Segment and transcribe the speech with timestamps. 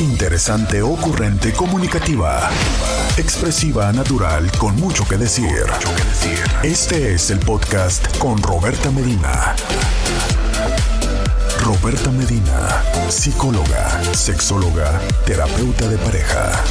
[0.00, 2.48] Interesante, ocurrente, comunicativa.
[3.18, 5.66] Expresiva, natural, con mucho que decir.
[6.62, 9.54] Este es el podcast con Roberta Medina.
[11.62, 16.64] Roberta Medina, psicóloga, sexóloga, terapeuta de pareja.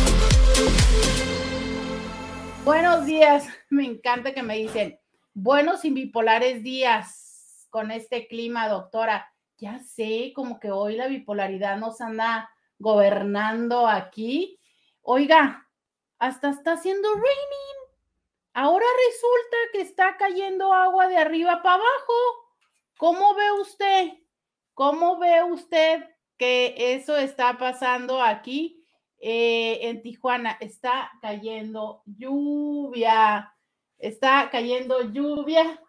[2.66, 5.00] Buenos días, me encanta que me dicen,
[5.36, 9.32] buenos y bipolares días con este clima, doctora.
[9.59, 12.50] Ya sé, como que hoy la bipolaridad nos anda
[12.80, 14.59] gobernando aquí.
[15.02, 15.67] Oiga,
[16.17, 17.80] hasta está haciendo raining.
[18.53, 22.13] Ahora resulta que está cayendo agua de arriba para abajo.
[22.98, 24.13] ¿Cómo ve usted?
[24.73, 26.03] ¿Cómo ve usted
[26.38, 28.84] que eso está pasando aquí
[29.20, 30.58] eh, en Tijuana?
[30.59, 33.53] Está cayendo lluvia.
[33.98, 35.81] Está cayendo lluvia.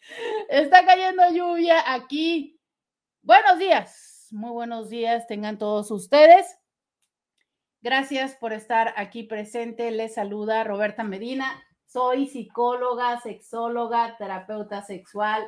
[0.48, 2.58] Está cayendo lluvia aquí.
[3.22, 6.46] Buenos días muy buenos días tengan todos ustedes.
[7.82, 9.90] Gracias por estar aquí presente.
[9.90, 11.62] Les saluda Roberta Medina.
[11.86, 15.46] Soy psicóloga, sexóloga, terapeuta sexual,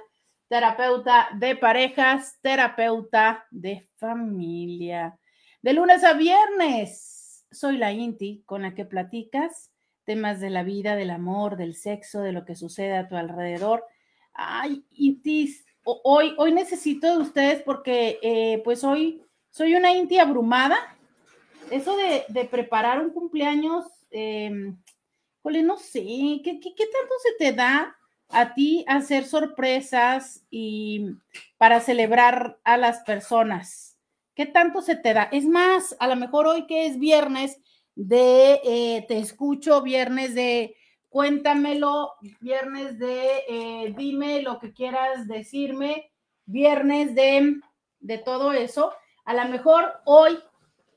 [0.48, 5.18] terapeuta de parejas, terapeuta de familia.
[5.62, 9.70] De lunes a viernes, soy la Inti con la que platicas
[10.04, 13.86] temas de la vida, del amor, del sexo, de lo que sucede a tu alrededor.
[14.34, 20.76] Ay, Intis, hoy, hoy necesito de ustedes porque eh, pues hoy soy una inti abrumada.
[21.70, 24.50] Eso de, preparar un cumpleaños, eh,
[25.44, 26.00] no sé,
[26.44, 27.96] ¿qué, ¿qué, tanto se te da
[28.28, 31.06] a ti hacer sorpresas y
[31.56, 33.98] para celebrar a las personas?
[34.34, 35.24] ¿Qué tanto se te da?
[35.32, 37.60] Es más, a lo mejor hoy que es viernes
[37.94, 40.76] de eh, te escucho, viernes de
[41.14, 46.10] cuéntamelo, viernes de eh, dime lo que quieras decirme,
[46.44, 47.60] viernes de,
[48.00, 48.92] de todo eso.
[49.24, 50.36] A lo mejor hoy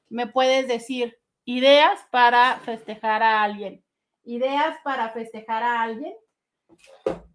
[0.09, 3.83] me puedes decir ideas para festejar a alguien,
[4.23, 6.15] ideas para festejar a alguien.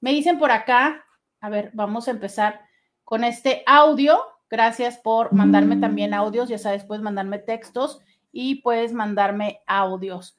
[0.00, 1.06] me dicen por acá,
[1.40, 2.66] a ver, vamos a empezar
[3.04, 4.20] con este audio.
[4.50, 8.00] Gracias por mandarme también audios, ya sabes, puedes mandarme textos
[8.32, 10.36] y puedes mandarme audios.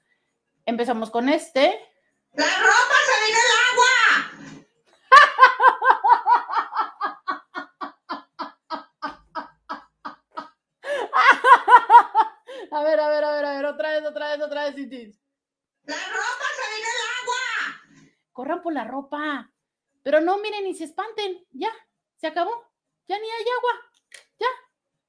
[0.65, 1.79] Empezamos con este.
[2.33, 3.95] ¡La ropa se vino el agua!
[12.79, 14.75] a ver, a ver, a ver, a ver, otra vez, otra vez, otra vez,
[15.85, 16.47] ¡La ropa
[18.61, 19.51] por la ropa.
[20.03, 21.69] Pero no, miren, ni se espanten, ya,
[22.15, 22.51] se acabó,
[23.07, 23.71] ya ni hay agua,
[24.39, 24.47] ya,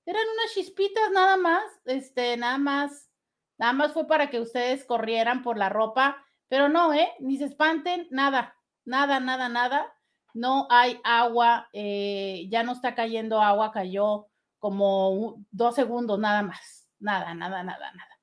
[0.06, 3.10] eran unas chispitas nada más, este, nada más,
[3.58, 7.12] nada más fue para que ustedes corrieran por la ropa, pero no, ¿eh?
[7.20, 9.94] Ni se espanten, nada, nada, nada, nada,
[10.34, 14.26] no hay agua, eh, ya no está cayendo agua, cayó
[14.58, 18.18] como dos segundos nada más, nada, nada, nada, nada.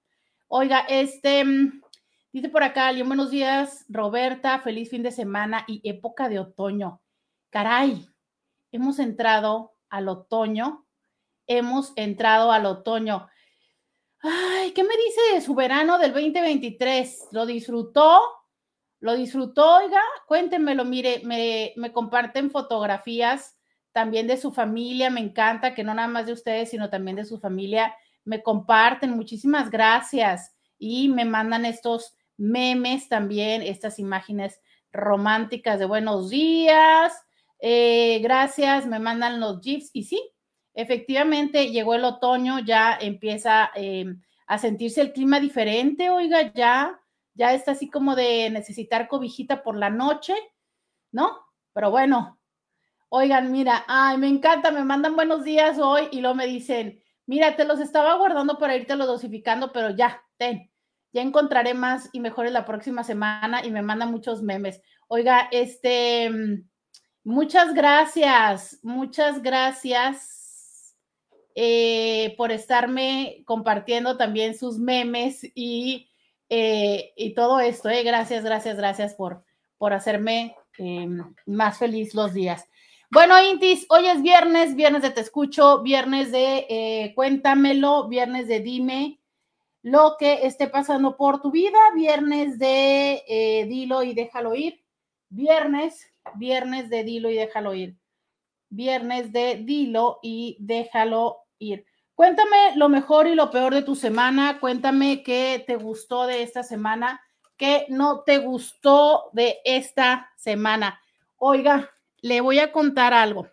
[0.48, 1.44] Oiga, este,
[2.36, 7.02] Dice por acá, alguien, buenos días, Roberta, feliz fin de semana y época de otoño.
[7.50, 8.10] Caray,
[8.74, 10.86] hemos entrado al otoño,
[11.48, 13.30] hemos entrado al otoño.
[14.20, 17.30] Ay, ¿qué me dice de su verano del 2023?
[17.32, 18.20] ¿Lo disfrutó?
[19.00, 19.78] ¿Lo disfrutó?
[19.78, 23.58] Oiga, cuéntenmelo, mire, me, me comparten fotografías
[23.94, 27.24] también de su familia, me encanta que no nada más de ustedes, sino también de
[27.24, 34.62] su familia, me comparten, muchísimas gracias y me mandan estos memes también, estas imágenes
[34.92, 37.14] románticas de buenos días.
[37.60, 40.22] Eh, gracias, me mandan los GIFs y sí,
[40.74, 47.00] efectivamente llegó el otoño, ya empieza em, a sentirse el clima diferente, oiga, ya,
[47.34, 50.36] ya está así como de necesitar cobijita por la noche,
[51.12, 51.46] ¿no?
[51.74, 52.40] Pero bueno,
[53.10, 57.56] oigan, mira, ay, me encanta, me mandan buenos días hoy y luego me dicen, mira,
[57.56, 60.70] te los estaba guardando para irte los dosificando, pero ya, ten,
[61.16, 64.82] ya encontraré más y mejores la próxima semana y me manda muchos memes.
[65.08, 66.68] Oiga, este, mm,
[67.24, 70.94] muchas gracias, muchas gracias
[71.56, 76.10] eh, por estarme compartiendo también sus memes y
[76.50, 77.90] eh, y todo esto.
[77.90, 78.04] Eh.
[78.04, 79.46] Gracias, gracias, gracias por,
[79.78, 80.54] por hacerme
[81.46, 82.68] más feliz los días.
[83.10, 89.22] Bueno, Intis, hoy es viernes, viernes de Te Escucho, viernes de Cuéntamelo, viernes de Dime
[89.86, 94.84] lo que esté pasando por tu vida, viernes de eh, Dilo y déjalo ir,
[95.30, 97.96] viernes, viernes de Dilo y déjalo ir,
[98.70, 101.86] viernes de Dilo y déjalo ir.
[102.16, 106.64] Cuéntame lo mejor y lo peor de tu semana, cuéntame qué te gustó de esta
[106.64, 107.22] semana,
[107.56, 111.00] qué no te gustó de esta semana.
[111.38, 111.92] Oiga,
[112.22, 113.48] le voy a contar algo.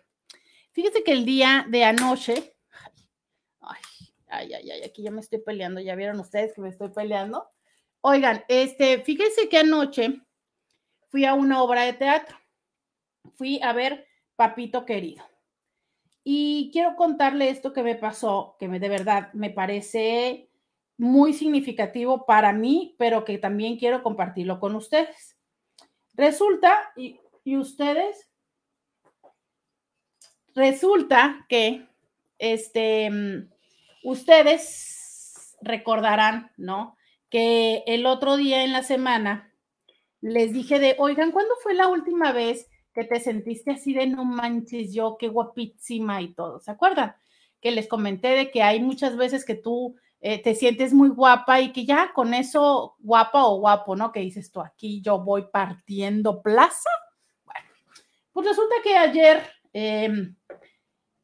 [0.71, 2.52] Fíjese que el día de anoche,
[4.37, 7.49] ay, ay, ay, aquí ya me estoy peleando, ya vieron ustedes que me estoy peleando.
[8.01, 10.21] Oigan, este, fíjense que anoche
[11.09, 12.37] fui a una obra de teatro.
[13.35, 15.23] Fui a ver Papito Querido.
[16.23, 20.49] Y quiero contarle esto que me pasó, que me, de verdad me parece
[20.97, 25.37] muy significativo para mí, pero que también quiero compartirlo con ustedes.
[26.13, 28.29] Resulta, y, y ustedes
[30.55, 31.87] Resulta que,
[32.37, 33.09] este,
[34.03, 36.97] ustedes recordarán, ¿no?
[37.29, 39.53] Que el otro día en la semana
[40.21, 44.23] les dije de, oigan, ¿cuándo fue la última vez que te sentiste así de no
[44.25, 46.59] manches yo, qué guapísima y todo?
[46.59, 47.15] ¿Se acuerdan?
[47.61, 51.59] Que les comenté de que hay muchas veces que tú eh, te sientes muy guapa
[51.61, 54.11] y que ya con eso, guapa o guapo, ¿no?
[54.11, 56.89] Que dices tú, aquí yo voy partiendo plaza.
[57.45, 57.67] Bueno,
[58.31, 60.35] pues resulta que ayer Em,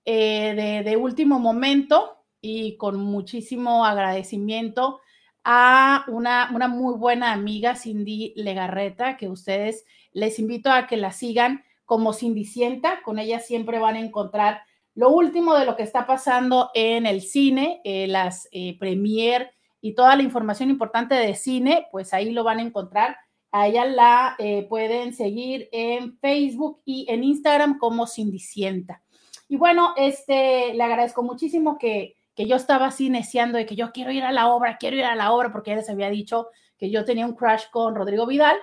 [0.06, 5.02] eh, de, último momento y con muchísimo agradecimiento
[5.44, 11.12] a una, una muy buena amiga, Cindy Legarreta, que ustedes les invito a que la
[11.12, 13.02] sigan como Cindy Sienta.
[13.04, 14.62] Con ella siempre van a encontrar
[14.96, 19.52] lo último de lo que está pasando en el cine, eh, las eh, premier
[19.82, 23.18] y toda la información importante de cine, pues ahí lo van a encontrar
[23.52, 29.02] a ella la eh, pueden seguir en Facebook y en Instagram como Cindicienta.
[29.48, 33.92] Y bueno, este, le agradezco muchísimo que, que yo estaba así neciando de que yo
[33.92, 36.48] quiero ir a la obra, quiero ir a la obra, porque ella les había dicho
[36.78, 38.56] que yo tenía un crush con Rodrigo Vidal.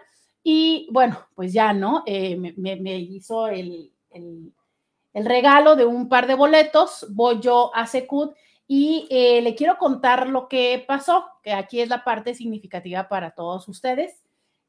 [0.43, 2.03] Y bueno, pues ya, ¿no?
[2.07, 4.55] Eh, me, hizo el, el,
[5.27, 7.07] regalo de un par de boletos.
[7.11, 8.35] Voy yo a Secut
[8.67, 13.33] y eh, le quiero contar lo que pasó, que aquí es la parte significativa para
[13.33, 14.23] todos ustedes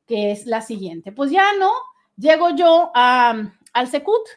[0.05, 1.13] que es la siguiente.
[1.13, 1.71] Pues ya no,
[2.17, 4.27] llego yo al Secut.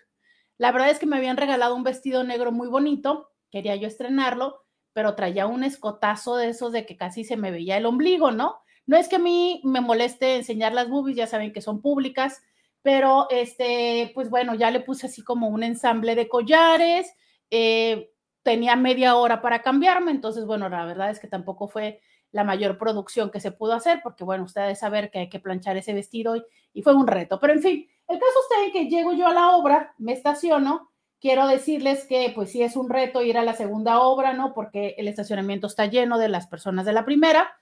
[0.58, 4.62] La verdad es que me habían regalado un vestido negro muy bonito, quería yo estrenarlo,
[4.92, 8.58] pero traía un escotazo de esos de que casi se me veía el ombligo, ¿no?
[8.86, 12.42] No es que a mí me moleste enseñar las boobies, ya saben que son públicas,
[12.82, 17.14] pero este, pues bueno, ya le puse así como un ensamble de collares,
[17.50, 18.10] eh,
[18.42, 22.00] tenía media hora para cambiarme, entonces bueno, la verdad es que tampoco fue
[22.32, 25.76] la mayor producción que se pudo hacer, porque bueno, ustedes saber que hay que planchar
[25.76, 26.36] ese vestido
[26.72, 27.40] y, fue un reto.
[27.40, 30.89] Pero en fin, el caso está en que llego yo a la obra, me estaciono,
[31.20, 34.54] quiero decirles que pues sí es un reto ir a la segunda obra, ¿no?
[34.54, 37.52] Porque el estacionamiento está lleno de las personas de la primera,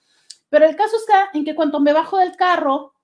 [0.48, 2.94] pero el caso está en que cuando me bajo del carro,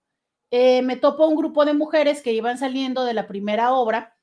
[0.50, 4.16] eh, me topo un grupo de mujeres que iban saliendo de la primera obra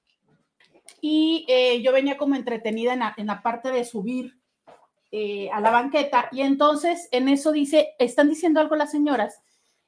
[1.01, 4.39] y eh, yo venía como entretenida en la parte de subir
[5.11, 9.41] eh, a la banqueta y entonces en eso dice, están diciendo algo las señoras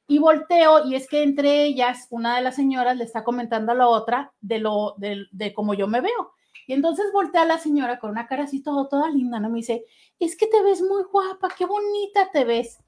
[0.06, 3.74] y volteo y es que entre ellas una de las señoras le está comentando a
[3.74, 6.32] la otra de lo de, de cómo yo me veo.
[6.66, 9.50] Y entonces voltea a la señora con una cara así todo, toda linda, ¿no?
[9.50, 9.84] Me dice,
[10.18, 12.78] es que te ves muy guapa, qué bonita te ves.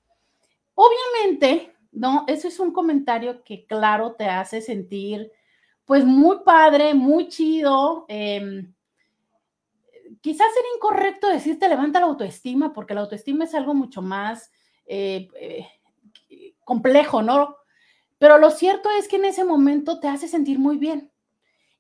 [0.75, 2.25] Obviamente, ¿no?
[2.27, 5.31] Eso es un comentario que, claro, te hace sentir,
[5.85, 8.07] pues, muy padre, muy chido.
[8.09, 8.67] Eh,
[10.21, 14.51] quizás sería incorrecto decirte levanta la autoestima, porque la autoestima es algo mucho más
[14.87, 15.67] eh, eh,
[16.67, 17.57] complejo, ¿no?
[18.19, 21.11] Pero lo cierto es que en ese momento te hace sentir muy bien.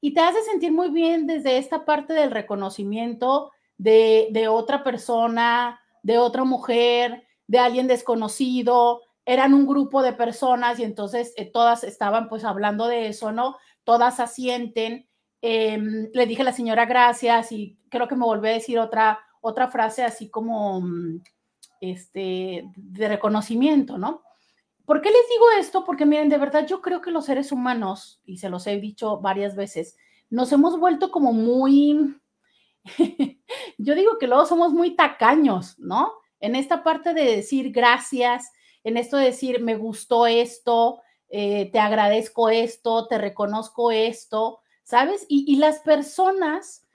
[0.01, 6.17] Y te hace sentir muy bien desde esta parte del reconocimiento de, otra persona, de
[6.17, 9.03] otra mujer, de alguien desconocido.
[9.27, 13.57] Eran un grupo de personas y entonces eh, todas estaban pues hablando de eso, ¿no?
[13.85, 15.07] Todas asienten
[15.49, 19.21] Em, le dije a la señora gracias y creo que me volvió a decir otra,
[19.41, 21.23] otra frase así como mm,
[21.81, 24.23] este, de reconocimiento, ¿no?
[24.87, 25.85] ¿Por qué les digo esto?
[25.85, 29.21] Porque miren, de verdad yo creo que los seres humanos, y se los he dicho
[29.21, 29.97] varias veces,
[30.31, 32.17] nos hemos vuelto como muy,
[33.79, 36.13] yo digo que luego somos muy tacaños, ¿no?
[36.39, 38.53] En esta parte de decir gracias,
[38.85, 45.27] en esto de decir me gustó esto, eh, te agradezco esto, te reconozco esto, ¿sabes?
[45.29, 46.87] Y, las personas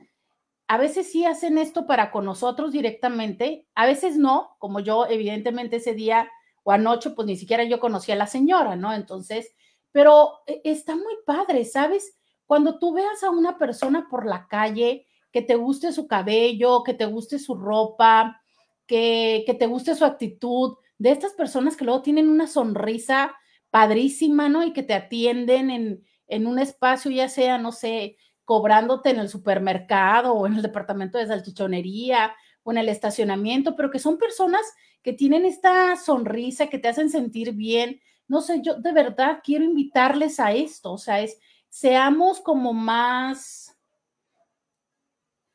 [0.67, 5.77] a veces sí hacen esto para con nosotros directamente, a veces no, como yo evidentemente
[5.77, 6.31] ese día
[6.63, 8.93] o anoche, pues ni siquiera yo conocía a la señora, ¿no?
[8.93, 9.53] Entonces,
[9.91, 12.17] pero eh, está muy padre, ¿sabes?
[12.45, 16.93] Cuando tú veas a una persona por la calle, que te guste su cabello, que
[16.93, 18.41] te guste su ropa,
[18.85, 23.35] que, que te guste su actitud, de estas personas que luego tienen una sonrisa
[23.71, 24.63] padrísima, ¿no?
[24.63, 29.29] Y que te atienden en, en un espacio, ya sea, no sé, cobrándote en el
[29.29, 34.61] supermercado o en el departamento de salchichonería o en el estacionamiento, pero que son personas
[35.01, 38.01] que tienen esta sonrisa, que te hacen sentir bien.
[38.27, 41.37] No sé, yo de verdad quiero invitarles a esto, o sea, es,
[41.69, 43.75] seamos como más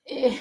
[0.04, 0.38] eh,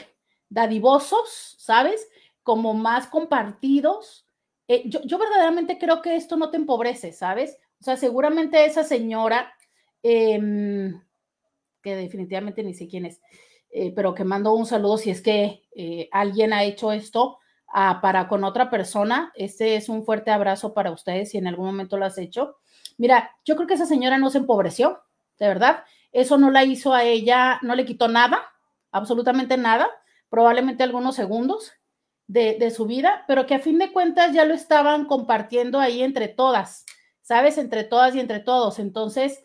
[0.50, 2.08] dadivosos, ¿sabes?
[2.44, 4.28] Como más compartidos.
[4.68, 7.58] Eh, yo, yo verdaderamente creo que esto no te empobrece, ¿sabes?
[7.80, 9.54] O sea, seguramente esa señora,
[10.02, 11.02] em,
[11.82, 13.22] que definitivamente ni sé quién es,
[13.78, 18.00] eh, pero que mando un saludo si es que eh, alguien ha hecho esto ah,
[18.02, 19.34] para con otra persona.
[19.36, 22.56] Este es un fuerte abrazo para ustedes si en algún momento lo has hecho.
[22.98, 25.02] Mira, yo creo que esa señora no se empobreció,
[25.38, 25.84] de verdad.
[26.14, 28.46] Eso no la hizo a ella, no le quitó nada,
[28.92, 29.90] absolutamente nada,
[30.30, 31.74] probablemente algunos segundos
[32.28, 36.02] de, de su vida, pero que a fin de cuentas ya lo estaban compartiendo ahí
[36.02, 36.86] entre todas,
[37.22, 37.58] ¿sabes?
[37.58, 38.80] Entre todas y entre todos.
[38.80, 39.45] Entonces,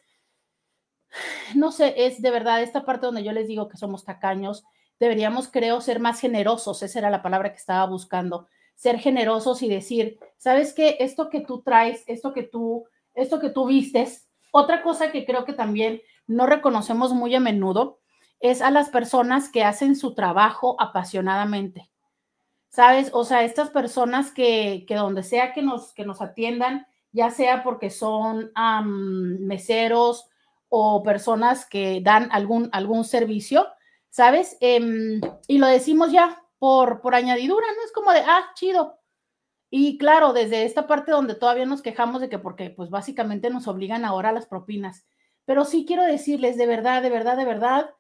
[1.55, 4.65] no sé, es de verdad esta parte donde yo les digo que somos tacaños,
[4.99, 9.69] deberíamos, creo, ser más generosos, esa era la palabra que estaba buscando, ser generosos y
[9.69, 10.97] decir, ¿sabes qué?
[11.01, 15.45] Esto que tú traes, esto que tú, esto que tú vistes, otra cosa que creo
[15.45, 17.99] que también no reconocemos muy a menudo
[18.41, 21.91] es a las personas que hacen su trabajo apasionadamente.
[22.71, 23.11] ¿Sabes?
[23.13, 27.65] O sea, estas personas que, que donde sea que nos, que nos atiendan, ya sea
[27.65, 28.53] porque son
[29.41, 30.30] meseros,
[30.71, 33.67] o personas que dan algún, algún servicio,
[34.09, 34.57] ¿sabes?
[34.61, 37.85] Em, y lo decimos ya por, por añadidura, ¿no?
[37.85, 38.99] Es como de, ah, chido.
[39.69, 43.67] Y claro, desde esta parte donde todavía nos quejamos de que porque pues básicamente nos
[43.69, 45.07] obligan ahora a las propinas.
[45.45, 47.91] Pero sí quiero decirles, de verdad, de verdad, de verdad,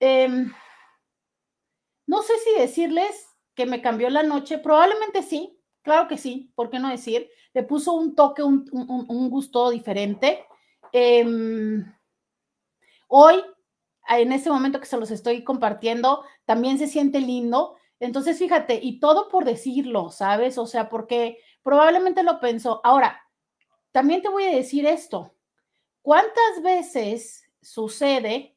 [0.00, 0.52] em,
[2.06, 6.68] no sé si decirles que me cambió la noche, probablemente sí, claro que sí, ¿por
[6.68, 7.30] qué no decir?
[7.54, 10.44] Le puso un toque, un, un gusto diferente.
[10.92, 11.84] Em,
[13.08, 13.42] hoy,
[14.08, 17.76] en este momento que se los estoy compartiendo, también se siente lindo.
[18.00, 20.58] Entonces, fíjate, y todo por decirlo, ¿sabes?
[20.58, 22.80] O sea, porque probablemente lo pensó.
[22.84, 23.22] Ahora,
[23.92, 25.34] también te voy a decir esto.
[26.02, 28.56] ¿Cuántas veces sucede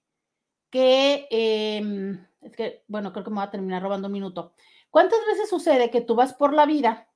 [0.69, 4.53] que, em, es que, bueno, creo que me va a terminar robando un minuto.
[4.89, 7.07] ¿Cuántas veces sucede que tú vas por la vida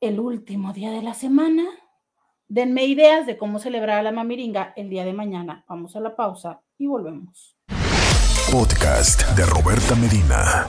[0.00, 1.62] el último día de la semana.
[2.48, 5.64] Denme ideas de cómo celebrar a la mamiringa el día de mañana.
[5.68, 7.56] Vamos a la pausa y volvemos.
[8.50, 10.66] Podcast de Roberta Medina.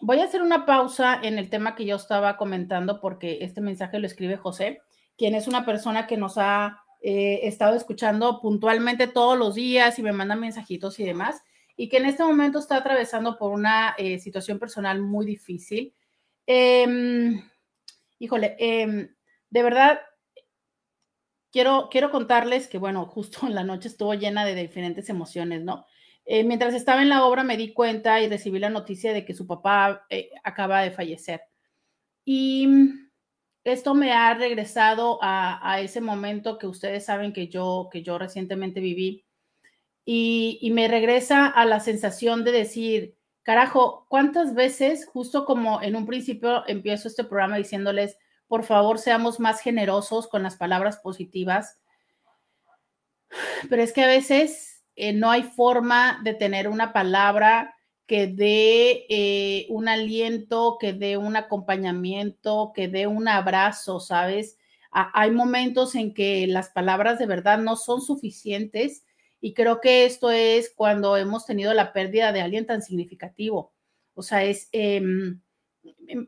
[0.00, 3.98] Voy a hacer una pausa en el tema que yo estaba comentando porque este mensaje
[3.98, 4.80] lo escribe José,
[5.16, 10.02] quien es una persona que nos ha eh, estado escuchando puntualmente todos los días y
[10.02, 11.42] me manda mensajitos y demás,
[11.76, 15.92] y que en este momento está atravesando por una eh, situación personal muy difícil.
[16.46, 17.42] Em,
[18.20, 19.14] híjole, em,
[19.50, 20.00] de verdad,
[21.50, 25.86] quiero, quiero contarles que, bueno, justo en la noche estuvo llena de diferentes emociones, ¿no?
[26.30, 29.32] Eh, mientras estaba en la obra me di cuenta y recibí la noticia de que
[29.32, 31.40] su papá eh, acaba de fallecer.
[32.22, 32.68] Y
[33.64, 38.80] esto me ha regresado a, ese momento que ustedes saben que yo, que yo recientemente
[38.80, 39.24] viví.
[40.04, 45.96] Y, y, me regresa a la sensación de decir, carajo, ¿cuántas veces, justo como en
[45.96, 48.18] un principio empiezo este programa diciéndoles,
[48.48, 51.78] por favor, seamos más generosos con las palabras positivas?
[53.70, 59.06] Pero es que a veces eh, no hay forma de tener una palabra que dé
[59.08, 64.58] eh, un aliento, que dé un acompañamiento, que dé un abrazo, ¿sabes?
[64.90, 69.04] hay momentos en que las palabras de verdad no son suficientes
[69.38, 73.72] y creo que esto es cuando hemos tenido la pérdida de alguien tan significativo.
[74.14, 75.40] O sea, es, em,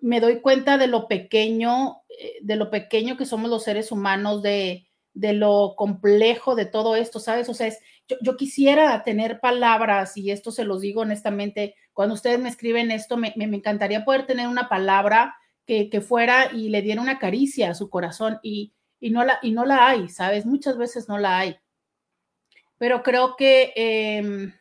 [0.00, 4.42] me doy cuenta de lo pequeño, eh, de lo pequeño que somos los seres humanos,
[4.42, 7.48] de, de lo complejo de todo esto, ¿sabes?
[7.48, 7.80] O sea, es,
[8.20, 13.16] yo, quisiera tener palabras, y esto se los digo honestamente, cuando ustedes me escriben esto,
[13.16, 15.36] me, encantaría poder tener una palabra
[15.66, 19.64] que, fuera y le diera una caricia a su corazón, y, no la, y no
[19.64, 20.46] la hay, ¿sabes?
[20.46, 21.56] Muchas veces no la hay.
[22.78, 24.52] Pero creo que em,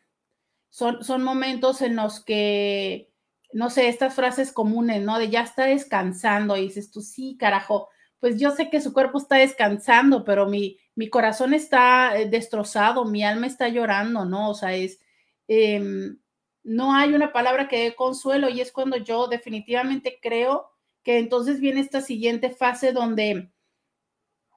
[0.68, 3.12] son, son momentos en los que,
[3.52, 5.18] no sé, estas frases comunes, ¿no?
[5.18, 7.88] De ya está descansando, y dices tú, sí, carajo,
[8.20, 13.06] pues yo sé que su cuerpo está descansando, pero mi, mi corazón está eh, destrozado,
[13.06, 14.50] mi alma está llorando, ¿no?
[14.50, 15.00] O sea, es,
[15.48, 16.18] em,
[16.62, 20.70] no hay una palabra que dé consuelo y es cuando yo definitivamente creo
[21.02, 23.50] que entonces viene esta siguiente fase donde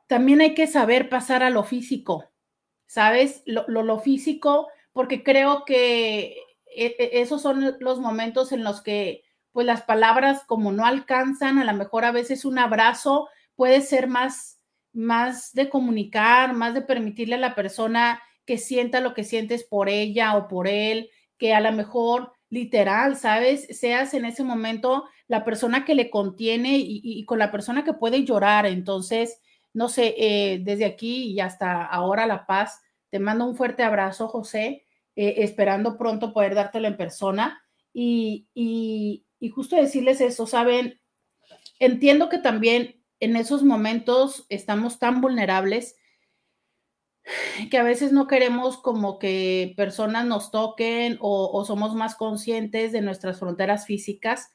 [0.08, 2.30] también hay que saber pasar a lo físico,
[2.88, 3.42] ¿sabes?
[3.46, 6.36] Lo, lo, físico, porque creo que
[6.76, 9.24] e, e, esos son los momentos en los que
[9.54, 14.08] pues las palabras como no alcanzan, a lo mejor a veces un abrazo puede ser
[14.08, 14.53] más
[14.94, 19.90] más de comunicar, más de permitirle a la persona que sienta lo que sientes por
[19.90, 23.68] ella o por él, que a lo mejor literal, ¿sabes?
[23.72, 28.24] Seas en ese momento la persona que le contiene y, con la persona que puede
[28.24, 28.66] llorar.
[28.68, 29.42] Entonces,
[29.74, 32.80] no sé, eh, desde aquí y hasta ahora La Paz,
[33.10, 39.50] te mando un fuerte abrazo, José, eh, esperando pronto poder dártelo en persona y, y
[39.50, 41.00] justo decirles eso, ¿saben?
[41.80, 45.96] Entiendo que también en esos momentos estamos tan vulnerables
[47.72, 53.02] que a veces no queremos como que personas nos toquen o, somos más conscientes de
[53.02, 54.52] nuestras fronteras físicas.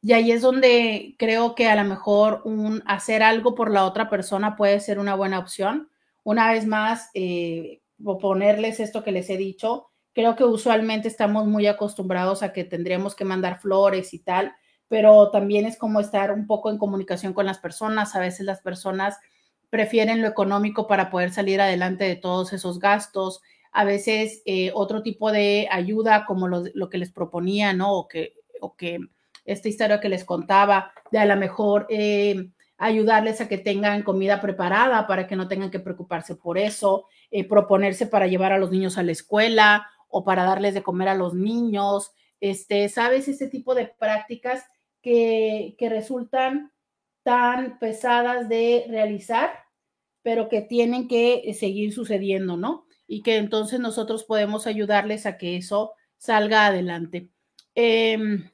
[0.00, 4.08] Y ahí es donde creo que a lo mejor un hacer algo por la otra
[4.08, 5.90] persona puede ser una buena opción.
[6.22, 7.80] Una vez más, eh,
[8.20, 13.14] ponerles esto que les he dicho, creo que usualmente estamos muy acostumbrados a que tendríamos
[13.14, 14.54] que mandar flores y tal,
[14.88, 18.14] pero también es como estar un poco en comunicación con las personas.
[18.14, 19.18] A veces las personas
[19.70, 23.42] prefieren lo económico para poder salir adelante de todos esos gastos.
[23.72, 27.92] A veces eh, otro tipo de ayuda, como lo, que les proponía, ¿no?
[27.92, 29.00] O que, o que
[29.44, 34.40] esta historia que les contaba, de a lo mejor eh, ayudarles a que tengan comida
[34.40, 38.70] preparada para que no tengan que preocuparse por eso, eh, proponerse para llevar a los
[38.70, 43.26] niños a la escuela o para darles de comer a los niños, este, ¿sabes?
[43.26, 44.64] Ese tipo de prácticas
[45.04, 46.72] que, resultan
[47.22, 49.50] tan pesadas de realizar,
[50.22, 52.86] pero que tienen que seguir sucediendo, ¿no?
[53.06, 57.28] Y que entonces nosotros podemos ayudarles a que eso salga adelante.
[57.74, 58.50] Em,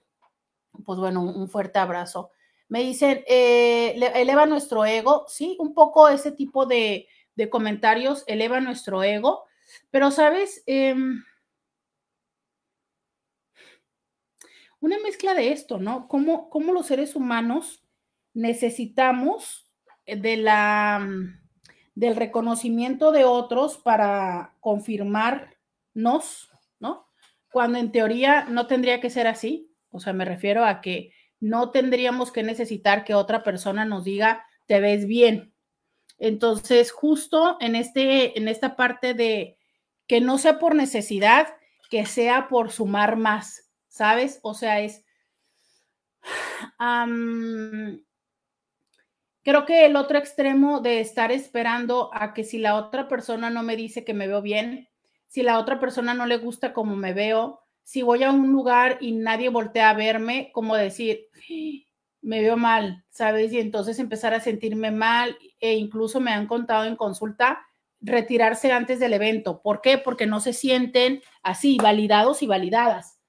[0.85, 2.31] pues bueno, un fuerte abrazo.
[2.69, 7.07] Me dicen, eh, eleva nuestro ego, sí, un poco ese tipo de,
[7.51, 9.45] comentarios eleva nuestro ego,
[9.91, 11.25] pero sabes, em,
[14.81, 16.09] una mezcla de esto, ¿no?
[16.09, 17.85] Cómo, cómo los seres humanos
[18.35, 19.67] necesitamos
[20.07, 21.41] de la, mm,
[21.95, 27.07] del reconocimiento de otros para confirmarnos, ¿no?
[27.53, 29.71] Cuando en teoría no tendría que ser así.
[29.91, 34.45] O sea, me refiero a que no tendríamos que necesitar que otra persona nos diga,
[34.67, 35.53] te ves bien.
[36.19, 39.59] Entonces, justo en, este, en esta parte de
[40.07, 41.49] que no sea por necesidad,
[41.89, 44.41] que sea por sumar más, ¿sabes?
[44.43, 45.05] O sea, es...
[49.43, 53.63] creo que el otro extremo de estar esperando a que si la otra persona no
[53.63, 54.89] me dice que me veo bien,
[55.27, 58.99] si la otra persona no le gusta como me veo, si voy a un lugar
[59.01, 61.29] y nadie voltea a verme, como decir,
[62.23, 63.53] me veo mal, ¿sabes?
[63.53, 67.61] Y entonces empezar a sentirme mal e incluso me han contado en consulta
[68.01, 69.61] retirarse antes del evento.
[69.63, 69.99] ¿Por qué?
[69.99, 73.20] Porque no se sienten así, validados y validadas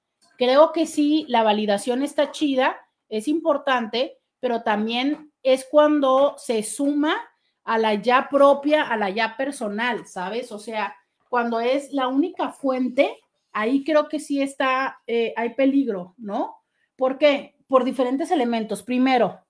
[0.42, 2.76] creo que sí, la validación está chida,
[3.08, 7.14] es importante, pero también es cuando se suma
[7.62, 10.50] a la ya propia, a la ya personal, ¿sabes?
[10.50, 10.96] O sea,
[11.28, 13.20] cuando es la única fuente
[13.52, 16.56] ahí creo que sí está, eh, hay peligro, ¿no?
[16.96, 17.54] ¿Por qué?
[17.68, 18.82] Por diferentes elementos.
[18.82, 19.46] Primero,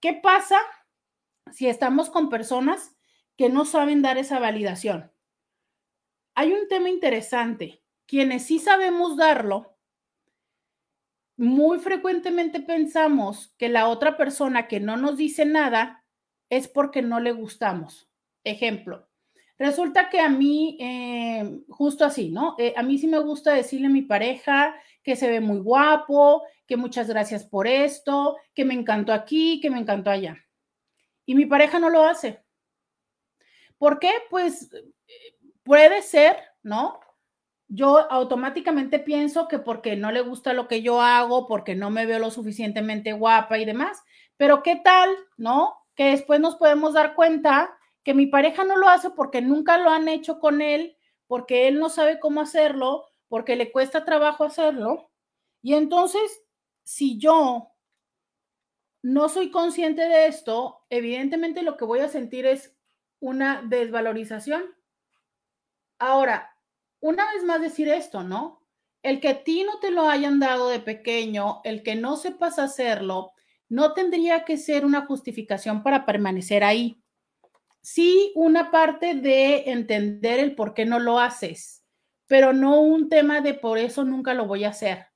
[0.00, 0.58] ¿qué pasa
[1.52, 2.96] si estamos con personas
[3.36, 5.12] que no saben dar esa validación?
[6.34, 7.82] Hay un tema interesante.
[8.06, 9.76] Quienes sí sabemos darlo,
[11.40, 16.04] muy frecuentemente pensamos que la otra persona que no nos dice nada
[16.50, 18.10] es porque no le gustamos.
[18.44, 19.08] Ejemplo,
[19.58, 22.56] resulta que a mí, eh, justo así, ¿no?
[22.58, 26.42] Eh, a mí sí me gusta decirle a mi pareja que se ve muy guapo,
[26.66, 30.36] que muchas gracias por esto, que me encantó aquí, que me encantó allá.
[31.24, 32.44] Y mi pareja no lo hace.
[33.78, 34.12] ¿Por qué?
[34.28, 34.68] Pues
[35.62, 37.00] puede ser, ¿no?
[37.72, 42.04] Yo automáticamente pienso que porque no le gusta lo que yo hago, porque no me
[42.04, 44.02] veo lo suficientemente guapa y demás.
[44.36, 45.76] Pero ¿qué tal, no?
[45.94, 49.90] Que después nos podemos dar cuenta que mi pareja no lo hace porque nunca lo
[49.90, 50.96] han hecho con él,
[51.28, 55.08] porque él no sabe cómo hacerlo, porque le cuesta trabajo hacerlo.
[55.62, 56.42] Y entonces,
[56.82, 57.70] si yo
[59.02, 62.74] no soy consciente de esto, evidentemente lo que voy a sentir es
[63.20, 64.64] una desvalorización.
[66.00, 66.56] Ahora,
[67.00, 68.62] una vez más decir esto, ¿no?
[69.02, 72.58] El que a ti no te lo hayan dado de pequeño, el que no sepas
[72.58, 73.32] hacerlo,
[73.68, 77.02] no tendría que ser una justificación para permanecer ahí.
[77.80, 81.84] Sí, una parte de entender el por qué no lo haces,
[82.26, 85.06] pero no un tema de por eso nunca lo voy a hacer.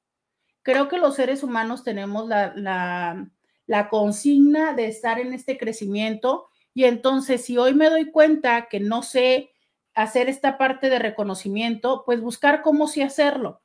[0.62, 3.30] Creo que los seres humanos tenemos la, la,
[3.66, 8.80] la consigna de estar en este crecimiento y entonces si hoy me doy cuenta que
[8.80, 9.53] no sé
[9.94, 13.62] hacer esta parte de reconocimiento, pues buscar cómo sí hacerlo.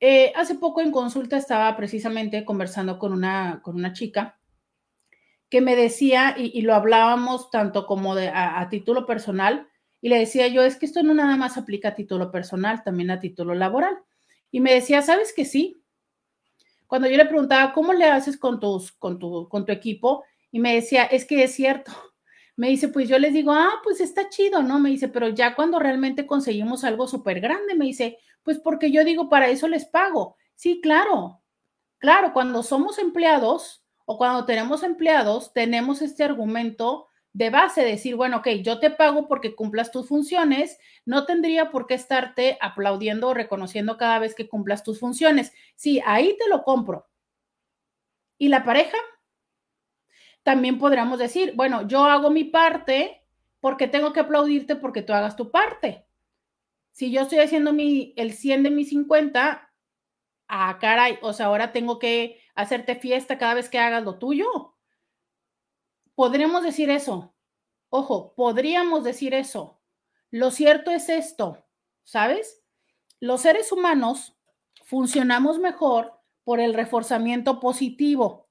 [0.00, 4.38] Eh, hace poco en consulta estaba precisamente conversando con una, con una chica
[5.48, 9.68] que me decía, y, lo hablábamos tanto como de, a, título personal,
[10.00, 13.10] y le decía yo, es que esto no nada más aplica a título personal, también
[13.10, 13.96] a título laboral.
[14.50, 15.80] Y me decía, ¿sabes que sí?
[16.88, 20.24] Cuando yo le preguntaba, ¿cómo le haces con, tus, con, tu, con tu equipo?
[20.50, 21.92] Y me decía, es que es cierto,
[22.56, 24.78] me dice, pues yo les digo, ah, pues está chido, ¿no?
[24.78, 29.04] Me dice, pero ya cuando realmente conseguimos algo súper grande, me dice, pues porque yo
[29.04, 30.36] digo, para eso les pago.
[30.54, 31.42] Sí, claro,
[31.98, 38.38] claro, cuando somos empleados o cuando tenemos empleados, tenemos este argumento de base, decir, bueno,
[38.38, 43.34] ok, yo te pago porque cumplas tus funciones, no tendría por qué estarte aplaudiendo o
[43.34, 45.52] reconociendo cada vez que cumplas tus funciones.
[45.74, 47.08] Sí, ahí te lo compro.
[48.38, 48.96] ¿Y la pareja?
[50.44, 53.22] También podríamos decir, bueno, yo hago mi parte
[53.60, 56.06] porque tengo que aplaudirte porque tú hagas tu parte.
[56.92, 59.72] Si yo estoy haciendo mi, el 100 de mis 50,
[60.48, 64.76] ah, caray, o sea, ahora tengo que hacerte fiesta cada vez que hagas lo tuyo.
[66.14, 67.34] Podríamos decir eso.
[67.88, 69.80] Ojo, podríamos decir eso.
[70.30, 71.64] Lo cierto es esto,
[72.04, 72.62] ¿sabes?
[73.18, 74.36] Los seres humanos
[74.84, 78.43] funcionamos mejor por el reforzamiento positivo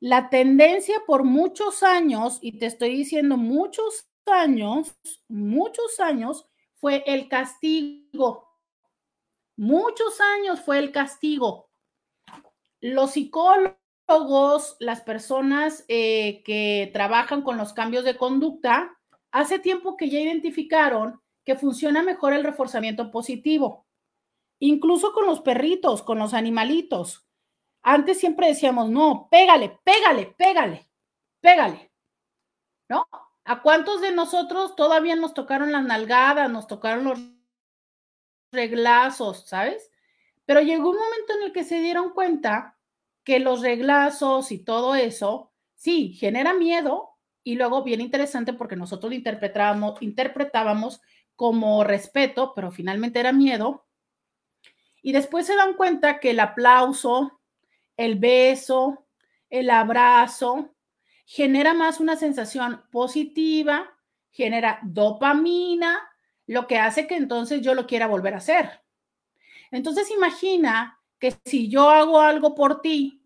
[0.00, 4.96] la tendencia por muchos años, y te estoy diciendo muchos años,
[5.28, 8.46] muchos años, fue el castigo.
[9.56, 11.70] Muchos años fue el castigo.
[12.80, 18.98] Los psicólogos, las personas eh, que trabajan con los cambios de conducta,
[19.32, 23.86] hace tiempo que ya identificaron que funciona mejor el reforzamiento positivo.
[24.58, 27.25] Incluso con los perritos, con los animalitos.
[27.88, 30.88] Antes siempre decíamos, no, pégale, pégale, pégale,
[31.40, 31.92] pégale,
[32.88, 33.06] ¿no?
[33.44, 37.20] ¿A cuántos de nosotros todavía nos tocaron las nalgadas, nos tocaron los
[38.50, 39.92] reglazos, ¿sabes?
[40.46, 42.76] Pero llegó un momento en el que se dieron cuenta
[43.22, 47.10] que los reglazos y todo eso, sí, genera miedo
[47.44, 51.00] y luego bien interesante porque nosotros lo interpretábamos, interpretábamos
[51.36, 53.86] como respeto, pero finalmente era miedo.
[55.02, 57.35] Y después se dan cuenta que el aplauso,
[57.96, 59.06] el beso,
[59.50, 60.74] el abrazo,
[61.24, 63.92] genera más una sensación positiva,
[64.30, 66.08] genera dopamina,
[66.46, 68.82] lo que hace que entonces yo lo quiera volver a hacer.
[69.70, 73.22] Entonces imagina que si yo hago algo por ti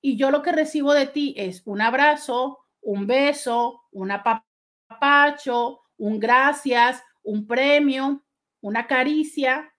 [0.00, 6.20] y yo lo que recibo de ti es un abrazo, un beso, un apapacho, un
[6.20, 8.24] gracias, un premio,
[8.60, 9.74] una caricia,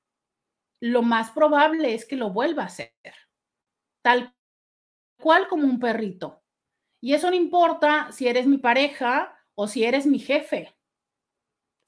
[0.80, 2.92] lo más probable es que lo vuelva a hacer
[4.02, 4.36] tal
[5.18, 6.42] cual como un perrito.
[7.00, 10.76] Y eso no importa si eres mi pareja o si eres mi jefe,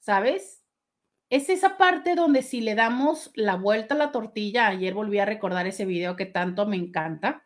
[0.00, 0.64] ¿sabes?
[1.30, 5.24] Es esa parte donde si le damos la vuelta a la tortilla, ayer volví a
[5.24, 7.42] recordar ese video que tanto me encanta,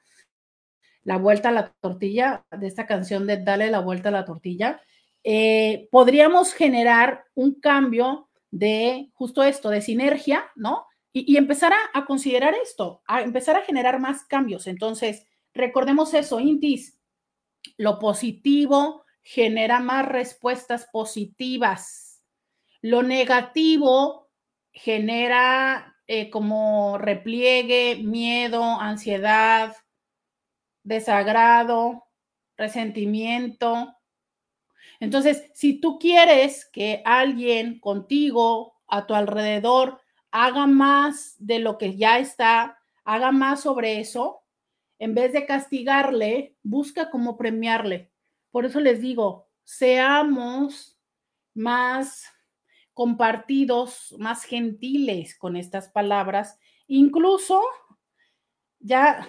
[1.04, 4.80] la vuelta a la tortilla, de esta canción de Dale la vuelta a la tortilla,
[5.24, 10.86] eh, podríamos generar un cambio de justo esto, de sinergia, ¿no?
[11.12, 14.66] Y, empezar a, considerar esto, a empezar a generar más cambios.
[14.66, 16.98] Entonces, recordemos eso, Intis,
[17.76, 22.22] lo positivo genera más respuestas positivas.
[22.82, 24.30] Lo negativo
[24.72, 29.74] genera eh, como repliegue, miedo, ansiedad,
[30.82, 32.04] desagrado,
[32.56, 33.94] resentimiento.
[35.00, 41.96] Entonces, si tú quieres que alguien contigo, a tu alrededor, haga más de lo que
[41.96, 44.42] ya está, haga más sobre eso,
[44.98, 48.10] en vez de castigarle, busca cómo premiarle.
[48.50, 50.98] Por eso les digo, seamos
[51.54, 52.24] más
[52.94, 56.58] compartidos, más gentiles con estas palabras.
[56.88, 57.62] Incluso,
[58.80, 59.28] ya,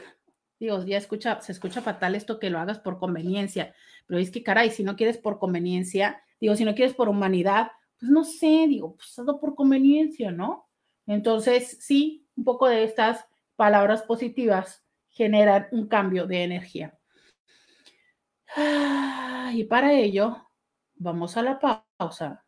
[0.60, 3.76] Dios, ya escucha, se escucha fatal esto que lo hagas por conveniencia,
[4.08, 7.72] pero es que, caray, si no quieres por conveniencia, digo, si no quieres por humanidad,
[8.00, 10.69] pues no sé, digo, pues hazlo por conveniencia, ¿no?
[11.10, 16.94] Entonces, sí, un poco de estas palabras positivas generan un cambio de energía.
[19.52, 20.48] Y para ello,
[20.94, 21.60] vamos a la
[21.98, 22.46] pausa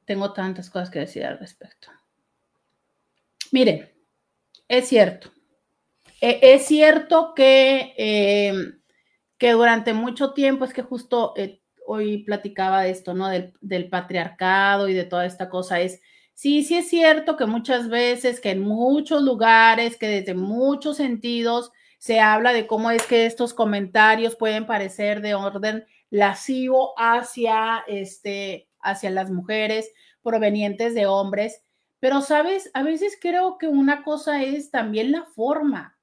[0.05, 1.89] tengo tantas cosas que decir al respecto.
[3.51, 3.89] Miren,
[4.67, 5.31] es cierto.
[6.21, 8.79] E, es cierto que, em,
[9.39, 13.29] que durante mucho tiempo, es que justo eh, hoy platicaba de esto, ¿no?
[13.29, 16.01] Del, del, patriarcado y de toda esta cosa, es,
[16.35, 21.71] sí, sí es cierto que muchas veces, que en muchos lugares, que desde muchos sentidos,
[21.99, 28.69] se habla de cómo es que estos comentarios pueden parecer de orden lascivo hacia, este,
[28.79, 29.91] hacia las mujeres
[30.23, 31.61] provenientes de hombres.
[31.99, 32.71] Pero, ¿sabes?
[32.73, 35.99] A veces creo que una cosa es también la forma,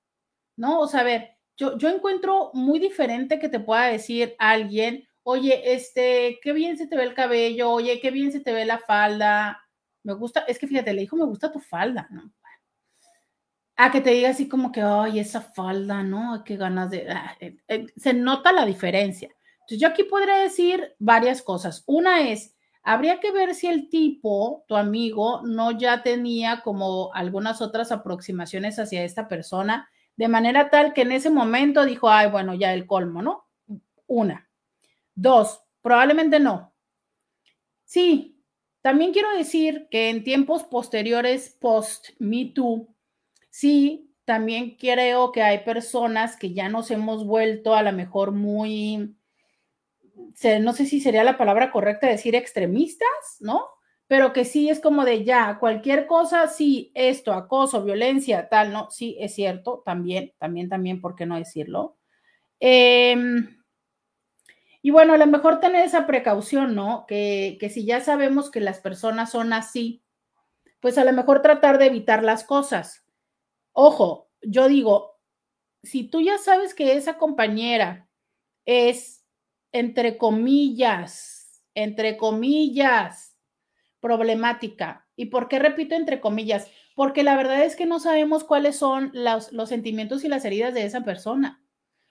[0.54, 0.80] ¿no?
[0.80, 5.74] O sea, a ver, yo, yo encuentro muy diferente que te pueda decir alguien, oye,
[5.74, 8.78] este, qué bien se te ve el cabello, oye, qué bien se te ve la
[8.78, 9.62] falda.
[10.02, 12.30] Me gusta, es que fíjate, le dijo, me gusta tu falda, ¿no?
[13.76, 16.42] A que te diga así como que, ay, esa falda, ¿no?
[16.44, 17.10] Qué ganas de...
[17.10, 19.28] Ah, eh, eh, se nota la diferencia.
[19.60, 21.84] Entonces, yo aquí podría decir varias cosas.
[21.86, 27.60] Una es, habría que ver si el tipo, tu amigo, no ya tenía como algunas
[27.60, 32.54] otras aproximaciones hacia esta persona, de manera tal que en ese momento dijo, ay, bueno,
[32.54, 33.46] ya el colmo, ¿no?
[34.06, 34.48] Una.
[35.14, 36.72] Dos, probablemente no.
[37.84, 38.40] Sí,
[38.80, 42.88] también quiero decir que en tiempos posteriores, post Me Too,
[43.58, 49.16] Sí, también creo que hay personas que ya nos hemos vuelto a lo mejor muy,
[50.60, 53.08] no sé si sería la palabra correcta decir extremistas,
[53.40, 53.66] ¿no?
[54.08, 58.90] Pero que sí es como de ya, cualquier cosa, sí, esto, acoso, violencia, tal, ¿no?
[58.90, 61.96] Sí, es cierto, también, también, también, ¿por qué no decirlo?
[62.60, 63.56] Em,
[64.82, 67.06] y bueno, a lo mejor tener esa precaución, ¿no?
[67.08, 70.02] Que, que si ya sabemos que las personas son así,
[70.80, 73.05] pues a lo mejor tratar de evitar las cosas,
[73.78, 75.20] Ojo, yo digo,
[75.82, 78.08] si tú ya sabes que esa compañera
[78.64, 79.22] es,
[79.70, 83.36] entre comillas, entre comillas,
[84.00, 85.06] problemática.
[85.14, 86.70] ¿Y por qué repito entre comillas?
[86.94, 90.86] Porque la verdad es que no sabemos cuáles son los, sentimientos y las heridas de
[90.86, 91.62] esa persona.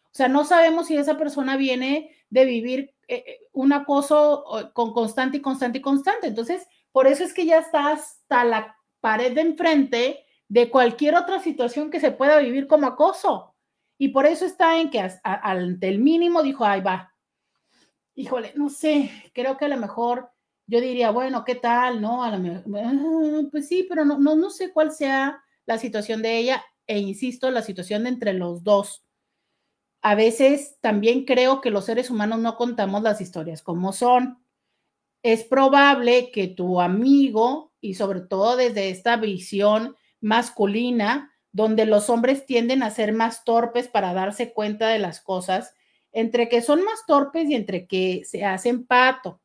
[0.03, 4.93] O sea, no sabemos si esa persona viene de vivir eh, eh, un acoso con
[4.93, 6.27] constante y constante y constante.
[6.27, 11.39] Entonces, por eso es que ya está hasta la pared de enfrente de cualquier otra
[11.39, 13.55] situación que se pueda vivir como acoso.
[13.97, 17.13] Y por eso está en que ante el mínimo dijo, ay, va,
[18.15, 20.31] híjole, no sé, creo que a lo mejor
[20.67, 22.01] yo diría, bueno, ¿qué tal?
[22.01, 25.77] No, a lo mejor, ah, pues sí, pero no, no, no sé cuál sea la
[25.77, 29.03] situación de ella e insisto, la situación de entre los dos.
[30.01, 34.43] A veces también creo que los seres humanos no contamos las historias como son.
[35.23, 42.47] Es probable que tu amigo, y sobre todo desde esta visión masculina, donde los hombres
[42.47, 45.75] tienden a ser más torpes para darse cuenta de las cosas,
[46.11, 49.39] entre que son más torpes y entre que se hacen pato,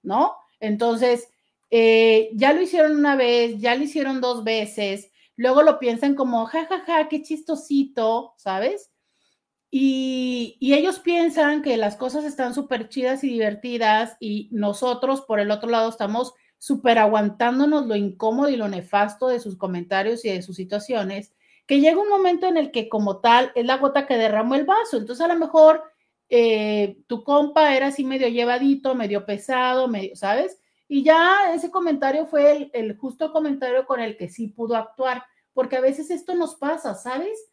[0.00, 0.36] ¿no?
[0.60, 1.28] Entonces,
[1.70, 6.46] eh, ya lo hicieron una vez, ya lo hicieron dos veces, luego lo piensan como,
[6.46, 8.92] jajaja, ja, ja, qué chistosito, ¿sabes?
[9.72, 15.40] Y, y, ellos piensan que las cosas están súper chidas y divertidas y nosotros por
[15.40, 20.30] el otro lado estamos súper aguantándonos lo incómodo y lo nefasto de sus comentarios y
[20.30, 21.32] de sus situaciones,
[21.66, 24.64] que llega un momento en el que como tal es la gota que derramó el
[24.64, 24.96] vaso.
[24.96, 25.82] Entonces a lo mejor
[26.28, 30.60] eh, tu compa era así medio llevadito, medio pesado, medio, ¿sabes?
[30.86, 35.24] Y ya ese comentario fue el, el, justo comentario con el que sí pudo actuar,
[35.54, 37.50] porque a veces esto nos pasa, ¿sabes?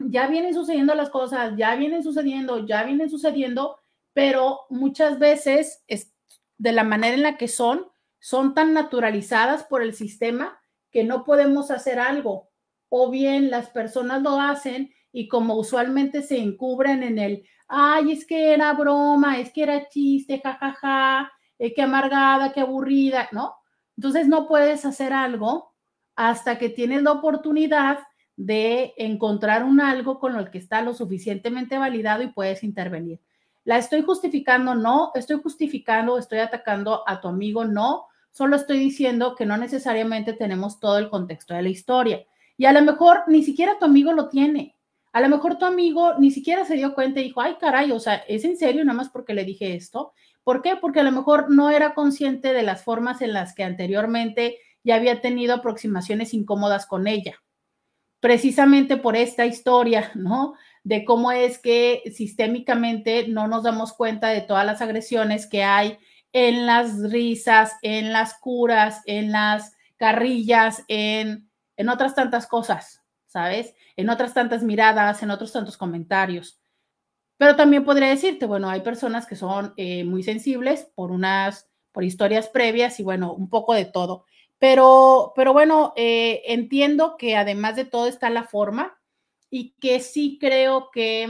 [0.00, 3.78] Ya vienen sucediendo las cosas, ya vienen sucediendo, ya vienen sucediendo,
[4.12, 6.12] pero muchas veces es
[6.58, 7.93] de la manera en la que son,
[8.24, 10.58] son tan naturalizadas por el sistema
[10.90, 12.48] que no podemos hacer algo.
[12.88, 18.24] O bien las personas lo hacen y como usualmente se encubren en el, ay, es
[18.24, 23.28] que era broma, es que era chiste, jajaja, ja, ja, eh, qué amargada, qué aburrida,
[23.30, 23.56] ¿no?
[23.94, 25.74] Entonces no puedes hacer algo
[26.16, 27.98] hasta que tienes la oportunidad
[28.36, 33.20] de encontrar un algo con el que está lo suficientemente validado y puedes intervenir.
[33.64, 34.74] ¿La estoy justificando?
[34.74, 35.12] No.
[35.14, 36.16] ¿Estoy justificando?
[36.16, 37.66] ¿Estoy atacando a tu amigo?
[37.66, 38.06] No.
[38.34, 42.26] Solo estoy diciendo que no necesariamente tenemos todo el contexto de la historia.
[42.56, 44.74] Y a lo mejor ni siquiera tu amigo lo tiene.
[45.12, 48.00] A lo mejor tu amigo ni siquiera se dio cuenta y dijo, ay, caray, o
[48.00, 50.14] sea, ¿es en serio nada más porque le dije esto?
[50.42, 50.74] ¿Por qué?
[50.74, 54.96] Porque a lo mejor no era consciente de las formas en las que anteriormente ya
[54.96, 57.40] había tenido aproximaciones incómodas con ella.
[58.18, 60.54] Precisamente por esta historia, ¿no?
[60.82, 65.98] De cómo es que sistémicamente no nos damos cuenta de todas las agresiones que hay
[66.34, 73.74] en las risas, en las curas, en las carrillas, en, en otras tantas cosas, ¿sabes?
[73.96, 76.60] En otras tantas miradas, en otros tantos comentarios.
[77.36, 82.02] Pero también podría decirte, bueno, hay personas que son eh, muy sensibles por unas, por
[82.02, 84.24] historias previas y bueno, un poco de todo.
[84.58, 88.98] Pero, pero bueno, eh, entiendo que además de todo está la forma
[89.50, 91.28] y que sí creo que,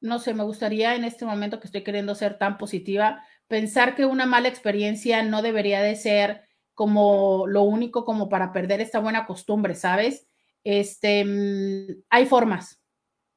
[0.00, 4.04] no sé, me gustaría en este momento que estoy queriendo ser tan positiva, pensar que
[4.04, 6.42] una mala experiencia no debería de ser
[6.74, 10.28] como lo único como para perder esta buena costumbre, ¿sabes?
[10.62, 12.80] Este, mm, hay formas,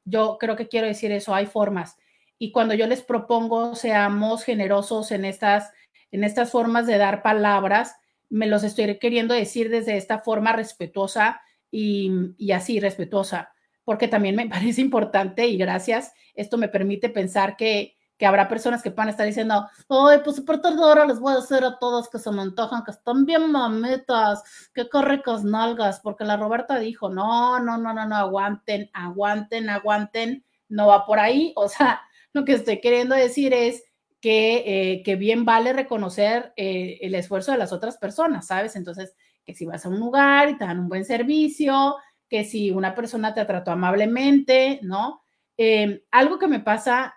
[0.05, 1.97] yo creo que quiero decir eso, hay formas.
[2.37, 5.71] Y cuando yo les propongo seamos generosos en estas,
[6.11, 7.95] en estas formas de dar palabras,
[8.29, 13.53] me los estoy queriendo decir desde esta forma respetuosa y, y así, respetuosa,
[13.91, 18.81] porque también me parece importante y gracias, esto me permite pensar que, que habrá personas
[18.81, 22.09] que puedan estar diciendo, ay, pues súper tarde ahora les voy a decir a todos
[22.09, 27.09] que se me antojan, que están bien mamitas, que correcos nalgas, porque la Roberta dijo,
[27.09, 31.53] no, no, no, no, no, aguanten, aguanten, aguanten, no va por ahí.
[31.57, 31.99] O sea,
[32.31, 33.83] lo que estoy queriendo decir es
[34.21, 38.77] que, eh, que bien vale reconocer eh, el esfuerzo de las otras personas, ¿sabes?
[38.77, 41.97] Entonces, que si vas a un lugar y te dan un buen servicio,
[42.31, 45.21] que si una persona te trató amablemente, ¿no?
[45.57, 47.13] Eh, algo que me pasa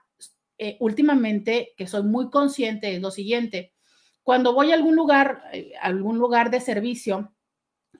[0.58, 3.72] eh, últimamente que soy muy consciente es lo siguiente.
[4.24, 7.32] Cuando voy a algún lugar, eh, algún lugar de servicio,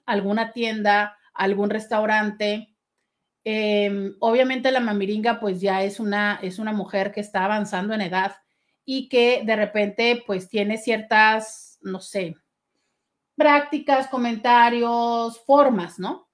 [0.05, 2.75] alguna tienda, algún restaurante,
[3.45, 8.01] eh, obviamente la mamiringa pues ya es una, es una mujer que está avanzando en
[8.01, 8.35] edad
[8.83, 12.35] y que de repente pues tiene ciertas, no sé,
[13.37, 16.27] prácticas, comentarios, formas, ¿no?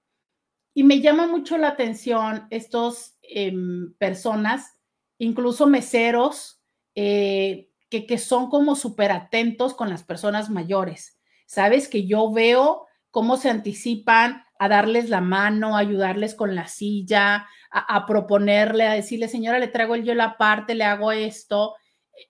[0.73, 3.53] Y me llama mucho la atención estos eh,
[3.97, 4.77] personas
[5.21, 6.63] incluso meseros
[6.95, 11.19] eh, que, que, son como súper atentos con las personas mayores.
[11.45, 16.67] Sabes que yo veo cómo se anticipan a darles la mano, a ayudarles con la
[16.67, 21.75] silla, a, a proponerle, a decirle, señora, le traigo yo la parte, le hago esto.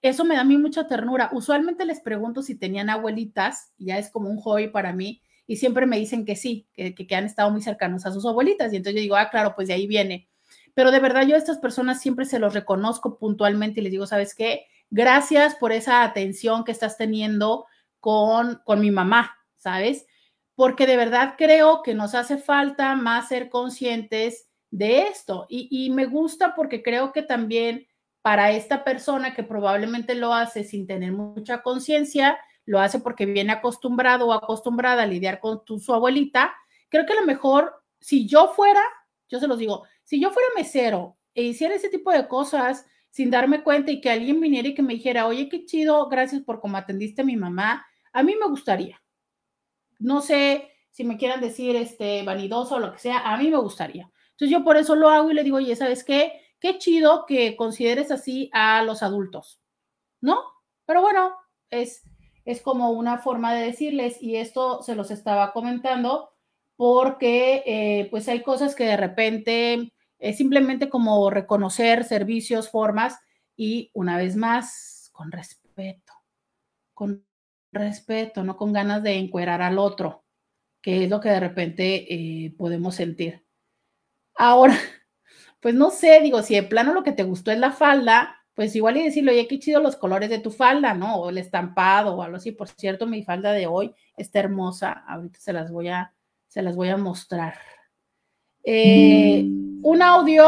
[0.02, 1.30] Eso me da a mí mucha ternura.
[1.32, 5.22] Usualmente les pregunto si tenían abuelitas, ya es como un hobby para mí,
[5.52, 8.72] y siempre me dicen que sí, que, que, han estado muy cercanos a sus abuelitas.
[8.72, 10.30] Y entonces yo digo, ah, claro, pues de ahí viene
[10.74, 14.08] pero de verdad yo a estas personas siempre se los reconozco puntualmente y les digo,
[14.08, 14.68] ¿sabes qué?
[14.90, 17.66] Gracias por esa atención que estás teniendo
[18.00, 20.06] con, con mi mamá, ¿sabes?
[20.56, 25.90] Porque de verdad creo que nos hace falta más ser conscientes de esto y, y
[25.90, 27.88] me gusta porque creo que también
[28.22, 33.52] para esta persona que probablemente lo hace sin tener mucha conciencia, lo hace porque viene
[33.52, 36.54] acostumbrado o acostumbrada a lidiar con tu, su abuelita,
[36.90, 38.82] creo que a lo mejor, si yo fuera,
[39.30, 43.30] yo se los digo, si yo fuera mesero e hiciera ese tipo de cosas sin
[43.30, 46.62] darme cuenta y que alguien viniera y que me dijera, oye, qué chido, gracias por
[46.62, 49.02] cómo atendiste a mi mamá, a mí me gustaría.
[50.00, 53.58] No sé si me quieran decir este vanidoso o lo que sea, a mí me
[53.58, 54.10] gustaría.
[54.32, 56.42] Entonces yo por eso lo hago y le digo, oye, ¿sabes qué?
[56.60, 59.62] Qué chido que consideres así a los adultos,
[60.20, 60.40] ¿no?
[60.86, 61.36] Pero bueno,
[61.70, 62.04] es,
[62.46, 66.32] es como una forma de decirles y esto se los estaba comentando
[66.76, 73.20] porque eh, pues hay cosas que de repente es simplemente como reconocer servicios, formas
[73.56, 76.14] y una vez más con respeto,
[76.94, 77.26] con
[77.72, 80.24] respeto, no con ganas de encuerar al otro,
[80.82, 83.46] que es lo que de repente eh, podemos sentir.
[84.36, 84.76] Ahora,
[85.60, 88.76] pues no sé, digo, si de plano lo que te gustó es la falda, pues
[88.76, 91.16] igual y decirle, oye, qué chido los colores de tu falda, ¿no?
[91.16, 92.52] O el estampado o algo así.
[92.52, 95.04] Por cierto, mi falda de hoy está hermosa.
[95.08, 96.14] Ahorita se las voy a,
[96.48, 97.56] se las voy a mostrar.
[98.64, 99.44] Eh,
[99.82, 100.48] un audio.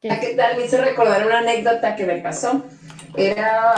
[0.00, 0.58] ¿Qué tal?
[0.58, 2.64] Me hizo recordar una anécdota que me pasó.
[3.16, 3.74] Era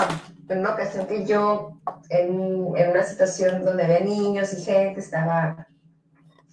[0.48, 5.68] en una ocasión que yo, en, en una situación donde había niños y gente, estaba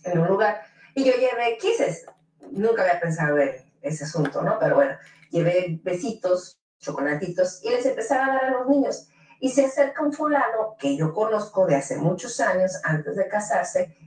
[0.04, 0.62] en un lugar
[0.96, 2.06] y yo llevé quises.
[2.52, 4.58] Nunca había pensado en ese asunto, ¿no?
[4.60, 4.98] Pero bueno,
[5.30, 9.08] llevé besitos, chocolatitos y les empezaba a dar a los niños.
[9.40, 13.98] Y se acerca un fulano que yo conozco de hace muchos años, antes de casarse,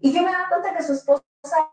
[0.00, 1.24] y yo me daba cuenta que su esposa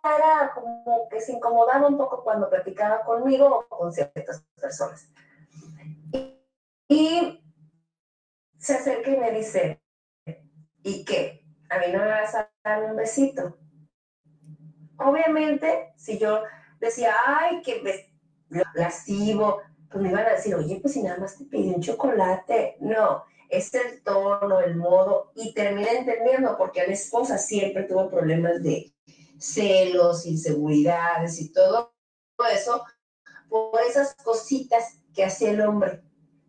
[0.03, 5.05] era como que se incomodaba un poco cuando platicaba conmigo o con ciertas personas.
[6.87, 7.43] Y,
[8.57, 9.81] se acerca y me dice,
[10.83, 11.45] ¿y qué?
[11.69, 13.57] ¿A mí no me vas a dar un besito?
[15.03, 16.43] Obviamente, si yo
[16.79, 17.81] decía, ay, qué
[18.73, 22.77] lascivo, pues me iban a decir, oye, pues si nada más te pedí un chocolate.
[22.79, 28.09] No, es el tono, el modo, y terminé entendiendo porque a mi esposa siempre tuvo
[28.09, 28.93] problemas de
[29.37, 31.93] celos, inseguridades y todo
[32.53, 32.83] eso
[33.49, 36.01] por esas cositas que hacía el hombre.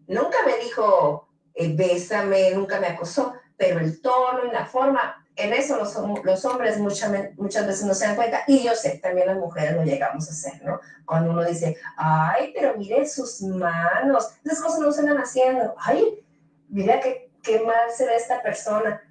[0.07, 5.52] Nunca me dijo, eh, bésame, nunca me acosó, pero el tono y la forma en
[5.52, 9.26] eso los, los hombres muchas, muchas veces no se dan cuenta, y yo sé, también
[9.26, 10.80] las mujeres lo llegamos a hacer, ¿no?
[11.06, 16.24] Cuando uno dice, ay, pero mire sus manos, esas cosas no se están haciendo, ay,
[16.68, 19.02] mira qué, qué mal se ve esta persona,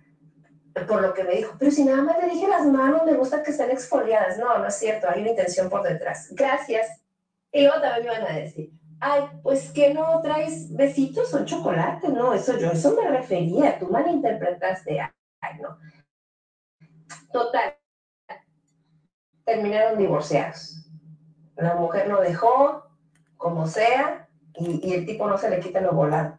[0.88, 3.43] por lo que me dijo, pero si nada más le dije las manos, me gusta
[3.43, 6.88] que estén exfoliadas, no, no es cierto, hay una intención por detrás, gracias.
[7.51, 12.07] Y otra vez me van a decir, ay, pues que no traes besitos o chocolate,
[12.07, 15.78] no, eso yo, eso me refería, tú malinterpretaste, ay, no
[17.32, 17.76] Total.
[19.46, 20.86] Terminaron divorciados.
[21.56, 22.86] La mujer lo dejó,
[23.38, 26.38] como sea, y, el tipo no se le quita lo volado.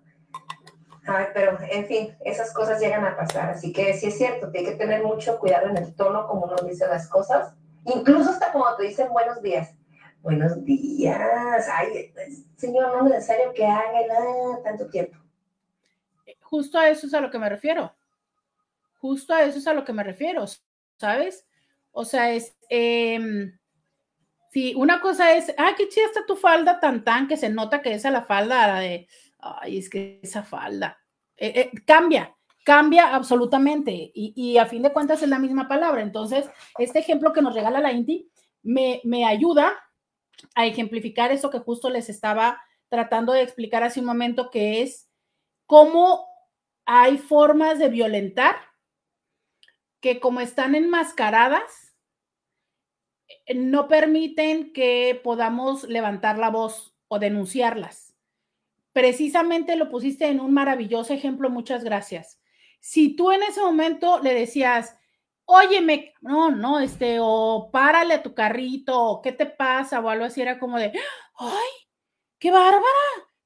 [1.06, 3.50] Ay, pero en fin, esas cosas llegan a pasar.
[3.50, 6.56] Así que sí es cierto, hay que tener mucho cuidado en el tono como uno
[6.66, 7.54] dice las cosas.
[7.84, 9.74] Incluso hasta como te dicen buenos días.
[10.20, 11.68] Buenos días.
[11.72, 12.14] Ay,
[12.56, 15.18] señor, no es necesario que haga tanto tiempo.
[16.40, 17.92] Justo a eso es a lo que me refiero.
[19.00, 20.44] Justo a eso es a lo que me refiero.
[21.02, 21.44] ¿Sabes?
[21.90, 23.18] O sea, es, eh,
[24.52, 27.82] sí, una cosa es, ah, qué chida está tu falda tan tan, que se nota
[27.82, 29.08] que esa la falda, de,
[29.40, 30.96] ay, es que esa falda,
[31.36, 36.02] eh, eh, cambia, cambia absolutamente y, a fin de cuentas es la misma palabra.
[36.02, 36.48] Entonces,
[36.78, 38.30] este ejemplo que nos regala la Inti
[38.62, 39.72] me, me ayuda
[40.54, 45.10] a ejemplificar eso que justo les estaba tratando de explicar hace un momento, que es
[45.66, 46.28] cómo
[46.84, 48.71] hay formas de violentar
[50.02, 51.94] que como están enmascaradas,
[53.46, 58.14] eh, no permiten que podamos levantar la voz o denunciarlas.
[58.92, 62.40] Precisamente lo pusiste en un maravilloso ejemplo, muchas gracias.
[62.80, 64.98] Si tú en ese momento le decías,
[65.44, 70.42] óyeme, no, no, este, o párale tu carrito, o qué te pasa, o algo así,
[70.42, 70.92] era como de,
[71.38, 71.70] ay,
[72.40, 72.82] qué bárbara,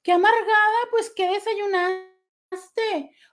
[0.03, 2.16] qué amargada, pues qué desayunaste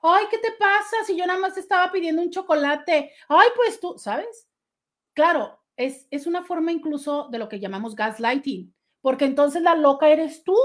[0.06, 3.12] Ay, ¿qué te pasa si yo nada más estaba pidiendo un chocolate?
[3.30, 4.50] Ay, pues tú, ¿sabes?
[5.14, 10.10] Claro, es, es una forma incluso de lo que llamamos gaslighting, porque entonces la loca
[10.10, 10.58] eres tú.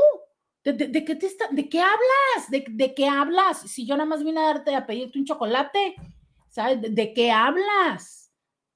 [0.65, 2.51] ¿De, qué, te de qué hablas?
[2.51, 3.61] ¿De, ¿De, qué hablas?
[3.61, 5.95] Si yo nada más vine a darte a pedirte un chocolate,
[6.51, 6.83] ¿sabes?
[6.83, 8.31] ¿De, qué hablas?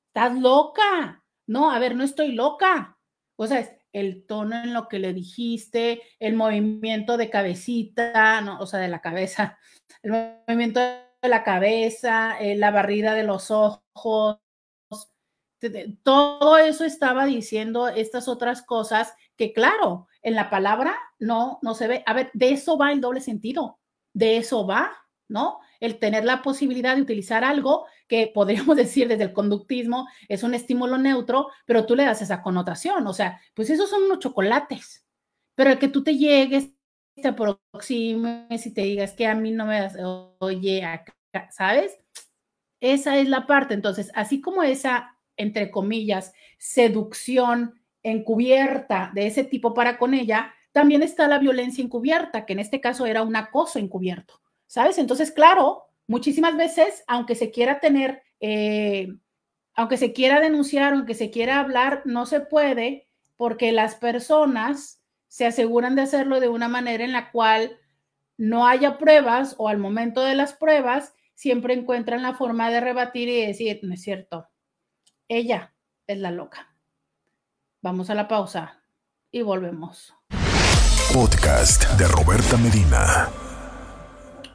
[0.07, 1.23] ¿Estás loca?
[1.47, 2.97] No, a ver, no estoy loca.
[3.37, 8.59] O sea, el tono en lo que le dijiste, el movimiento de cabecita, ¿no?
[8.59, 9.59] o sea, de la cabeza,
[10.03, 10.13] el
[10.47, 14.39] movimiento de la cabeza, eh, la barrida de los ojos,
[16.03, 21.87] todo eso estaba diciendo estas otras cosas que claro, en la palabra no, no se
[21.87, 22.03] ve.
[22.07, 23.79] A ver, de eso va el doble sentido,
[24.13, 24.93] de eso va,
[25.29, 25.61] ¿no?
[25.83, 30.55] El tener la posibilidad de utilizar algo que podríamos decir desde el conductismo es un
[30.55, 35.05] estímulo neutro, pero tú le das esa connotación, o sea, pues esos son unos chocolates,
[35.55, 36.71] pero el que tú te llegues,
[37.15, 39.97] te aproximes y te digas que a mí no me das,
[40.39, 40.83] oye,
[41.51, 41.99] ¿sabes?
[42.81, 43.75] Esa es la parte.
[43.75, 51.03] Entonces, así como esa, entre comillas, seducción encubierta de ese tipo para con ella, también
[51.03, 54.41] está la violencia encubierta, que en este caso era un acoso encubierto,
[54.73, 54.97] ¿sabes?
[54.97, 59.07] Entonces, claro, muchísimas veces, aunque se quiera tener, eh,
[59.75, 63.07] aunque se quiera denunciar, aunque se quiera hablar, no se puede
[63.37, 67.79] porque las personas se aseguran de hacerlo de una manera en la cual
[68.39, 73.29] no haya pruebas o al momento de las pruebas siempre encuentran la forma de rebatir
[73.29, 74.49] y decir, no es cierto,
[75.29, 75.75] ella
[76.07, 76.75] es la loca.
[77.83, 78.83] Vamos a la pausa
[79.31, 80.15] y volvemos.
[81.13, 83.52] Podcast de Roberta Medina.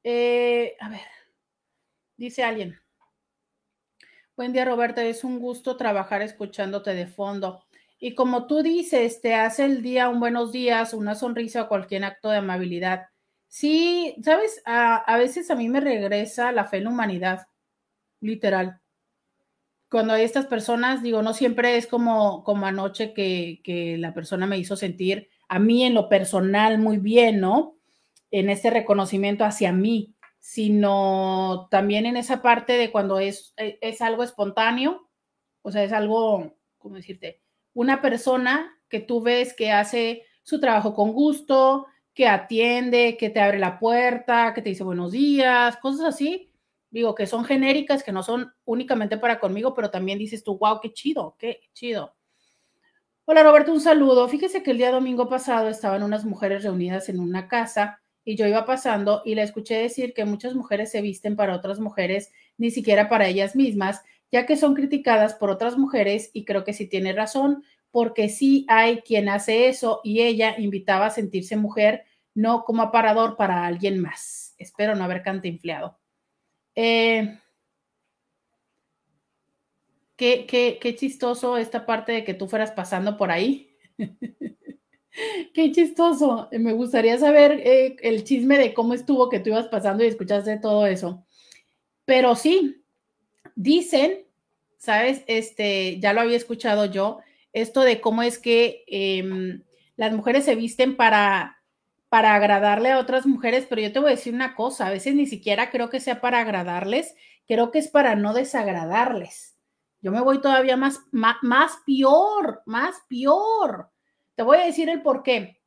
[0.03, 1.03] Eh, a ver,
[2.17, 2.81] dice alguien.
[4.35, 5.05] Buen día, Roberta.
[5.05, 7.67] Es un gusto trabajar escuchándote de fondo.
[8.05, 12.05] Y como tú dices, te hace el día un buenos días, una sonrisa o cualquier
[12.05, 13.07] acto de amabilidad.
[13.49, 17.47] Sí, sabes, a, veces a mí me regresa la fe en la humanidad,
[18.21, 18.79] literal.
[19.91, 24.47] Cuando hay estas personas, digo, no siempre es como, como anoche que, que la persona
[24.47, 27.79] me hizo sentir a mí en lo personal muy bien, ¿no?
[28.31, 34.03] En ese reconocimiento hacia mí sino también en esa parte de cuando es, e, es
[34.03, 35.09] algo espontáneo,
[35.63, 37.44] o sea, es algo, ¿cómo decirte?
[37.75, 43.41] Una persona que tú ves que hace su trabajo con gusto, que atiende, que te
[43.41, 46.53] abre la puerta, que te dice buenos días, cosas así,
[46.91, 50.79] digo, que son genéricas, que no son únicamente para conmigo, pero también dices tú, wow,
[50.81, 52.15] qué chido, qué chido.
[53.25, 54.29] Hola Roberto, un saludo.
[54.29, 58.47] Fíjese que el día domingo pasado estaban unas mujeres reunidas en una casa y yo
[58.47, 62.71] iba pasando y le escuché decir que muchas mujeres se visten para otras mujeres, ni
[62.71, 64.03] siquiera para ellas mismas,
[64.35, 67.63] ya que son criticadas por otras mujeres y creo que sí tiene razón,
[67.93, 72.03] porque sí hay quien hace eso y ella invitaba a sentirse mujer,
[72.35, 74.57] no como aparador para alguien más.
[74.59, 76.01] Espero no haber cantinfleado.
[76.75, 77.39] Eh,
[80.17, 83.71] qué, qué, qué chistoso esta parte de que tú fueras pasando por ahí.
[85.55, 86.49] Qué chistoso.
[86.51, 90.59] Me gustaría saber eh, el chisme de cómo estuvo que tú ibas pasando y escuchaste
[90.59, 91.25] todo eso.
[92.05, 92.85] Pero sí,
[93.55, 94.24] dicen,
[94.85, 95.25] ¿sabes?
[95.27, 97.21] Este, ya lo había escuchado yo,
[97.53, 99.63] esto de cómo es que em,
[99.97, 101.63] las mujeres se visten para,
[102.09, 105.15] para agradarle a otras mujeres, pero yo te voy a decir una cosa, a veces
[105.15, 107.15] ni siquiera creo que sea para agradarles,
[107.47, 109.57] creo que es para no desagradarles.
[110.01, 113.91] Yo me voy todavía más, más, más peor, más peor
[114.35, 115.61] te voy a decir el por qué.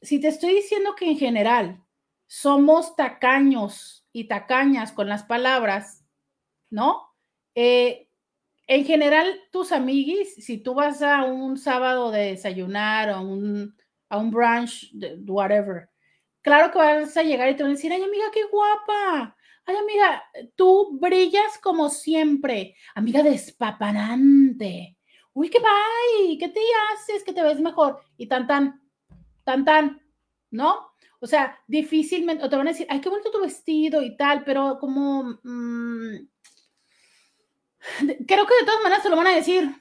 [0.00, 1.82] Si te estoy diciendo que en general
[2.26, 6.04] somos tacaños y tacañas con las palabras,
[6.70, 7.14] ¿no?
[7.54, 8.08] Eh,
[8.74, 13.20] en general, tus amiguis, si tú vas a un sábado de desayunar o a
[14.18, 14.92] un brunch,
[15.26, 15.88] whatever,
[16.42, 19.36] claro que vas a llegar y te van a decir, ay amiga, qué guapa.
[19.64, 20.22] Ay amiga,
[20.56, 22.74] tú brillas como siempre.
[22.94, 24.96] Amiga despaparante
[25.34, 26.60] uy, qué bye, ¿qué te
[26.92, 27.24] haces?
[27.24, 28.00] Que te ves mejor.
[28.16, 28.80] Y tan, tan,
[29.44, 30.02] tan, tan,
[30.50, 30.92] ¿no?
[31.20, 34.78] O sea, difícilmente, te van a decir, ay, qué bonito tu vestido y tal, pero
[34.80, 36.28] como, mm,
[38.26, 39.74] creo que de todas maneras te lo van a decir,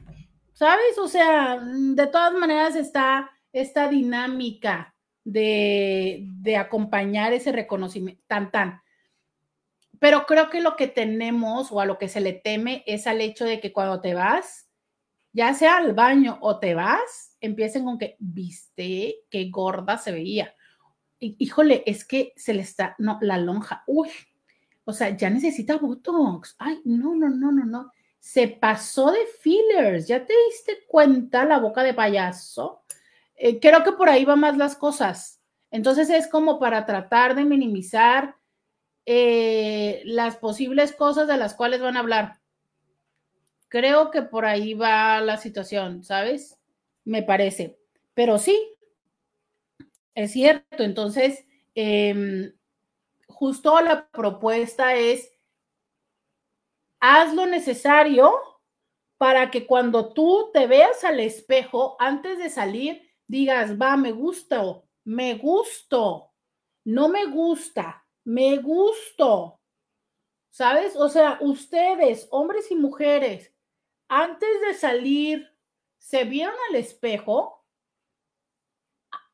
[0.53, 0.97] ¿sabes?
[0.97, 8.81] O sea, de todas maneras está esta dinámica de, de acompañar ese reconocimiento, tan, tan.
[9.99, 13.21] Pero creo que lo que tenemos o a lo que se le teme es al
[13.21, 14.67] hecho de que cuando te vas,
[15.33, 20.55] ya sea al baño o te vas, empiecen con que, viste, qué gorda se veía.
[21.19, 24.09] híjole, es que se le está, no, la lonja, uy,
[24.91, 26.55] o sea, ya necesita Botox.
[26.59, 27.91] Ay, no, no, no, no, no.
[28.19, 32.83] Se pasó de fillers, ¿ya te diste cuenta la boca de payaso?
[33.35, 35.41] Eh, creo que por ahí van más las cosas.
[35.71, 38.35] Entonces es como para tratar de minimizar
[39.05, 42.39] eh, las posibles cosas de las cuales van a hablar.
[43.69, 46.59] Creo que por ahí va la situación, ¿sabes?
[47.05, 47.79] Me parece.
[48.13, 48.75] Pero sí,
[50.13, 50.83] es cierto.
[50.83, 52.51] Entonces, em,
[53.31, 55.31] justo la propuesta es,
[56.99, 58.31] haz lo necesario
[59.17, 64.87] para que cuando tú te veas al espejo, antes de salir, digas, va, me gusto,
[65.03, 66.31] me gusto,
[66.85, 69.59] no me gusta, me gusto.
[70.49, 70.95] ¿Sabes?
[70.95, 73.53] O sea, ustedes, hombres y mujeres,
[74.09, 75.47] antes de salir,
[75.97, 77.60] se vieron al espejo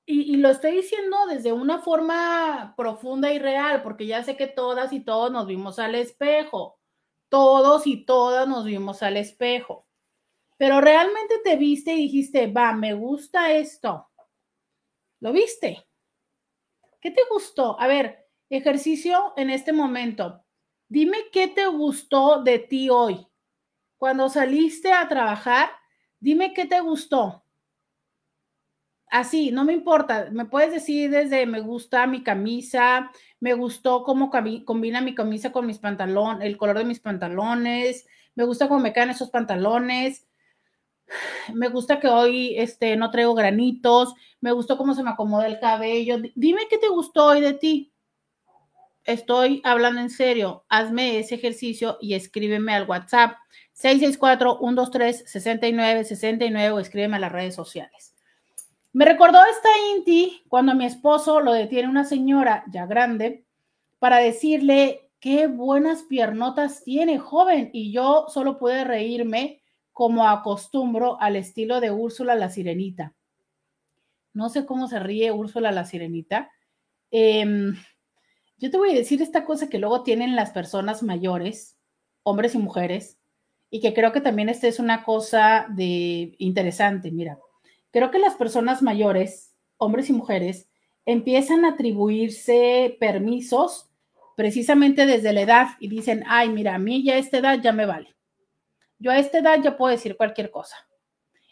[0.10, 4.94] y, lo estoy diciendo desde una forma profunda y real, porque ya sé que todas
[4.94, 6.80] y todos nos vimos al espejo.
[7.28, 9.86] Todos y todas nos vimos al espejo.
[10.56, 14.10] Pero realmente te viste y dijiste, va, me gusta esto.
[15.20, 15.86] ¿Lo viste?
[17.02, 17.78] ¿Qué te gustó?
[17.78, 20.42] A ver, ejercicio en este momento.
[20.88, 23.28] Dime qué te gustó de ti hoy.
[23.98, 25.70] Cuando saliste a trabajar,
[26.22, 27.44] dime qué te gustó.
[29.10, 30.30] Así, no me importa.
[30.32, 34.30] Me puedes decir desde me gusta mi camisa, me gustó cómo
[34.66, 38.06] combina mi camisa con mis pantalones, el color de mis pantalones,
[38.36, 40.28] me gusta cómo me caen esos pantalones,
[41.54, 45.60] me gusta que hoy este, no traigo granitos, me gustó cómo se me acomoda el
[45.60, 46.18] cabello.
[46.36, 47.94] Dime qué te gustó hoy de ti
[49.08, 53.38] estoy hablando en serio, hazme ese ejercicio y escríbeme al WhatsApp
[53.82, 58.17] 664-123-6969 o escríbeme a las redes sociales.
[58.98, 63.46] Me recordó esta Inti cuando mi esposo lo detiene una señora ya grande
[64.00, 69.62] para decirle qué buenas piernotas tiene, joven, y yo solo pude reírme
[69.94, 73.14] como acostumbro al estilo de Úrsula la Sirenita.
[74.34, 76.50] No sé cómo se ríe Úrsula la Sirenita.
[77.12, 77.46] Eh,
[78.58, 81.78] yo te voy a decir esta cosa que luego tienen las personas mayores,
[82.24, 83.20] hombres y mujeres,
[83.70, 87.12] y que creo que también esta es una cosa de interesante.
[87.12, 87.38] Mira,
[87.98, 90.70] creo que las personas mayores, hombres y mujeres,
[91.04, 93.90] empiezan a atribuirse permisos
[94.36, 97.72] precisamente desde la edad y dicen, ay, mira, a mí ya a esta edad ya
[97.72, 98.16] me vale.
[99.00, 100.76] Yo a esta edad ya puedo decir cualquier cosa.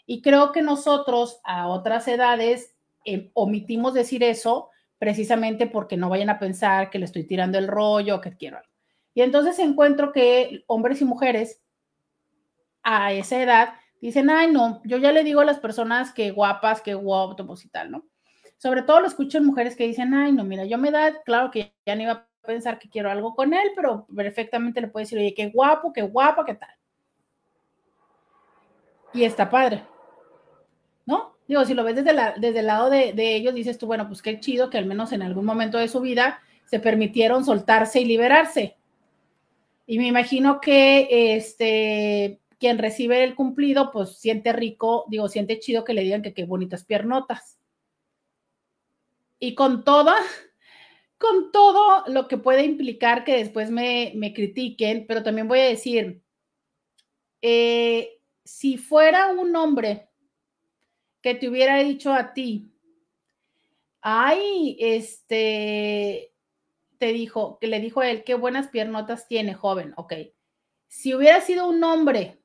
[0.06, 2.76] Y creo que nosotros a otras edades
[3.06, 4.70] eh, omitimos decir eso
[5.00, 8.70] precisamente porque no vayan a pensar que le estoy tirando el rollo que quiero algo.
[9.16, 11.60] Y entonces encuentro que hombres y mujeres
[12.84, 13.74] a esa edad
[14.08, 17.70] dicen, ay, no, yo ya le digo a las personas que guapas, que guapos y
[17.70, 18.06] tal, ¿no?
[18.58, 21.52] Sobre todo lo escucho en mujeres que dicen, ay, no, mira, yo me da, claro
[21.52, 25.04] que ya no iba a pensar que quiero algo con él, pero perfectamente le puedo
[25.04, 26.70] decir, oye, qué guapo, qué guapa, qué tal.
[29.14, 29.84] Y está padre.
[31.48, 34.40] Digo, si lo ves desde, desde el lado de, ellos, dices tú, bueno, pues qué
[34.40, 38.78] chido que al menos en algún momento de su vida se permitieron soltarse y liberarse.
[39.86, 45.84] Y me imagino que este, quien recibe el cumplido, pues siente rico, digo, siente chido
[45.84, 47.60] que le digan que qué bonitas piernotas.
[49.40, 50.16] Y con toda,
[51.18, 56.22] con todo lo que puede implicar que después me, critiquen, pero también voy a decir,
[57.42, 60.10] eh, si fuera un hombre
[61.22, 62.72] que te hubiera dicho a ti,
[64.02, 66.32] ay, este,
[66.98, 70.14] te dijo, que le dijo a él, qué buenas piernotas tiene, joven, ok.
[70.88, 72.40] Si hubiera sido un hombre,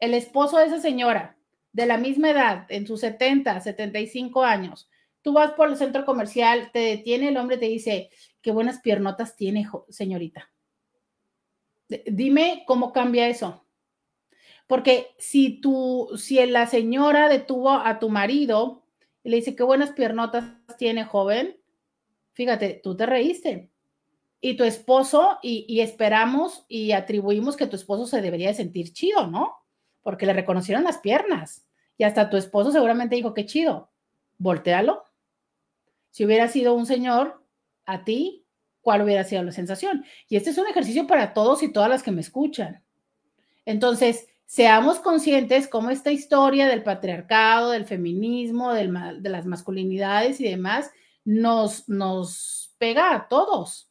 [0.00, 1.36] el esposo de esa señora,
[1.72, 4.88] de la misma edad, en sus 70, 75 años,
[5.22, 8.10] tú vas por el centro comercial, te detiene el hombre, te dice,
[8.42, 10.50] qué buenas piernotas tiene, señorita.
[12.06, 13.64] Dime cómo cambia eso.
[14.66, 18.84] Porque si tú, si la señora detuvo a tu marido
[19.22, 20.44] y le dice qué buenas piernotas
[20.78, 21.58] tiene, joven,
[22.32, 23.70] fíjate, tú te reíste.
[24.40, 29.26] Y tu esposo, y, esperamos y atribuimos que tu esposo se debería de sentir chido,
[29.26, 29.63] ¿no?
[30.04, 31.66] Porque le reconocieron las piernas.
[31.98, 33.90] Y hasta tu esposo seguramente dijo, qué chido,
[34.38, 35.02] voltealo.
[36.10, 37.42] Si hubiera sido un señor,
[37.86, 38.44] a ti,
[38.80, 40.04] ¿cuál hubiera sido la sensación?
[40.28, 42.84] Y este es un ejercicio para todos y todas las que me escuchan.
[43.64, 50.92] Entonces, seamos conscientes cómo esta historia del patriarcado, del feminismo, de las masculinidades y demás
[51.24, 53.90] nos, nos pega a todos.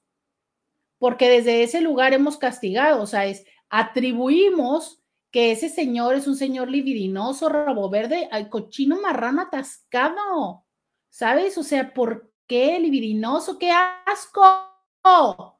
[0.99, 5.02] Porque desde ese lugar hemos castigado, o sea, es atribuimos
[5.33, 10.63] que ese señor es un señor libidinoso, rabo verde, al cochino marrano atascado,
[11.09, 11.57] ¿sabes?
[11.57, 13.57] O sea, ¿por qué libidinoso?
[13.57, 15.59] ¡Qué asco!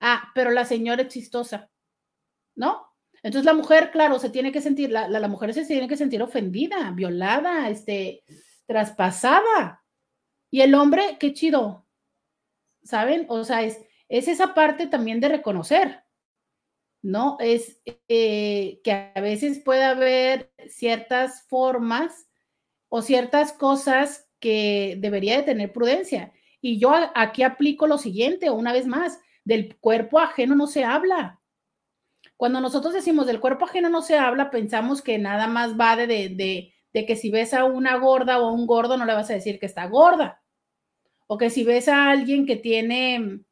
[0.00, 1.70] Ah, pero la señora es chistosa,
[2.54, 2.94] ¿no?
[3.22, 6.22] Entonces la mujer, claro, se tiene que sentir, la, la, mujer se tiene que sentir
[6.22, 8.24] ofendida, violada, este,
[8.64, 9.84] traspasada.
[10.50, 11.86] Y el hombre, qué chido,
[12.82, 13.26] ¿saben?
[13.28, 16.05] O sea, es, es esa parte también de reconocer,
[17.06, 17.36] ¿no?
[17.38, 22.26] Es eh, que a veces puede haber ciertas formas
[22.88, 26.32] o ciertas cosas que debería de tener prudencia.
[26.60, 31.40] Y yo aquí aplico lo siguiente, una vez más, del cuerpo ajeno no se habla.
[32.36, 36.08] Cuando nosotros decimos del cuerpo ajeno no se habla, pensamos que nada más va de,
[36.08, 39.30] de, de, que si ves a una gorda o a un gordo no le vas
[39.30, 40.42] a decir que está gorda.
[41.28, 43.42] O que si ves a alguien que tiene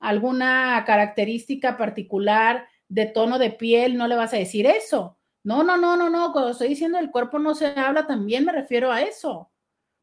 [0.00, 5.18] alguna característica particular de tono de piel, no le vas a decir eso.
[5.42, 6.30] No, no, no, no, no.
[6.30, 9.50] Cuando estoy diciendo el cuerpo no se habla, también me refiero a eso.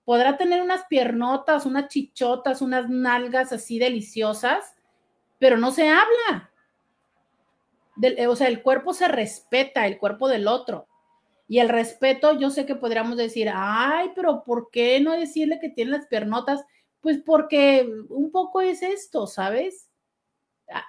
[0.04, 4.76] Podrá tener unas piernotas, unas chichotas, unas nalgas así deliciosas,
[5.40, 6.52] pero no se habla.
[8.02, 10.90] Eh, o sea, el cuerpo se respeta, el cuerpo del otro.
[11.48, 15.70] Y el respeto, yo sé que podríamos decir, ay, pero ¿por qué no decirle que
[15.70, 16.66] tiene las piernotas?
[17.00, 19.90] Pues porque un poco es esto, ¿sabes?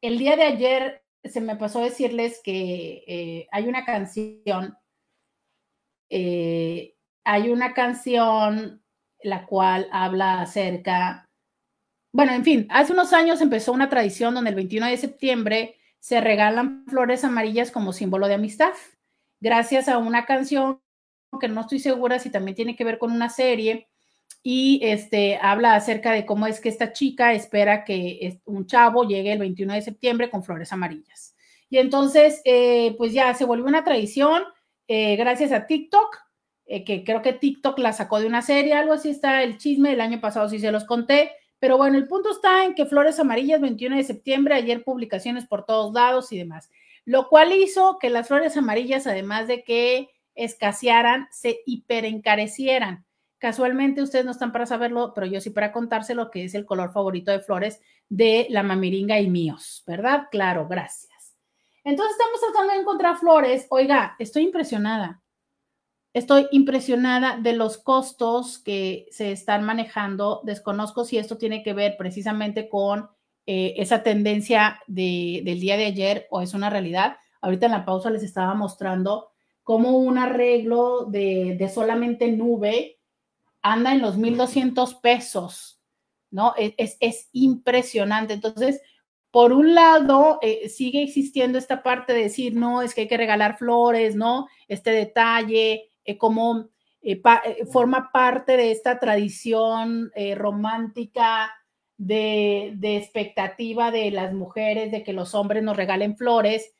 [0.00, 4.76] El día de ayer se me pasó decirles que eh, hay una canción,
[6.10, 8.82] eh, hay una canción
[9.22, 11.28] la cual habla acerca,
[12.12, 16.20] bueno, en fin, hace unos años empezó una tradición donde el 21 de septiembre se
[16.20, 18.72] regalan flores amarillas como símbolo de amistad
[19.40, 20.80] gracias a una canción
[21.38, 23.88] que no estoy segura si también tiene que ver con una serie
[24.42, 29.32] y este habla acerca de cómo es que esta chica espera que un chavo llegue
[29.32, 31.34] el 21 de septiembre con flores amarillas.
[31.70, 34.42] Y entonces, eh, pues ya se volvió una tradición
[34.86, 36.18] eh, gracias a TikTok,
[36.66, 39.92] eh, que creo que TikTok la sacó de una serie, algo así está el chisme,
[39.92, 43.18] el año pasado sí se los conté, pero bueno, el punto está en que flores
[43.18, 46.70] amarillas 21 de septiembre, ayer publicaciones por todos lados y demás
[47.04, 53.04] lo cual hizo que las flores amarillas, además de que escasearan, se hiperencarecieran.
[53.38, 56.92] Casualmente ustedes no están para saberlo, pero yo sí para contárselo que es el color
[56.92, 60.28] favorito de flores de la mamiringa y míos, ¿verdad?
[60.30, 61.36] Claro, gracias.
[61.84, 63.66] Entonces estamos tratando de encontrar flores.
[63.68, 65.22] Oiga, estoy impresionada.
[66.14, 70.40] Estoy impresionada de los costos que se están manejando.
[70.44, 73.10] Desconozco si esto tiene que ver precisamente con
[73.46, 77.18] eh, esa tendencia de, del día de ayer o es una realidad.
[77.42, 79.33] Ahorita en la pausa les estaba mostrando
[79.64, 83.00] cómo un arreglo de, de solamente nube
[83.62, 85.80] anda en los 1.200 pesos,
[86.30, 86.54] ¿no?
[86.56, 88.34] Es, es, es, impresionante.
[88.34, 88.80] Entonces,
[89.30, 93.16] por un lado, eh, sigue existiendo esta parte de decir, no, es que hay que
[93.16, 94.46] regalar flores, ¿no?
[94.68, 96.68] Este detalle, eh, como
[97.00, 97.20] eh,
[97.72, 101.52] forma parte de esta tradición romántica
[101.96, 106.74] de, de, expectativa de las mujeres de que los hombres nos regalen flores.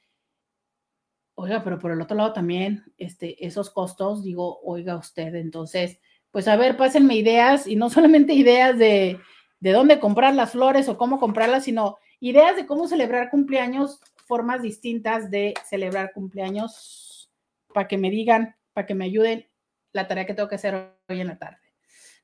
[1.37, 5.99] Oiga, pero por el otro lado también, este, esos costos, digo, oiga usted, entonces,
[6.31, 9.19] pues a ver, pásenme ideas y no solamente ideas de,
[9.61, 14.63] de dónde comprar las flores o cómo comprarlas, sino ideas de cómo celebrar cumpleaños, formas
[14.63, 17.31] distintas de celebrar cumpleaños,
[17.73, 19.47] para que me digan, para que me ayuden
[19.93, 20.75] la tarea que tengo que hacer
[21.09, 21.59] hoy en la tarde.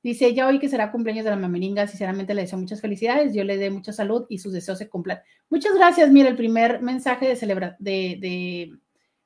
[0.02, 3.44] Dice, ya hoy que será cumpleaños de la mameringa, sinceramente le deseo muchas felicidades, yo
[3.44, 5.20] le dé mucha salud y sus deseos se cumplan.
[5.50, 8.78] Muchas gracias, mira, el primer mensaje de, celebra de, de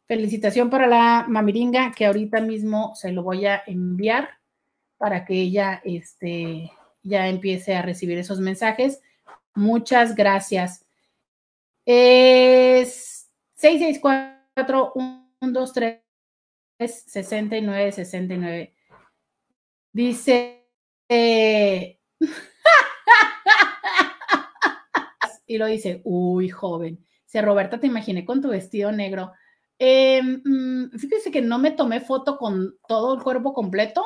[0.07, 4.29] felicitación para la mameringa, que ahorita mismo se lo voy a enviar
[4.97, 6.71] para que ella este,
[7.03, 9.01] ya empiece a recibir esos mensajes.
[9.55, 10.87] Muchas gracias.
[11.87, 14.93] Es 664
[15.41, 16.05] 123
[16.79, 18.75] 69, 69.
[19.93, 20.67] Dice,
[21.09, 22.01] eh,
[25.47, 27.05] y lo dice, uy, joven.
[27.25, 29.33] Dice, Roberta, te imaginé con tu vestido negro.
[29.79, 30.23] Eh,
[30.99, 34.05] fíjese que no me tomé foto con todo el cuerpo completo,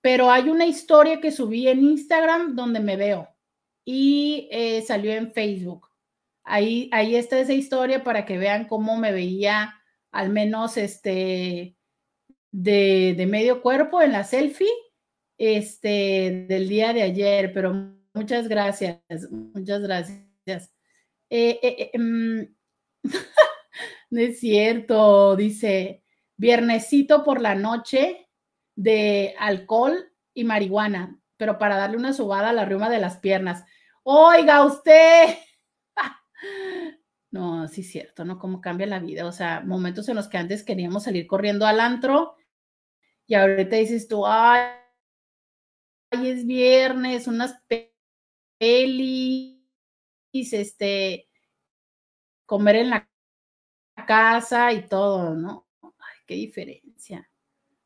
[0.00, 3.28] pero hay una historia que subí en Instagram donde me veo
[3.84, 5.88] y eh, salió en Facebook.
[6.44, 9.74] Ahí, ahí está esa historia para que vean cómo me veía
[10.10, 11.76] al menos este,
[12.50, 14.68] de, medio cuerpo en la selfie
[15.38, 19.00] este, del día de ayer, pero muchas gracias,
[19.30, 20.72] muchas gracias.
[21.30, 22.42] Eh, eh, mm,
[24.10, 26.02] no es cierto, dice,
[26.36, 28.28] viernesito por la noche
[28.76, 33.64] de alcohol y marihuana, pero para darle una subada a la rima de las piernas.
[34.04, 35.36] Oiga usted,
[37.30, 38.38] No, sí es cierto, ¿no?
[38.38, 39.26] Cómo cambia la vida.
[39.26, 42.36] O sea, momentos en los que antes queríamos salir corriendo al antro
[43.26, 44.70] y ahorita dices tú, ay,
[46.10, 47.54] es viernes, unas
[48.58, 49.60] pelis,
[50.32, 51.28] este,
[52.46, 53.08] comer en la
[54.08, 55.68] casa y todo, ¿no?
[55.82, 57.30] Ay, qué diferencia.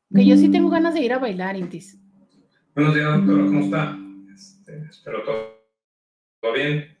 [0.09, 1.99] Que yo sí tengo ganas de ir a bailar, Intis.
[2.73, 3.97] Buenos días, doctora, ¿cómo está?
[4.33, 5.67] Este, espero todo,
[6.39, 6.97] todo bien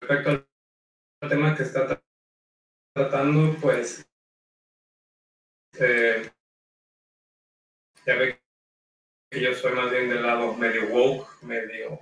[0.00, 0.44] respecto
[1.20, 2.02] al tema que está
[2.92, 4.04] tratando, pues
[5.78, 6.28] eh,
[8.04, 8.40] ya ve
[9.30, 12.00] que yo soy más bien del lado medio woke, medio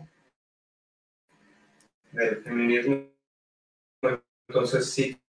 [2.12, 3.17] del feminismo.
[4.48, 5.20] Entonces sí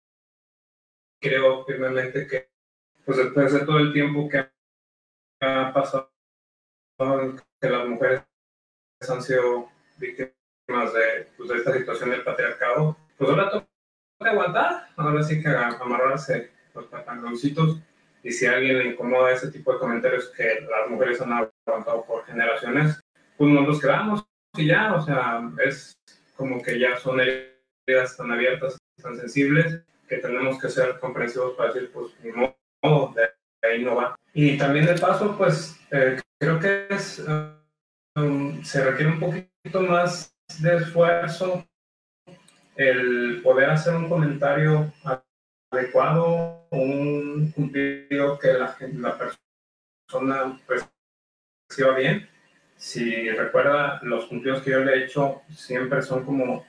[1.21, 2.49] creo firmemente que
[3.05, 4.49] pues después de todo el tiempo que
[5.41, 6.11] ha pasado
[7.59, 8.23] que las mujeres
[9.09, 13.67] han sido víctimas de, pues, de esta situación del patriarcado, pues ahora toca
[14.19, 17.79] aguantar, ahora sí que amarrarse los pantaloncitos.
[18.21, 22.05] Y si a alguien le incomoda ese tipo de comentarios que las mujeres han aguantado
[22.05, 22.99] por generaciones,
[23.37, 24.25] pues nos los quedamos
[24.57, 25.93] y ya, o sea, es
[26.35, 31.73] como que ya son heridas tan abiertas, tan sensibles, que tenemos que ser comprensivos para
[31.73, 34.15] decir, pues ni modo, de ahí no va.
[34.33, 37.23] Y también de paso, pues eh, creo que es,
[38.15, 41.65] um, se requiere un poquito más de esfuerzo
[42.75, 44.91] el poder hacer un comentario
[45.71, 52.29] adecuado, un cumplido que la, la persona reciba bien.
[52.77, 56.65] Si recuerda, los cumplidos que yo le he hecho siempre son como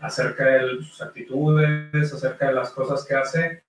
[0.00, 3.62] acerca de sus actitudes, acerca de las cosas que hace,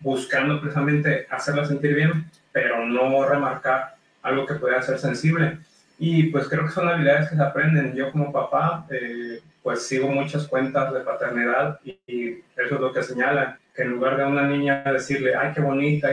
[0.00, 5.58] buscando precisamente hacerla sentir bien, pero no remarcar algo que pueda ser sensible.
[5.98, 7.94] Y pues creo que son habilidades que se aprenden.
[7.94, 13.02] Yo como papá, eh, pues sigo muchas cuentas de paternidad y, eso es lo que
[13.02, 16.08] señala, que en lugar de una niña decirle, ay, qué bonita,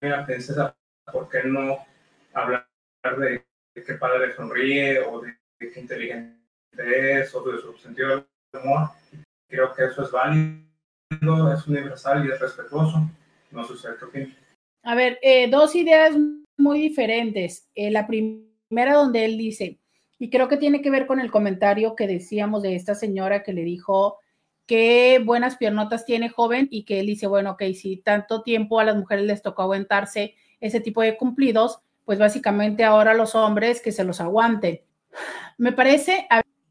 [0.00, 0.74] mira, princesa,
[1.10, 1.78] ¿por qué no
[2.34, 2.66] hablar
[3.18, 6.36] de, de qué padre sonríe o de, de, qué inteligente
[6.76, 8.26] es o de su sentido
[9.48, 13.08] Creo que eso es válido, es universal y es respetuoso.
[13.50, 14.36] No sé qué opinas.
[14.82, 16.14] A ver, eh, dos ideas
[16.56, 17.68] muy diferentes.
[17.74, 19.78] Eh, la primera donde él dice,
[20.18, 23.52] y creo que tiene que ver con el comentario que decíamos de esta señora que
[23.52, 24.18] le dijo
[24.66, 28.84] qué buenas piernotas tiene joven y que él dice, bueno, ok, si tanto tiempo a
[28.84, 33.92] las mujeres les tocó aguantarse ese tipo de cumplidos, pues básicamente ahora los hombres que
[33.92, 34.80] se los aguanten.
[35.58, 36.28] Me parece,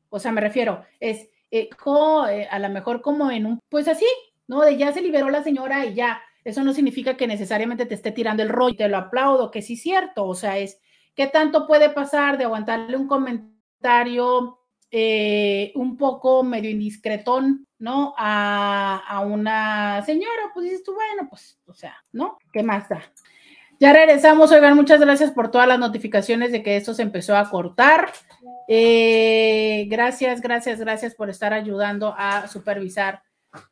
[0.10, 1.30] O sea, me refiero, es
[1.60, 1.70] eh,
[2.30, 4.06] eh, a lo mejor como en un, pues así,
[4.48, 4.62] ¿no?
[4.62, 6.22] De ya se liberó la señora y ya.
[6.44, 9.74] Eso no significa que necesariamente te esté tirando el rollo, te lo aplaudo, que sí
[9.74, 10.26] es cierto.
[10.26, 10.80] O sea, es,
[11.16, 14.60] ¿qué tanto puede pasar de aguantarle un comentario
[14.92, 18.14] eh, un poco medio indiscretón, ¿no?
[18.18, 22.38] A, a, una señora, pues dices tú, bueno, pues, o sea, ¿no?
[22.54, 23.02] ¿Qué más da?
[23.80, 27.50] Ya regresamos, oigan, muchas gracias por todas las notificaciones de que esto se empezó a
[27.50, 28.12] cortar.
[28.68, 33.22] Eh, gracias, gracias, gracias por estar ayudando a supervisar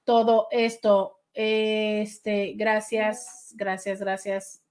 [0.04, 1.20] todo esto.
[1.34, 4.64] Este, gracias, gracias, gracias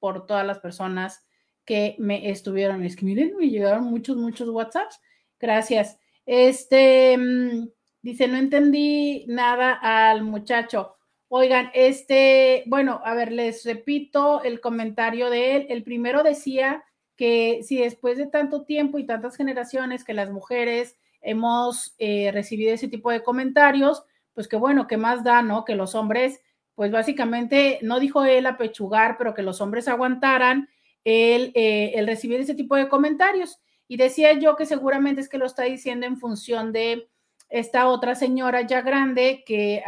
[0.00, 1.24] por todas las personas
[1.64, 2.82] que me estuvieron.
[2.82, 5.00] Es que miren, me llegaron muchos, muchos WhatsApps.
[5.38, 5.98] Gracias.
[6.26, 7.68] Este mm,
[8.02, 10.97] dice, no entendí nada al muchacho.
[11.30, 15.66] Oigan, este, bueno, a ver, les repito el comentario de él.
[15.68, 16.84] El primero decía
[17.16, 22.72] que si después de tanto tiempo y tantas generaciones que las mujeres hemos eh, recibido
[22.72, 25.66] ese tipo de comentarios, pues que bueno, que más da, ¿no?
[25.66, 26.40] Que los hombres,
[26.74, 30.70] pues básicamente, no dijo él apechugar, pero que los hombres aguantaran
[31.04, 33.58] el, eh, el recibir ese tipo de comentarios.
[33.86, 37.08] Y decía yo que seguramente es que lo está diciendo en función de
[37.48, 39.82] esta otra señora ya grande que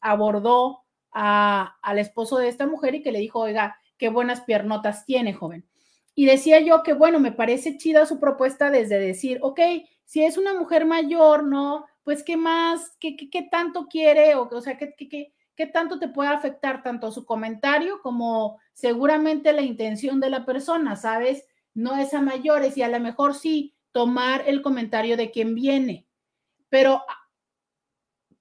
[0.00, 5.32] abordó al esposo de esta mujer y que le dijo, oiga, qué buenas piernotas tiene,
[5.32, 5.66] joven.
[6.14, 9.60] Y decía yo que, bueno, me parece chida su propuesta desde decir, ok,
[10.04, 11.86] si es una mujer mayor, ¿no?
[12.02, 12.96] Pues, ¿qué más?
[12.98, 14.34] ¿Qué, qué, tanto quiere?
[14.34, 19.52] O, o sea, ¿qué, qué, qué tanto te puede afectar tanto su comentario como seguramente
[19.52, 21.46] la intención de la persona, ¿sabes?
[21.74, 26.09] No es a mayores y a lo mejor sí tomar el comentario de quien viene
[26.70, 27.02] pero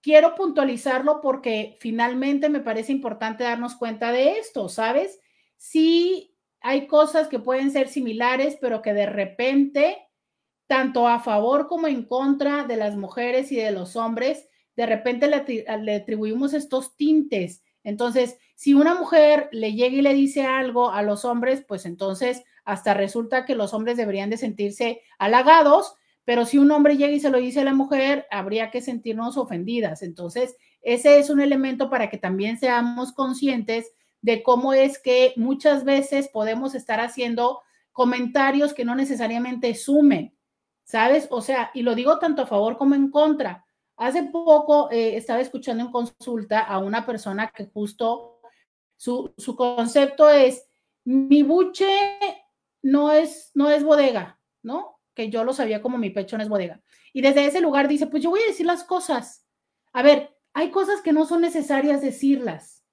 [0.01, 5.19] quiero puntualizarlo porque finalmente me parece importante darnos cuenta de esto, ¿sabes?
[5.57, 9.97] Sí hay cosas que pueden ser similares, pero que de repente,
[10.67, 15.27] tanto a favor como en contra de las mujeres y de los hombres, de repente
[15.27, 17.63] le, atribuimos estos tintes.
[17.84, 22.43] Entonces, si una mujer le llega y le dice algo a los hombres, pues entonces
[22.65, 25.95] hasta resulta que los hombres deberían de sentirse halagados
[26.30, 29.36] pero si un hombre llega y se lo dice a la mujer, habría que sentirnos
[29.36, 30.03] ofendidas.
[30.03, 35.84] Entonces, ese es un elemento para que también seamos conscientes de cómo es que muchas
[35.86, 37.61] veces podemos estar haciendo
[37.91, 40.38] comentarios que no necesariamente sumen,
[40.84, 41.27] ¿sabes?
[41.32, 43.65] O sea, y lo digo tanto a favor como en contra.
[43.97, 48.39] Hace poco eh, estaba escuchando en consulta a una persona que justo
[48.97, 50.63] su, su concepto es,
[51.05, 51.89] mi buche
[52.84, 54.98] no es, no es bodega, ¿no?
[55.20, 56.82] Que yo lo sabía como mi pecho no es bodega.
[57.11, 59.45] Y desde ese lugar dice, pues yo voy a decir las cosas.
[59.91, 62.86] A ver, hay cosas que no son necesarias decirlas.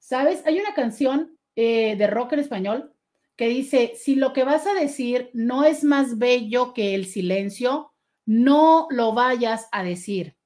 [0.00, 0.44] ¿Sabes?
[0.44, 2.96] Hay una canción eh, de rock en español
[3.36, 7.92] que dice, si lo que vas a decir no es más bello que el silencio,
[8.26, 10.36] no lo vayas a decir.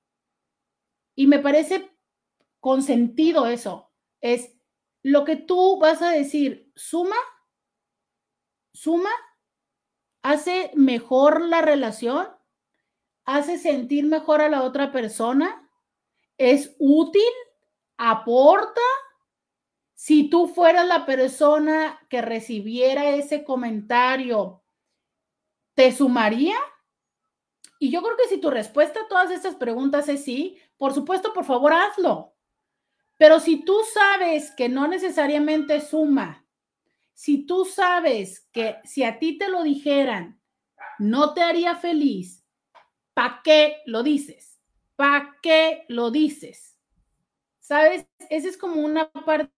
[1.14, 1.96] Y me parece
[2.60, 3.90] con sentido eso.
[4.20, 4.52] Es
[5.02, 7.16] lo que tú vas a decir, suma,
[8.74, 9.10] suma
[10.22, 12.28] hace mejor la relación,
[13.24, 15.68] hace sentir mejor a la otra persona,
[16.38, 17.22] es útil,
[17.96, 18.80] aporta.
[19.94, 24.62] Si tú fueras la persona que recibiera ese comentario,
[25.74, 26.56] ¿te sumaría?
[27.78, 31.32] Y yo creo que si tu respuesta a todas estas preguntas es sí, por supuesto,
[31.32, 32.34] por favor, hazlo.
[33.16, 36.41] Pero si tú sabes que no necesariamente suma,
[37.14, 40.40] si tú sabes que si a ti te lo dijeran,
[40.98, 42.44] no te haría feliz,
[43.14, 44.60] ¿para qué lo dices?
[44.96, 46.78] ¿Para qué lo dices?
[47.60, 48.06] ¿Sabes?
[48.30, 49.50] Esa es como una parte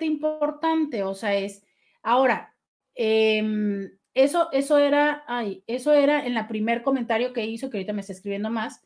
[0.00, 1.64] importante, o sea, es,
[2.02, 2.54] ahora,
[2.94, 7.92] em, eso, eso era, ay, eso era en la primer comentario que hizo, que ahorita
[7.92, 8.82] me está escribiendo más.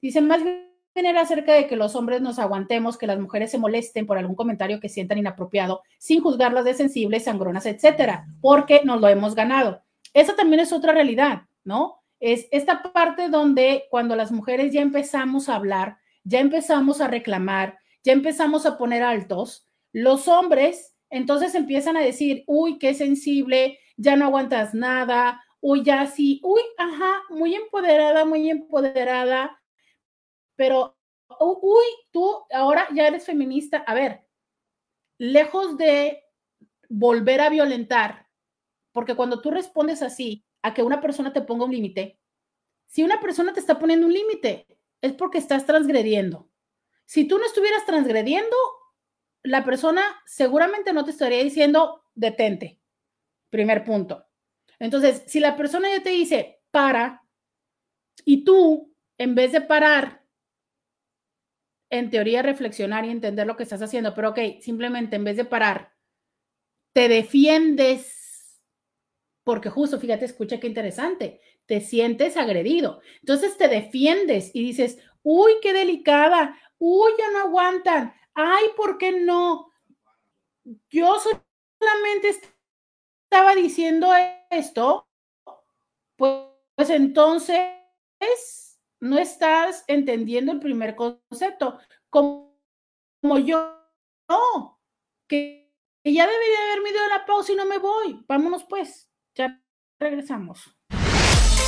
[0.00, 0.67] Dice, más bien
[1.06, 4.80] acerca de que los hombres nos aguantemos, que las mujeres se molesten por algún comentario
[4.80, 9.82] que sientan inapropiado, sin juzgarlas de sensibles, sangronas, etcétera, porque nos lo hemos ganado.
[10.14, 12.02] Esa también es otra realidad, ¿no?
[12.20, 17.78] Es esta parte donde cuando las mujeres ya empezamos a hablar, ya empezamos a reclamar,
[18.02, 24.16] ya empezamos a poner altos, los hombres entonces empiezan a decir, uy, qué sensible, ya
[24.16, 29.58] no aguantas nada, uy, ya sí, uy, ajá, muy empoderada, muy empoderada,
[30.58, 30.98] pero,
[31.38, 33.78] uy, tú ahora ya eres feminista.
[33.86, 34.26] A ver,
[35.18, 36.24] lejos de
[36.88, 38.26] volver a violentar,
[38.92, 42.18] porque cuando tú respondes así a que una persona te ponga un límite,
[42.86, 44.66] si una persona te está poniendo un límite,
[45.00, 46.50] es porque estás transgrediendo.
[47.04, 48.56] Si tú no estuvieras transgrediendo,
[49.44, 52.80] la persona seguramente no te estaría diciendo detente.
[53.48, 54.26] Primer punto.
[54.80, 57.22] Entonces, si la persona ya te dice para,
[58.24, 60.17] Y tú, en vez de parar,
[61.90, 65.44] en teoría reflexionar y entender lo que estás haciendo, pero ok, simplemente en vez de
[65.44, 65.92] parar,
[66.92, 68.60] te defiendes,
[69.44, 73.00] porque justo, fíjate, escucha qué interesante, te sientes agredido.
[73.20, 79.12] Entonces te defiendes y dices, uy, qué delicada, uy, ya no aguantan, ay, ¿por qué
[79.12, 79.70] no?
[80.90, 81.16] Yo
[81.80, 82.34] solamente
[83.24, 84.12] estaba diciendo
[84.50, 85.08] esto,
[86.16, 88.67] pues, pues entonces
[89.00, 91.78] no estás entendiendo el primer concepto.
[92.10, 92.54] Como,
[93.44, 93.74] yo,
[94.28, 94.78] no,
[95.26, 95.74] que,
[96.04, 98.24] ya debería haberme ido a la pausa y no me voy.
[98.26, 99.62] Vámonos pues, ya
[99.98, 100.74] regresamos.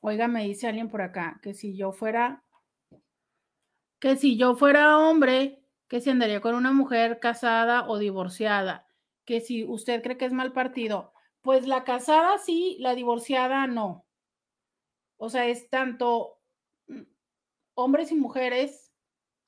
[0.00, 2.44] Oiga, me dice alguien por acá que si yo fuera
[4.00, 8.86] que si yo fuera hombre, que si andaría con una mujer casada o divorciada,
[9.24, 14.06] que si usted cree que es mal partido, pues la casada sí, la divorciada no.
[15.16, 16.38] O sea, es tanto
[16.86, 17.02] mm,
[17.74, 18.92] hombres y mujeres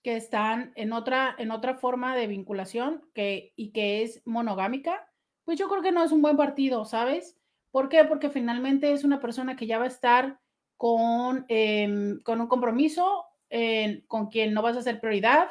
[0.03, 5.09] que están en otra, en otra forma de vinculación que, y que es monogámica,
[5.45, 7.39] pues yo creo que no es un buen partido, ¿sabes?
[7.71, 8.05] ¿Por qué?
[8.05, 10.41] Porque finalmente es una persona que ya va a estar
[10.77, 13.27] con, em, con un compromiso
[14.07, 15.49] con quien no vas a ser prioridad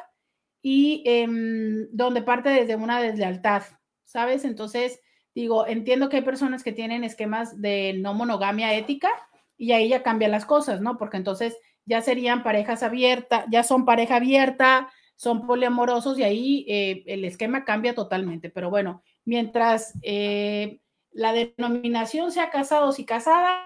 [0.62, 3.62] y em, donde parte desde una deslealtad,
[4.04, 4.44] ¿sabes?
[4.44, 5.00] Entonces,
[5.34, 9.10] digo, entiendo que hay personas que tienen esquemas de no monogamia ética
[9.56, 10.98] y ahí ya cambian las cosas, ¿no?
[10.98, 17.02] Porque entonces ya serían parejas abiertas, ya son pareja abierta, son poliamorosos y ahí eh,
[17.06, 18.50] el esquema cambia totalmente.
[18.50, 20.80] Pero bueno, mientras eh,
[21.10, 23.60] la denominación sea casados y casadas,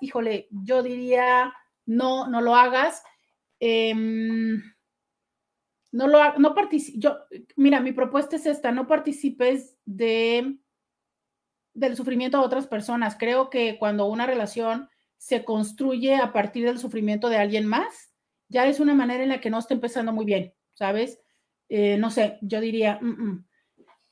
[0.00, 1.52] híjole, yo diría,
[1.86, 3.02] no, no lo hagas
[3.60, 4.62] Em,
[5.90, 6.54] no lo no
[6.96, 7.18] yo,
[7.56, 10.58] mira, mi propuesta es esta, no participes de
[11.74, 13.16] del sufrimiento de otras personas.
[13.18, 18.12] Creo que cuando una relación se construye a partir del sufrimiento de alguien más,
[18.48, 21.20] ya es una manera en la que no está empezando muy bien, ¿sabes?
[21.68, 23.46] Eh, no sé, yo diría, mm, mm,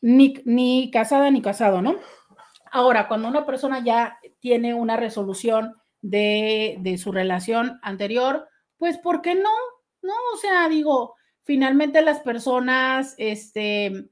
[0.02, 1.96] ni, ni casada ni casado, ¿no?
[2.70, 9.22] Ahora, cuando una persona ya tiene una resolución de, de su relación anterior, pues, ¿por
[9.22, 9.50] qué no?
[10.02, 14.10] No, o sea, digo, finalmente las personas, este,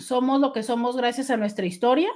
[0.00, 2.10] somos lo que somos gracias a nuestra historia.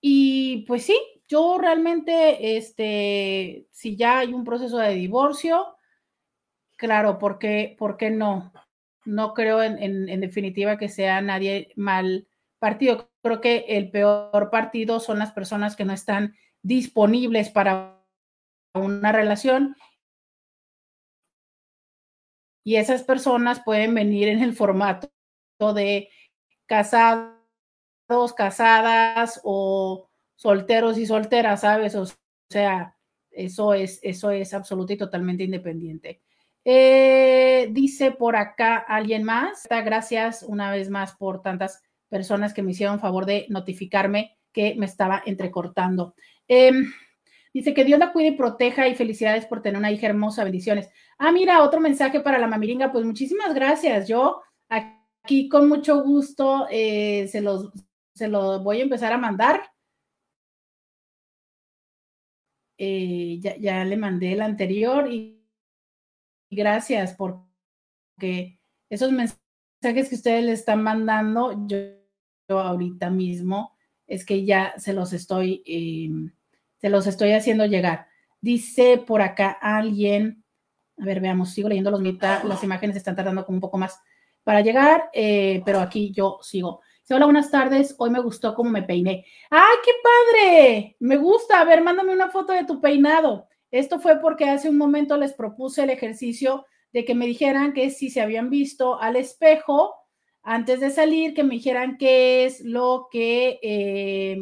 [0.00, 0.96] Y pues sí,
[1.28, 5.76] yo realmente, este, si ya hay un proceso de divorcio,
[6.76, 8.52] claro, ¿por qué, por qué no?
[9.06, 12.26] No creo en, en definitiva que sea nadie mal
[12.58, 13.10] partido.
[13.22, 18.03] Creo que el peor partido son las personas que no están disponibles para
[18.74, 19.76] una relación
[22.64, 25.10] y esas personas pueden venir en el formato
[25.74, 26.08] de
[26.66, 27.34] casados,
[28.36, 31.94] casadas o solteros y solteras, ¿sabes?
[31.94, 32.06] O
[32.50, 32.96] sea,
[33.30, 36.22] eso es, eso es absoluto y totalmente independiente.
[36.64, 42.70] Eh, dice por acá alguien más, gracias una vez más por tantas personas que me
[42.70, 46.14] hicieron favor de notificarme que me estaba entrecortando.
[46.48, 46.92] Em,
[47.54, 50.90] Dice que Dios la cuide y proteja y felicidades por tener una hija hermosa, bendiciones.
[51.18, 54.08] Ah, mira, otro mensaje para la mamiringa, pues muchísimas gracias.
[54.08, 57.70] Yo aquí con mucho gusto eh, se, los,
[58.12, 59.62] se lo voy a empezar a mandar.
[62.76, 65.40] Eh, ya, le mandé el anterior y,
[66.50, 68.58] gracias porque
[68.90, 71.78] esos mensajes que ustedes le están mandando, yo,
[72.48, 73.76] yo ahorita mismo
[74.08, 75.62] es que ya se los estoy...
[75.66, 76.32] Eh,
[76.84, 78.08] se los estoy haciendo llegar.
[78.42, 80.44] Dice por acá alguien,
[80.98, 83.98] a ver, veamos, sigo leyendo los mitad, las imágenes están tardando como un poco más
[84.42, 86.82] para llegar, eh, pero aquí yo sigo.
[87.08, 89.24] Hola, buenas tardes, hoy me gustó cómo me peiné.
[89.48, 90.96] ¡Ay, qué padre!
[91.00, 93.48] Me gusta, a ver, mándame una foto de tu peinado.
[93.70, 97.88] Esto fue porque hace un momento les propuse el ejercicio de que me dijeran que
[97.88, 99.94] si se habían visto al espejo
[100.42, 103.58] antes de salir, que me dijeran qué es lo que...
[103.62, 104.36] Eh,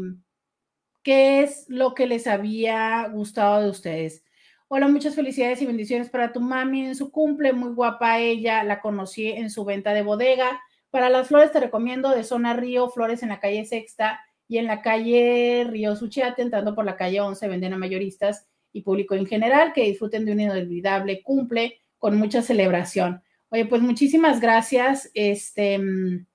[1.03, 4.24] qué es lo que les había gustado de ustedes.
[4.69, 8.81] Hola, muchas felicidades y bendiciones para tu mami en su cumple, muy guapa ella, la
[8.81, 10.61] conocí en su venta de bodega.
[10.91, 14.66] Para las flores te recomiendo de Zona Río, flores en la calle Sexta y en
[14.66, 19.27] la calle Río Suchiate, entrando por la calle 11, venden a mayoristas y público en
[19.27, 23.23] general, que disfruten de un inolvidable cumple con mucha celebración.
[23.51, 25.11] Oye, pues muchísimas gracias.
[25.12, 26.27] Este, mm,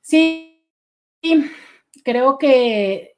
[0.00, 0.66] sí,
[2.04, 3.11] creo que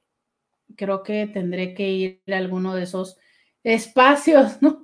[0.76, 3.18] creo que tendré que ir a alguno de esos
[3.62, 4.82] espacios, ¿no?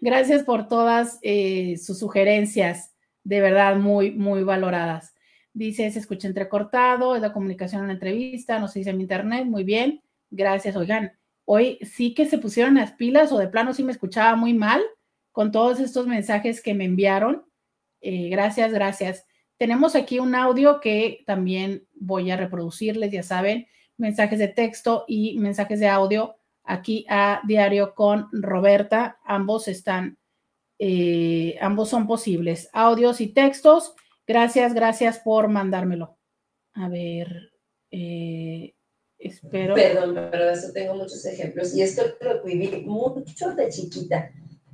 [0.00, 2.94] Gracias por todas eh, sus sugerencias,
[3.24, 5.14] de verdad muy, muy valoradas.
[5.52, 9.46] Dice, se escucha entrecortado, es la comunicación en la entrevista, no se dice en internet,
[9.46, 10.76] muy bien, gracias.
[10.76, 11.12] Oigan,
[11.44, 14.82] hoy sí que se pusieron las pilas o de plano sí me escuchaba muy mal
[15.32, 17.44] con todos estos mensajes que me enviaron.
[18.00, 19.26] Eh, gracias, gracias.
[19.56, 23.66] Tenemos aquí un audio que también voy a reproducirles, ya saben,
[23.96, 29.18] mensajes de texto y mensajes de audio aquí a diario con Roberta.
[29.24, 30.18] Ambos están,
[30.78, 33.94] eh, ambos son posibles, audios y textos.
[34.26, 36.18] Gracias, gracias por mandármelo.
[36.74, 37.52] A ver,
[37.90, 38.74] eh,
[39.18, 39.74] espero.
[39.74, 41.74] Perdón, pero eso tengo muchos ejemplos.
[41.74, 44.30] Y esto lo viví mucho de chiquita.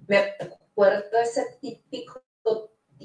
[0.08, 2.22] Me acuerdo ese típico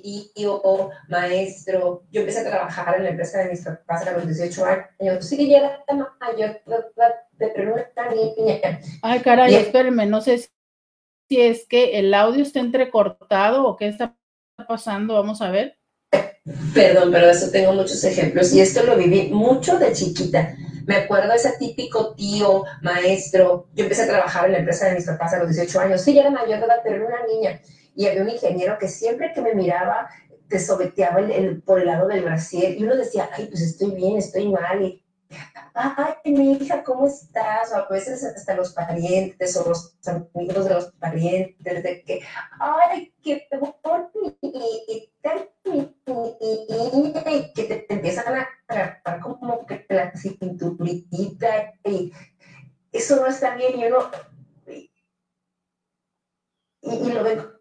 [0.02, 2.04] tío, maestro.
[2.12, 5.26] Yo empecé a trabajar en la empresa de mis papás a los 18 años.
[5.26, 5.84] Sí, ya era
[6.20, 6.62] mayor,
[7.38, 8.80] pero una niña.
[9.02, 10.50] Ay, caray, espérenme, no sé
[11.30, 14.16] si es que el audio está entrecortado o qué está
[14.68, 15.16] pasando.
[15.16, 15.78] Vamos a ver.
[16.74, 18.54] Perdón, pero eso tengo muchos ejemplos.
[18.54, 20.56] Y esto lo viví mucho de chiquita.
[20.86, 23.68] Me acuerdo ese típico tío, maestro.
[23.74, 26.02] Yo empecé a trabajar en la empresa de mis papás a los 18 años.
[26.02, 27.60] Sí, ya era mayor de edad, pero era una niña
[27.98, 30.08] y había un ingeniero que siempre que me miraba
[30.48, 34.18] te sobeteaba el, por el lado del brasier y uno decía, ay, pues estoy bien,
[34.18, 35.04] estoy mal, y
[35.74, 37.74] ay, mi hija, ¿cómo estás?
[37.74, 42.22] O a veces hasta los parientes o los amigos de los parientes, de que,
[42.60, 43.48] ay, qué
[45.66, 45.92] y,
[46.40, 52.14] y, y, que te, empiezan a agarrar como que la cinturita y
[52.92, 54.10] eso no está bien y uno,
[54.68, 54.90] y,
[56.82, 57.57] y lo ven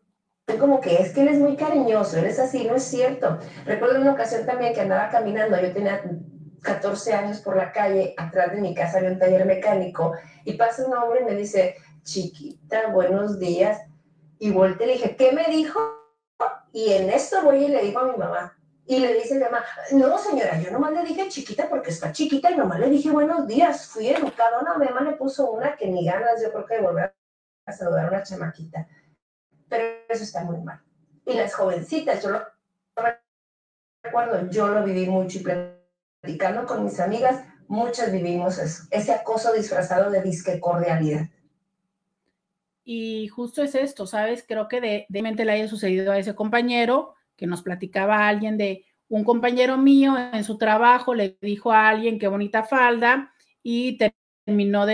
[0.59, 3.39] como que es que él es muy cariñoso, él es así, no es cierto.
[3.65, 6.01] Recuerdo una ocasión también que andaba caminando, yo tenía
[6.63, 10.13] 14 años por la calle, atrás de mi casa había un taller mecánico,
[10.45, 11.75] y pasa un hombre y me dice,
[12.05, 13.81] chiquita, buenos días,
[14.39, 15.81] y volteé y le dije, ¿qué me dijo?
[16.73, 18.57] Y en esto voy y le digo a mi mamá,
[18.87, 22.53] y le dice mi mamá, no señora, yo nomás le dije chiquita porque está chiquita,
[22.53, 26.07] y nomás le dije buenos días, fui educada, mi mamá le puso una que ni
[26.07, 27.15] ganas, yo creo que de volver
[27.67, 28.87] a saludar a una chamaquita
[29.69, 30.81] pero eso está muy mal.
[31.25, 32.43] Y las jovencitas, yo lo
[34.03, 35.45] recuerdo, yo lo viví mucho y
[36.23, 41.29] platicando con mis amigas, muchas vivimos eso, ese acoso disfrazado de disque cordialidad.
[42.85, 44.45] Y justo es esto, ¿sabes?
[44.47, 48.57] Creo que de, de mente le haya sucedido a ese compañero que nos platicaba alguien
[48.57, 53.33] de un compañero mío en su trabajo le dijo a alguien qué bonita falda
[53.63, 53.99] y
[54.45, 54.87] terminó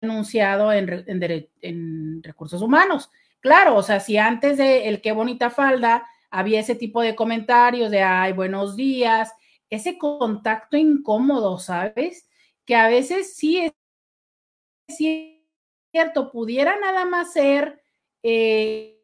[0.00, 3.10] denunciado en, en, en recursos humanos.
[3.46, 7.92] Claro, o sea, si antes de el qué bonita falda había ese tipo de comentarios
[7.92, 9.32] de ay, buenos días,
[9.70, 12.28] ese contacto incómodo, ¿sabes?
[12.64, 13.72] Que a veces sí es
[15.92, 17.80] cierto, pudiera nada más ser
[18.24, 19.00] eh,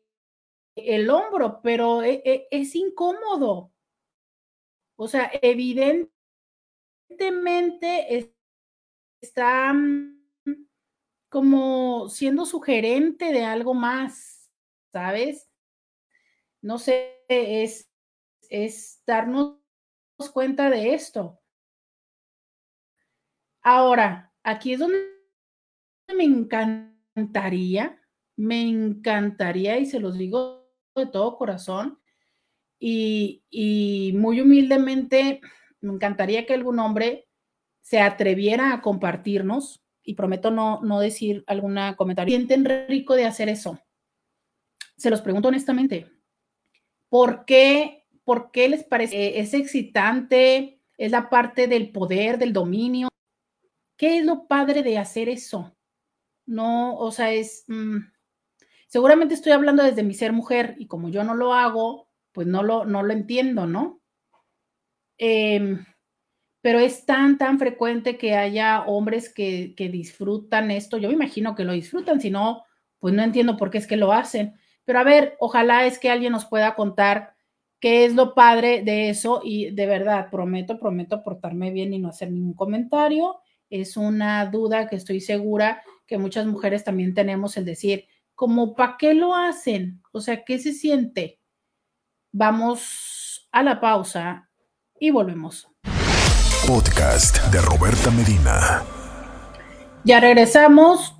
[0.74, 3.70] el hombro, pero e, e, es, incómodo.
[4.96, 6.10] O sea, evidentemente
[9.20, 9.72] está
[11.32, 14.31] como siendo sugerente de algo más,
[14.92, 15.48] ¿sabes?
[16.60, 17.90] No sé, es,
[18.48, 19.58] es darnos
[20.32, 21.40] cuenta de esto.
[23.62, 24.98] Ahora, aquí es donde
[26.14, 28.00] me encantaría,
[28.36, 32.00] me encantaría, y se los digo de todo corazón,
[32.78, 35.40] y, y muy humildemente,
[35.80, 37.28] me encantaría que algún hombre
[37.80, 43.48] se atreviera a compartirnos y prometo no, no decir algún comentario, sienten rico de hacer
[43.48, 43.78] eso?
[45.02, 46.06] Se los pregunto honestamente.
[47.08, 49.40] ¿Por qué, por qué les parece?
[49.40, 50.80] ¿Es excitante?
[50.96, 53.08] ¿Es la parte del poder, del dominio?
[53.96, 55.76] ¿Qué es lo padre de hacer eso?
[56.46, 57.64] No, o sea, es...
[57.66, 57.96] Mm,
[58.86, 62.62] seguramente estoy hablando desde mi ser mujer y como yo no lo hago, pues no
[62.62, 64.00] lo, no lo entiendo, ¿no?
[65.18, 65.78] Eh,
[66.60, 70.96] pero es tan, tan frecuente que haya hombres que, disfrutan esto.
[70.96, 72.62] Yo me imagino que lo disfrutan, si no,
[73.00, 74.54] pues no entiendo por qué es que lo hacen.
[74.84, 77.34] Pero a ver, ojalá es que alguien nos pueda contar
[77.80, 82.08] qué es lo padre de eso y de verdad, prometo, prometo portarme bien y no
[82.08, 83.40] hacer ningún comentario.
[83.70, 88.96] Es una duda que estoy segura que muchas mujeres también tenemos el decir, como para
[88.98, 90.02] qué lo hacen?
[90.12, 91.40] O sea, ¿qué se siente?
[92.32, 94.50] Vamos a la pausa
[94.98, 95.68] y volvemos.
[96.66, 99.01] Podcast de Roberta Medina.
[100.04, 101.14] Ya regresamos.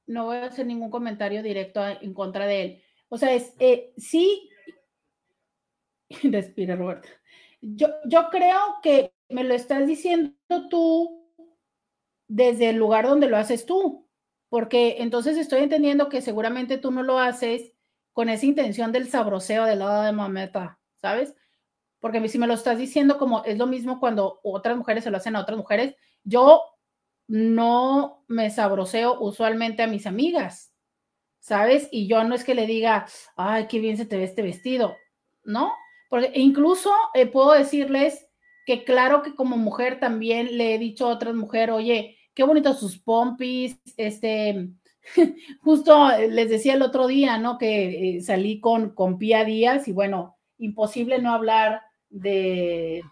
[0.07, 2.83] No voy a hacer ningún comentario directo en contra de él.
[3.09, 4.49] O sea, es, eh, sí,
[6.23, 7.09] respira Roberto.
[7.61, 10.35] Yo, yo creo que me lo estás diciendo
[10.69, 11.23] tú
[12.29, 14.09] desde el lugar donde lo haces tú,
[14.49, 17.73] porque entonces estoy entendiendo que seguramente tú no lo haces
[18.13, 21.35] con esa intención del sabroseo del lado de mameta, ¿sabes?
[22.01, 25.17] Porque si me lo estás diciendo como es lo mismo cuando otras mujeres se lo
[25.19, 26.63] hacen a otras mujeres, yo
[27.29, 30.73] no me sabroseo usualmente a mis amigas,
[31.41, 31.89] ¿sabes?
[31.91, 34.97] Y yo no es que le diga, ay, qué bien se te ve este vestido,
[35.45, 35.73] ¿no?
[36.09, 38.27] Porque incluso eh, puedo decirles
[38.67, 42.79] que claro que como mujer también le he dicho a otras mujeres, oye, qué bonitos
[42.79, 44.69] sus pompis, este,
[45.63, 47.59] justo les decía el otro día, ¿no?
[47.59, 53.03] Que eh, salí con, con Pía Díaz y bueno, imposible no hablar de,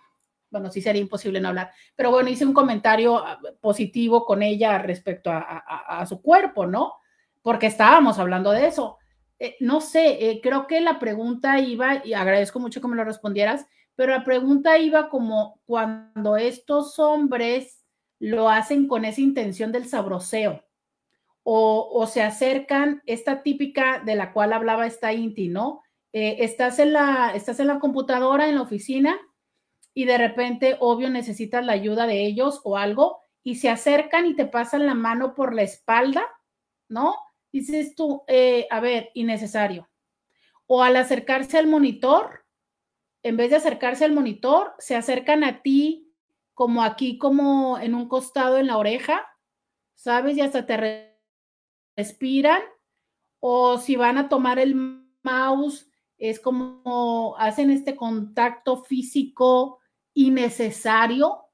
[0.50, 4.78] bueno, sí sería imposible no hablar, pero bueno, hice un comentario ah, positivo con ella
[4.78, 6.94] respecto a, su cuerpo, ¿no?
[7.42, 8.98] Porque estábamos hablando de eso.
[9.38, 13.04] Eh, no sé, eh, creo que la pregunta iba, y agradezco mucho que me lo
[13.04, 17.82] respondieras, pero la pregunta iba como cuando estos hombres
[18.18, 20.62] lo hacen con esa intención del sabroseo
[21.42, 25.82] o, se acercan, esta típica de la cual hablaba esta Inti, ¿no?
[26.12, 29.18] Eh, estás, en la, estás en la computadora, en la oficina,
[30.00, 34.34] y de repente, obvio, necesitas la ayuda de ellos o algo, y se acercan y
[34.34, 36.26] te pasan la mano por la espalda,
[36.88, 37.16] ¿no?
[37.52, 39.90] Dices tú, eh, a ver, innecesario.
[40.64, 42.46] O al acercarse al monitor,
[43.22, 46.10] en vez de acercarse al monitor, se acercan a ti
[46.54, 49.26] como aquí, como en un costado en la oreja,
[49.96, 50.38] ¿sabes?
[50.38, 51.14] Y hasta te
[51.94, 52.62] respiran.
[53.38, 54.74] O si van a tomar el
[55.22, 59.79] mouse, es como hacen este contacto físico
[60.14, 61.46] innecesario.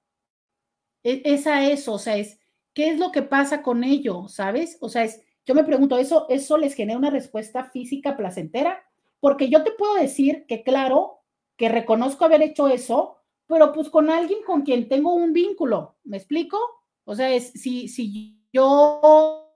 [1.02, 2.40] E, es a eso, o sea, es,
[2.74, 4.28] ¿qué es lo que pasa con ello?
[4.28, 4.78] ¿Sabes?
[4.80, 8.84] O sea, es, yo me pregunto, ¿eso, ¿eso les genera una respuesta física placentera?
[9.20, 11.20] Porque yo te puedo decir que, claro,
[11.56, 16.16] que reconozco haber hecho eso, pero pues con alguien con quien tengo un vínculo, ¿me
[16.16, 16.58] explico?
[17.04, 19.48] O sea, es, si, si yo,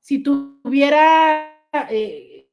[0.00, 2.48] si tuviera eh,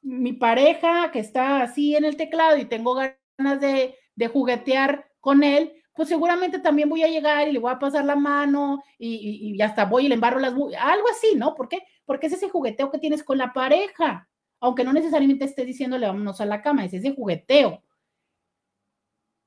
[0.00, 5.44] mi pareja que está así en el teclado y tengo ganas de, de juguetear con
[5.44, 9.60] él, pues seguramente también voy a llegar y le voy a pasar la mano y,
[9.62, 11.54] hasta voy y le embarro las algo así, ¿no?
[11.54, 11.78] ¿Por qué?
[12.04, 14.28] Porque es ese jugueteo que tienes con la pareja,
[14.60, 17.82] aunque no necesariamente esté diciéndole vámonos a la cama, es ese jugueteo.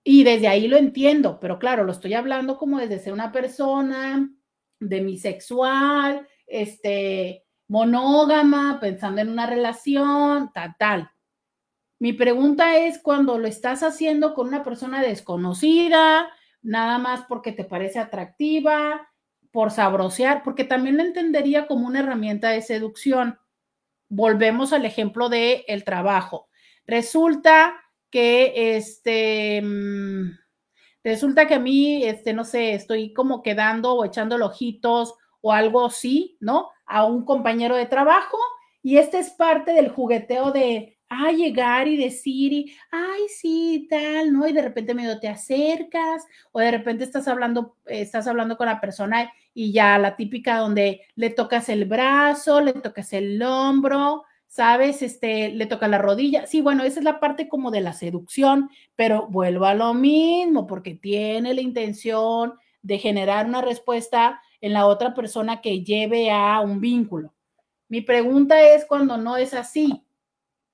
[0.04, 4.30] Y desde ahí lo entiendo, pero claro, lo estoy hablando como desde ser una persona
[4.80, 11.12] demisexual, este, monógama, pensando en una relación, tal, tal.
[12.00, 16.30] Mi pregunta es cuando lo estás haciendo con una persona desconocida,
[16.62, 19.10] nada más porque te parece atractiva,
[19.52, 23.38] por sabrosear, porque también lo entendería como una herramienta de seducción.
[24.08, 26.48] Volvemos al ejemplo de el trabajo.
[26.86, 27.76] Resulta
[28.10, 30.38] que este mm,
[31.04, 35.86] resulta que a mí este no sé, estoy como quedando o echando ojitos o algo
[35.86, 36.70] así, ¿no?
[36.86, 38.38] A un compañero de trabajo
[38.82, 44.32] y este es parte del jugueteo de a llegar y decir, y, ay, sí, tal,
[44.32, 44.48] ¿no?
[44.48, 48.80] Y de repente medio te acercas, o de repente estás hablando, estás hablando con la
[48.80, 55.02] persona y ya la típica donde le tocas el brazo, le tocas el hombro, ¿sabes?
[55.02, 56.46] Este, le toca la rodilla.
[56.48, 60.68] Sí, bueno, esa es la parte como de la seducción, pero vuelvo a lo mismo,
[60.68, 66.60] porque tiene la intención de generar una respuesta en la otra persona que lleve a
[66.62, 67.34] un vínculo.
[67.88, 70.04] Mi pregunta es cuando no es así,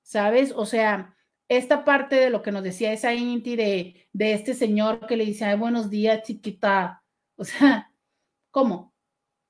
[0.06, 0.52] ¿sabes?
[0.56, 1.16] O sea,
[1.48, 5.24] esta parte de lo que nos decía esa Inti de, de este señor que le
[5.26, 7.02] dice, ay, buenos días, chiquita.
[7.36, 7.92] O sea,
[8.52, 8.94] ¿cómo?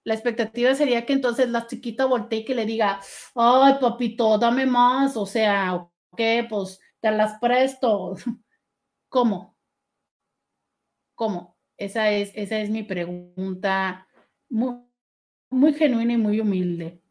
[0.04, 3.00] La expectativa sería que entonces la chiquita voltee y que le diga,
[3.34, 5.16] ay, papito, dame más.
[5.16, 8.14] O sea, ok, pues te las presto.
[9.10, 9.56] ¿Cómo?
[11.14, 11.58] ¿Cómo?
[11.76, 14.08] Esa es, esa es mi pregunta
[14.48, 14.76] muy,
[15.50, 17.02] muy genuina y muy humilde.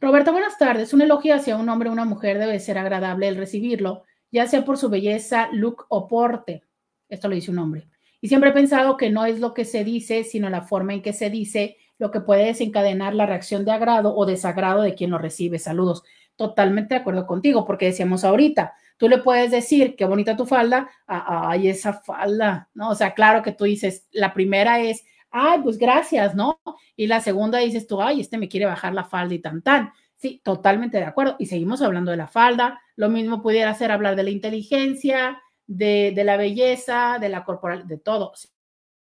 [0.00, 0.94] Roberta, buenas tardes.
[0.94, 4.64] Un elogio hacia un hombre o una mujer debe ser agradable el recibirlo, ya sea
[4.64, 6.62] por su belleza, look o porte.
[7.08, 7.88] Esto lo dice un hombre.
[8.20, 11.02] Y siempre he pensado que no es lo que se dice, sino la forma en
[11.02, 15.10] que se dice lo que puede desencadenar la reacción de agrado o desagrado de quien
[15.10, 15.58] lo recibe.
[15.58, 16.04] Saludos.
[16.36, 20.88] Totalmente de acuerdo contigo, porque decíamos ahorita, tú le puedes decir qué bonita tu falda,
[21.08, 22.90] ay, esa falda, ¿no?
[22.90, 26.60] O sea, claro que tú dices, la primera es, ay, pues gracias, ¿no?
[26.96, 29.92] Y la segunda dices tú, ay, este me quiere bajar la falda y tan, tan.
[30.16, 31.36] Sí, totalmente de acuerdo.
[31.38, 32.80] Y seguimos hablando de la falda.
[32.96, 37.86] Lo mismo pudiera ser hablar de la inteligencia, de, de la belleza, de la corporal,
[37.86, 38.32] de todo.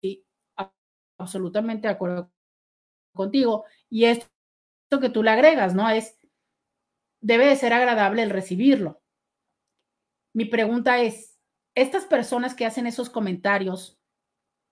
[0.03, 0.25] Sí,
[1.19, 2.31] absolutamente de acuerdo
[3.15, 3.65] contigo.
[3.91, 4.29] Y esto
[5.01, 5.89] que tú le agregas, ¿no?
[5.91, 6.19] Es,
[7.21, 9.01] debe de ser agradable el recibirlo.
[10.35, 11.39] Mi pregunta es,
[11.75, 13.96] estas personas que hacen esos comentarios,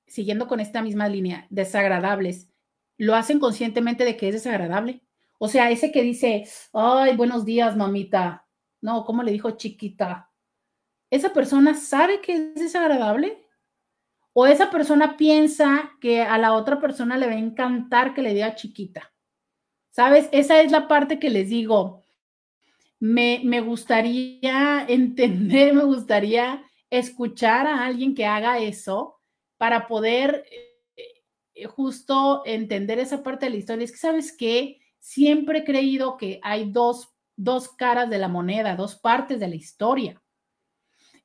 [0.07, 2.49] siguiendo con esta misma línea, desagradables,
[2.97, 5.03] ¿lo hacen conscientemente de que es desagradable?
[5.39, 8.47] O sea, ese que dice, ay, buenos días, mamita.
[8.81, 10.31] No, ¿cómo le dijo chiquita?
[11.11, 13.47] ¿Esa persona sabe que es desagradable?
[14.33, 18.35] ¿O esa persona piensa que a la otra persona le va a encantar que le
[18.35, 19.13] diga chiquita?
[19.91, 20.29] ¿Sabes?
[20.33, 22.03] Esa es la parte que les digo.
[22.99, 29.21] Me, me gustaría entender, me gustaría escuchar a alguien que haga eso
[29.57, 30.45] para poder
[30.97, 33.85] eh, justo entender esa parte de la historia.
[33.85, 34.81] Es que, ¿sabes qué?
[34.99, 39.55] Siempre he creído que hay dos, dos caras de la moneda, dos partes de la
[39.55, 40.21] historia.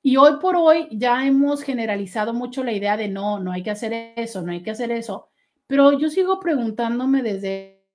[0.01, 3.71] Y hoy por hoy ya hemos generalizado mucho la idea de no, no hay que
[3.71, 5.29] hacer eso, no hay que hacer eso.
[5.67, 7.85] Pero yo sigo preguntándome desde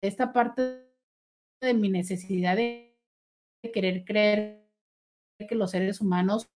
[0.00, 0.86] esta parte
[1.60, 2.96] de mi necesidad de
[3.74, 4.66] querer creer
[5.38, 6.48] que los seres humanos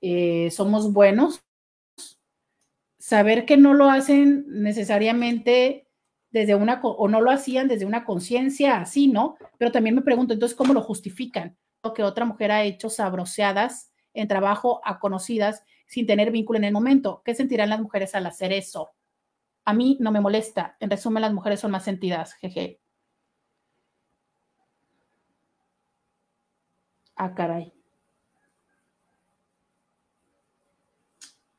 [0.00, 1.42] eh, somos buenos,
[2.98, 5.88] saber que no lo hacen necesariamente
[6.30, 9.36] desde una, o no lo hacían desde una conciencia así, ¿no?
[9.56, 11.56] Pero también me pregunto, entonces, ¿cómo lo justifican?
[11.82, 16.64] Lo que otra mujer ha hecho sabroseadas en trabajo a conocidas sin tener vínculo en
[16.64, 17.22] el momento.
[17.24, 18.90] ¿Qué sentirán las mujeres al hacer eso?
[19.64, 20.76] A mí no me molesta.
[20.80, 22.34] En resumen, las mujeres son más sentidas.
[22.34, 22.80] Jeje.
[27.16, 27.77] Ah, caray.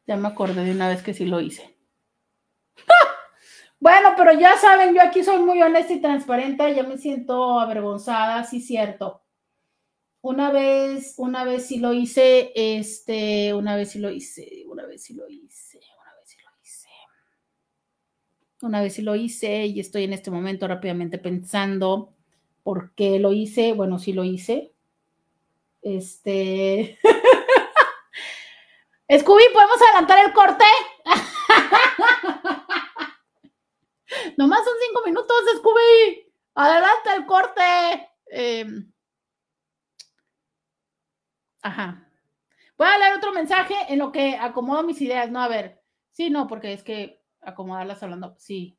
[0.09, 1.77] Ya me acordé de una vez que sí lo hice.
[3.81, 8.43] Bueno, pero ya saben, yo aquí soy muy honesta y transparente, ya me siento avergonzada,
[8.43, 9.21] sí cierto.
[10.19, 15.03] Una vez, una vez sí lo hice, este, una vez sí lo hice, una vez
[15.03, 16.89] sí lo hice, una vez sí lo hice.
[18.63, 22.15] Una vez sí lo hice y estoy en este momento rápidamente pensando
[22.63, 23.71] por qué lo hice.
[23.73, 24.73] Bueno, sí lo hice.
[25.83, 26.97] Este.
[29.17, 30.65] Scooby, ¿podemos adelantar el corte?
[34.37, 36.31] Nomás son cinco minutos, Scooby.
[36.53, 37.61] Adelanta el corte.
[38.31, 38.67] Eh,
[41.63, 42.07] ajá.
[42.77, 45.31] Voy a leer otro mensaje en lo que acomodo mis ideas.
[45.31, 45.81] No, a ver.
[46.11, 48.35] Sí, no, porque es que acomodarlas hablando.
[48.37, 48.77] Sí.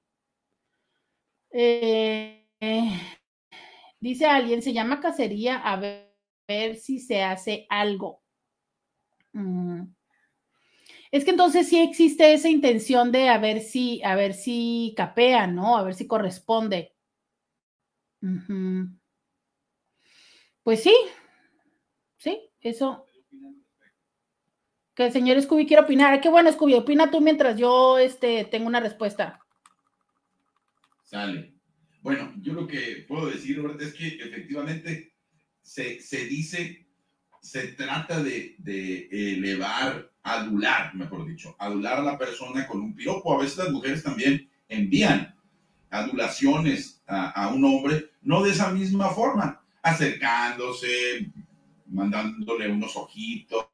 [1.52, 2.46] Eh,
[3.98, 6.14] dice alguien, se llama cacería a ver,
[6.46, 8.22] ver si se hace algo.
[9.32, 9.86] Mm.
[11.10, 15.46] Es que entonces sí existe esa intención de a ver si, a ver si capea,
[15.46, 15.76] ¿no?
[15.76, 16.94] A ver si corresponde.
[20.62, 20.94] Pues sí,
[22.16, 23.06] sí, eso.
[24.94, 26.20] Que el señor Scooby quiere opinar.
[26.20, 29.40] Qué bueno, Scooby, opina tú mientras yo este, tengo una respuesta.
[31.02, 31.54] Sale.
[32.02, 35.14] Bueno, yo lo que puedo decir, Roberto, es que efectivamente
[35.60, 36.86] se, se dice,
[37.40, 43.34] se trata de, de elevar adular, mejor dicho, adular a la persona con un piropo.
[43.34, 45.34] A veces las mujeres también envían
[45.90, 51.28] adulaciones a, un hombre, no de esa misma forma, acercándose,
[51.86, 53.66] mandándole unos ojitos,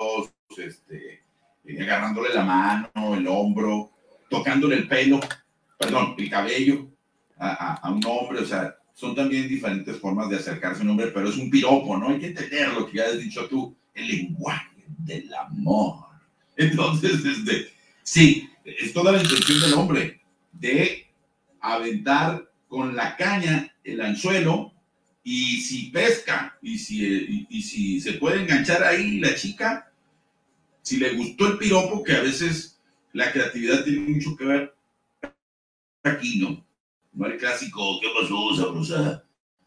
[0.57, 1.23] este,
[1.65, 3.91] eh, agarrándole la mano, el hombro,
[4.31, 5.21] tocándole el pelo,
[5.79, 6.89] perdón, el cabello
[7.39, 11.09] a, a, un hombre, o sea, son también diferentes formas de acercarse a un hombre,
[11.09, 12.09] pero es un piropo, ¿no?
[12.09, 14.71] Hay que entender lo que ya has dicho tú, el lenguaje
[15.05, 16.07] del amor.
[16.57, 17.69] Entonces, este,
[18.03, 21.07] sí, es toda la intención del hombre de
[21.61, 24.73] aventar con la caña el anzuelo
[25.23, 29.93] y si pesca y si, y, si se puede enganchar ahí la chica,
[30.81, 32.81] si le gustó el piropo, que a veces
[33.13, 34.75] la creatividad tiene mucho que ver,
[36.03, 36.66] aquí no,
[37.17, 39.25] no el clásico, ¿qué pasó, sabrosa?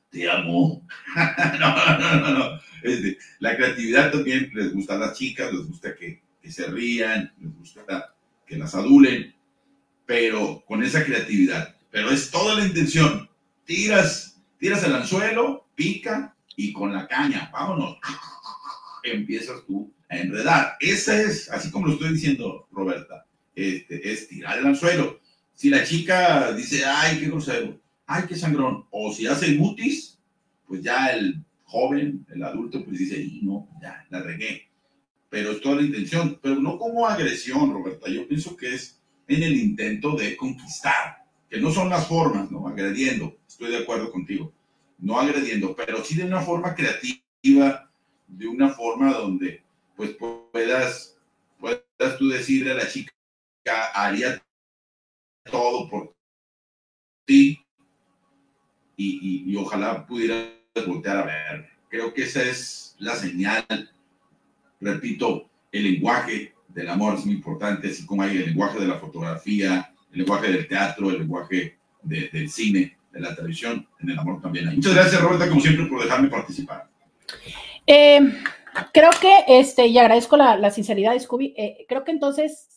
[0.09, 0.87] Te amo.
[1.59, 2.59] no, no, no, no.
[2.83, 7.33] Este, la creatividad también les gusta a las chicas, les gusta que que se rían,
[7.39, 8.15] les gusta
[8.45, 9.35] que las adulen,
[10.05, 11.75] pero con esa creatividad.
[11.91, 13.29] Pero es toda la intención.
[13.65, 17.97] Tiras, tiras el anzuelo, pica y con la caña, vámonos,
[19.03, 20.75] empiezas tú a enredar.
[20.79, 25.19] Esa es, así como lo estoy diciendo, Roberta, este, es tirar el anzuelo.
[25.59, 30.17] Si la chica dice, ay, qué grosero, ay, qué sangrón, o si hace mutis,
[30.65, 34.69] pues ya el joven, el adulto, pues dice, no, ya, la regué
[35.29, 38.09] pero es toda la intención, pero no como agresión, Roberta.
[38.09, 42.67] Yo pienso que es en el intento de conquistar, que no son las formas, ¿no?
[42.67, 44.51] Agrediendo, estoy de acuerdo contigo,
[44.97, 47.91] no agrediendo, pero sí de una forma creativa,
[48.27, 49.63] de una forma donde
[49.95, 50.15] pues
[50.51, 51.17] puedas,
[51.59, 53.13] puedas tú decirle a la chica,
[53.93, 54.41] haría
[55.49, 56.15] todo por
[57.25, 57.65] ti
[58.97, 60.49] y, y, ojalá pudieras
[60.85, 61.69] voltear a ver.
[61.87, 63.65] Creo que esa es la señal.
[64.81, 68.99] Repito, el lenguaje del amor es muy importante, así como hay el lenguaje de la
[68.99, 74.41] fotografía, el lenguaje del teatro, el lenguaje del cine, de la televisión, en el amor
[74.41, 74.75] también hay.
[74.75, 76.87] Muchas gracias, Roberta, como siempre, por dejarme participar.
[77.87, 78.19] Eh,
[78.93, 82.67] creo que, este, y agradezco la, sinceridad de Scooby, eh, creo que entonces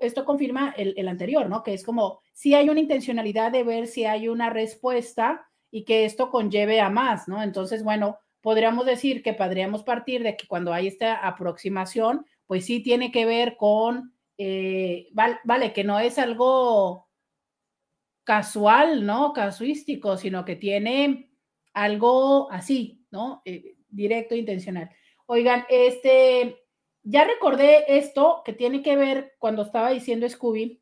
[0.00, 1.62] esto confirma el, el, anterior, ¿no?
[1.62, 6.04] Que es como si hay una intencionalidad de ver si hay una respuesta y que
[6.04, 7.42] esto conlleve a más, ¿no?
[7.42, 12.82] Entonces, bueno, podríamos decir que podríamos partir de que cuando hay esta aproximación, pues sí
[12.82, 17.08] tiene que ver con, eh, vale, que no es algo
[18.24, 19.32] casual, ¿no?
[19.32, 21.30] Casuístico, sino que tiene
[21.72, 23.42] algo así, ¿no?
[23.44, 24.90] Eh, directo, intencional.
[25.26, 26.61] Oigan, este,
[27.02, 30.80] ya recordé esto que tiene que ver cuando estaba diciendo Scooby.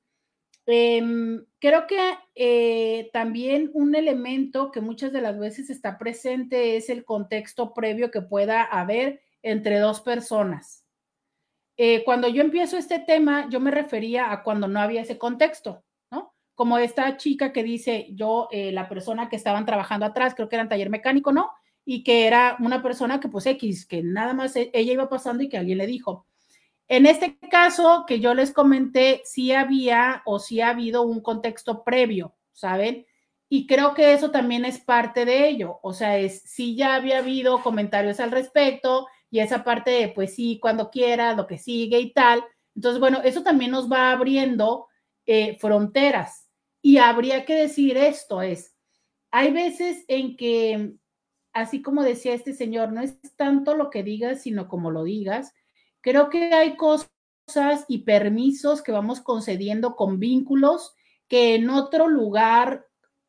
[0.67, 6.91] Em, creo que eh, también un elemento que muchas de las veces está presente es
[6.91, 10.85] el contexto previo que pueda haber entre dos personas.
[11.77, 15.83] Eh, cuando yo empiezo este tema, yo me refería a cuando no había ese contexto,
[16.13, 16.35] ¿no?
[16.55, 20.57] Como esta chica que dice, yo, eh, la persona que estaban trabajando atrás, creo que
[20.57, 21.51] era en taller mecánico, ¿no?
[21.85, 25.43] Y que era una persona que pues X, que nada más e, ella iba pasando
[25.43, 26.27] y que alguien le dijo.
[26.89, 31.85] En este caso que yo les comenté, sí había o sí ha habido un contexto
[31.85, 33.07] previo, ¿saben?
[33.49, 35.79] Y creo que eso también es parte de ello.
[35.83, 40.35] O sea, es sí ya había habido comentarios al respecto, y esa parte de, pues
[40.35, 42.45] sí, cuando quiera, lo que sigue y tal.
[42.75, 44.89] Entonces, bueno, eso también nos va abriendo
[45.27, 46.49] eh, fronteras.
[46.83, 48.75] Y habría que decir esto, es,
[49.31, 50.95] hay veces en que,
[51.53, 55.53] así como decía este señor, no es tanto lo que digas, sino como lo digas.
[56.01, 57.11] Creo que hay cosas
[57.89, 60.95] y permisos que vamos concediendo con vínculos
[61.29, 62.87] que en otro lugar,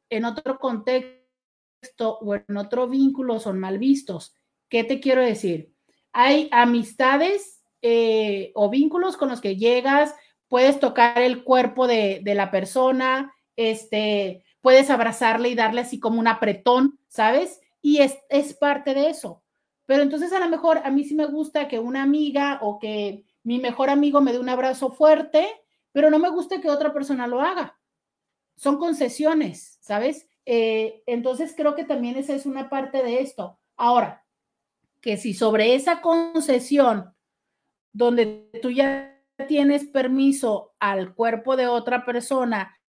[0.10, 4.36] en otro contexto o en otro vínculo son mal vistos.
[4.70, 5.72] ¿Qué te quiero decir?
[6.14, 10.14] hay amistades eh, o vínculos con los que llegas,
[10.48, 16.28] puedes tocar el cuerpo de, la persona, este, puedes abrazarle y darle así como un
[16.28, 17.61] apretón, ¿sabes?
[17.82, 19.44] Y es, es parte de eso.
[19.86, 23.26] Pero entonces a lo mejor a mí sí me gusta que una amiga o que
[23.44, 25.48] mi mejor amigo me dé un abrazo fuerte,
[25.92, 27.80] pero no me gusta que otra persona lo haga.
[28.56, 30.30] Son concesiones, ¿sabes?
[30.46, 33.60] Eh, entonces creo que también esa es una parte de esto.
[33.76, 34.26] Ahora,
[35.02, 37.14] que si sobre esa concesión,
[37.92, 42.80] donde tú ya tienes permiso al cuerpo de otra persona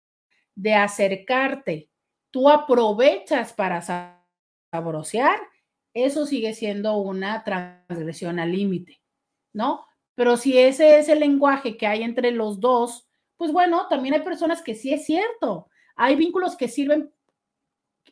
[0.54, 1.90] de acercarte,
[2.30, 3.80] tú aprovechas para
[4.72, 5.38] sabrosear,
[5.94, 9.00] eso sigue siendo una transgresión al límite,
[9.52, 9.86] ¿no?
[10.14, 14.22] Pero si ese es el lenguaje que hay entre los dos, pues bueno, también hay
[14.22, 15.68] personas que sí es cierto.
[15.94, 17.12] Hay vínculos que sirven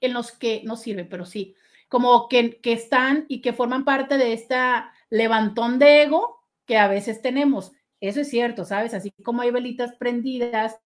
[0.01, 1.55] en los que no sirven, pero sí,
[1.89, 7.23] como que, están y que forman parte de esta levantón de ego que a veces
[7.23, 7.73] tenemos.
[8.01, 8.95] Eso es cierto, ¿sabes?
[8.95, 10.81] Así como hay velitas prendidas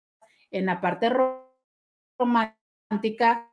[0.51, 1.11] en la parte
[2.19, 3.52] romántica,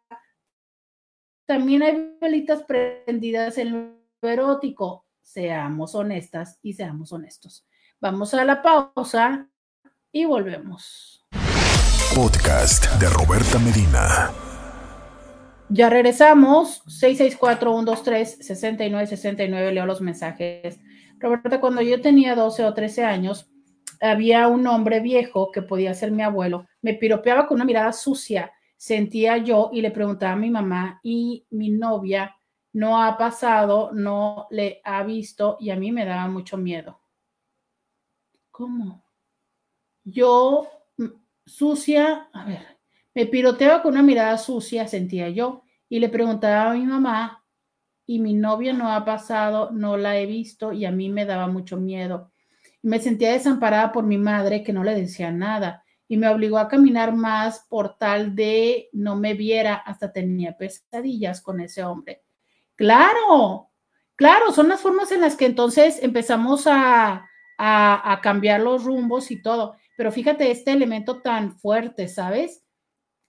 [1.49, 3.95] también hay velitas prendidas en lo
[4.29, 5.07] erótico.
[5.23, 7.65] Seamos honestas y seamos honestos.
[7.99, 9.49] Vamos a la pausa
[10.11, 11.25] y volvemos.
[12.13, 14.29] Podcast de Roberta Medina.
[15.69, 20.79] Ya regresamos, 664-123-6969, leo los mensajes.
[21.17, 23.49] Roberta, cuando yo tenía 12 o 13 años,
[23.99, 28.51] había un hombre viejo que podía ser mi abuelo, me piropeaba con una mirada sucia,
[28.79, 32.37] sentía yo y le preguntaba a mi mamá y mi novia
[32.71, 37.01] no ha pasado, no le ha visto y a mí me daba mucho miedo.
[38.49, 39.03] ¿Cómo?
[40.05, 41.07] Yo, mm,
[41.45, 42.79] sucia, a ver,
[43.13, 47.43] me piroteaba con una mirada sucia, sentía yo, y le preguntaba a mi mamá,
[48.05, 51.47] y mi novia no ha pasado, no la he visto, y a mí me daba
[51.47, 52.31] mucho miedo.
[52.81, 56.67] Me sentía desamparada por mi madre, que no le decía nada, y me obligó a
[56.67, 62.23] caminar más por tal de no me viera, hasta tenía pesadillas con ese hombre.
[62.75, 63.69] Claro,
[64.17, 67.25] claro, son las formas en las que entonces empezamos a,
[67.57, 69.77] a, cambiar los rumbos y todo.
[69.95, 72.63] Pero fíjate este elemento tan fuerte, ¿sabes?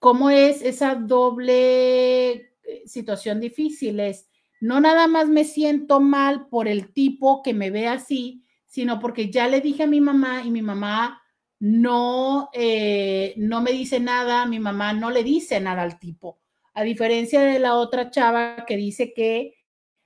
[0.01, 2.49] cómo es esa doble eh,
[2.87, 3.99] situación difícil.
[3.99, 4.27] Es,
[4.59, 9.29] no nada más me siento mal por el tipo que me ve así, sino porque
[9.29, 11.20] ya le dije a mi mamá y mi mamá
[11.61, 16.39] no, eh, no me dice nada, mi mamá no le dice nada al tipo.
[16.73, 19.53] A diferencia de la otra chava que dice que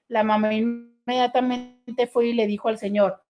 [0.09, 3.23] la mamá inmediatamente fue y le dijo al señor,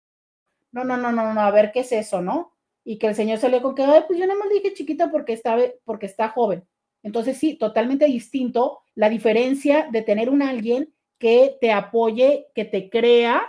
[0.71, 2.53] no, no, no, no, no, a ver qué es eso, ¿no?
[2.85, 5.33] Y que el señor salió con que, Ay, pues yo nada más dije chiquita porque
[5.33, 6.65] está, porque está joven.
[7.01, 12.89] Entonces sí, totalmente distinto la diferencia de tener un alguien que te apoye, que te
[12.89, 13.45] crea,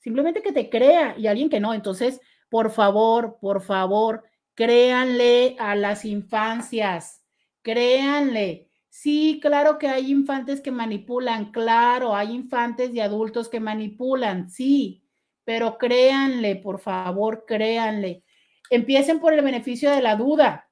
[0.00, 1.74] simplemente que te crea y alguien que no.
[1.74, 2.20] Entonces,
[2.50, 4.24] por favor, por favor,
[4.54, 7.22] créanle a las infancias,
[7.62, 8.68] créanle.
[8.90, 15.02] Sí, claro que hay infantes que manipulan, claro, hay infantes y adultos que manipulan, sí,
[15.44, 18.24] pero créanle, por favor, créanle.
[18.68, 20.68] Empiecen por el beneficio de la duda,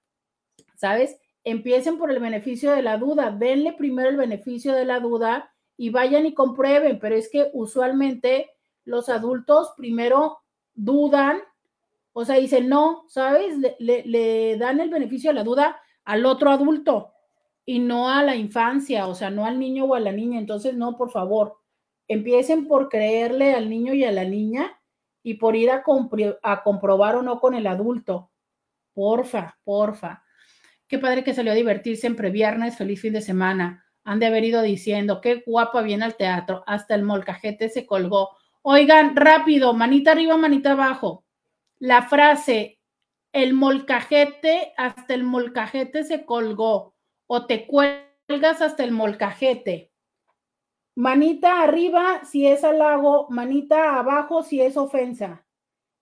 [0.74, 1.18] ¿sabes?
[1.44, 5.90] Empiecen por el beneficio de la duda, denle primero el beneficio de la duda y
[5.90, 8.50] vayan y comprueben, pero es que usualmente
[8.84, 10.38] los adultos primero
[10.74, 11.40] dudan,
[12.20, 13.56] o sea, dicen no, ¿sabes?
[13.78, 17.12] Le, le, dan el beneficio de la duda al otro adulto
[17.64, 20.40] y no a la infancia, o sea, no al niño o a la niña.
[20.40, 21.58] Entonces, no, por favor,
[22.08, 24.80] empiecen por creerle al niño y a la niña
[25.22, 25.84] y por ir a,
[26.42, 28.32] a comprobar o no con el adulto.
[28.94, 30.24] Porfa, porfa.
[30.88, 33.84] Qué padre que salió a divertirse en previernes, feliz fin de semana.
[34.02, 38.30] Han de haber ido diciendo, qué guapa viene al teatro, hasta el molcajete se colgó.
[38.62, 41.27] Oigan, rápido, manita arriba, manita abajo.
[41.80, 42.80] La frase,
[43.32, 46.94] el molcajete, hasta el molcajete se colgó,
[47.28, 49.92] o te cuelgas hasta el molcajete.
[50.96, 55.46] Manita arriba si es halago, manita abajo si es ofensa.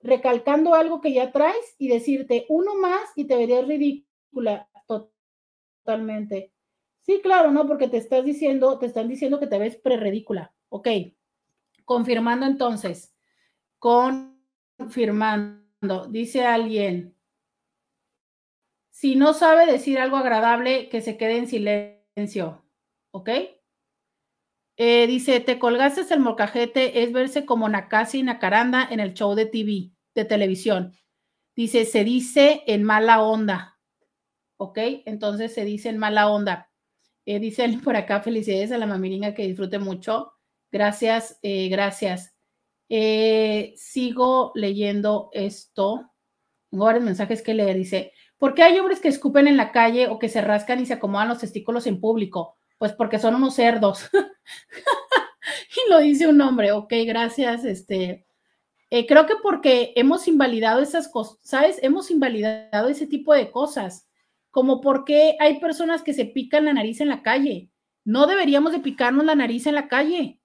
[0.00, 6.52] recalcando algo que ya traes y decirte uno más y te verías ridícula totalmente.
[7.02, 7.66] Sí, claro, ¿no?
[7.66, 10.52] Porque te estás diciendo, te están diciendo que te ves pre-ridícula.
[10.68, 10.88] Ok.
[11.84, 13.14] Confirmando entonces.
[13.78, 15.62] Confirmando.
[16.08, 17.14] Dice alguien.
[18.90, 22.64] Si no sabe decir algo agradable, que se quede en silencio.
[23.10, 23.30] ¿Ok?
[24.76, 29.34] Eh, dice, te colgaste el molcajete, es verse como Nakasi y Nakaranda en el show
[29.34, 30.92] de TV, de televisión.
[31.54, 33.78] Dice, se dice en mala onda.
[34.56, 34.78] ¿Ok?
[35.06, 36.70] Entonces se dice en mala onda.
[37.26, 40.33] Eh, dice por acá, felicidades a la mamiringa que disfrute mucho.
[40.74, 42.34] Gracias, eh, gracias.
[42.88, 46.10] Eh, sigo leyendo esto.
[46.68, 47.76] Tengo varios mensajes que leer.
[47.76, 50.86] Dice, ¿por qué hay hombres que escupen en la calle o que se rascan y
[50.86, 52.56] se acomodan los testículos en público?
[52.76, 54.10] Pues porque son unos cerdos.
[55.86, 56.72] y lo dice un hombre.
[56.72, 57.64] Ok, gracias.
[57.64, 58.26] Este,
[58.90, 61.78] creo que porque hemos invalidado esas cosas, ¿sabes?
[61.84, 64.08] Hemos invalidado ese tipo de cosas
[64.50, 67.70] como por qué hay personas que se pican la nariz en la calle.
[68.04, 70.40] No deberíamos de picarnos la nariz en la calle.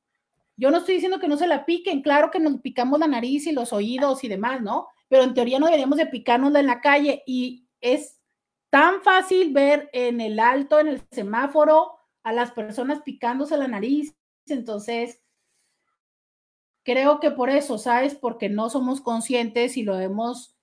[0.59, 3.47] Yo no estoy diciendo que no se la piquen, claro que nos picamos la nariz
[3.47, 4.89] y los oídos y demás, ¿no?
[5.07, 8.19] Pero en teoría no deberíamos de picárnosla en la calle y es
[8.69, 14.13] tan fácil ver en el alto, en el semáforo, a las personas picándose la nariz.
[14.47, 15.21] Entonces,
[16.83, 18.15] creo que por eso, ¿sabes?
[18.15, 20.57] Porque no somos conscientes y lo hemos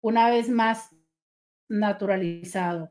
[0.00, 0.96] una vez más
[1.68, 2.90] naturalizado.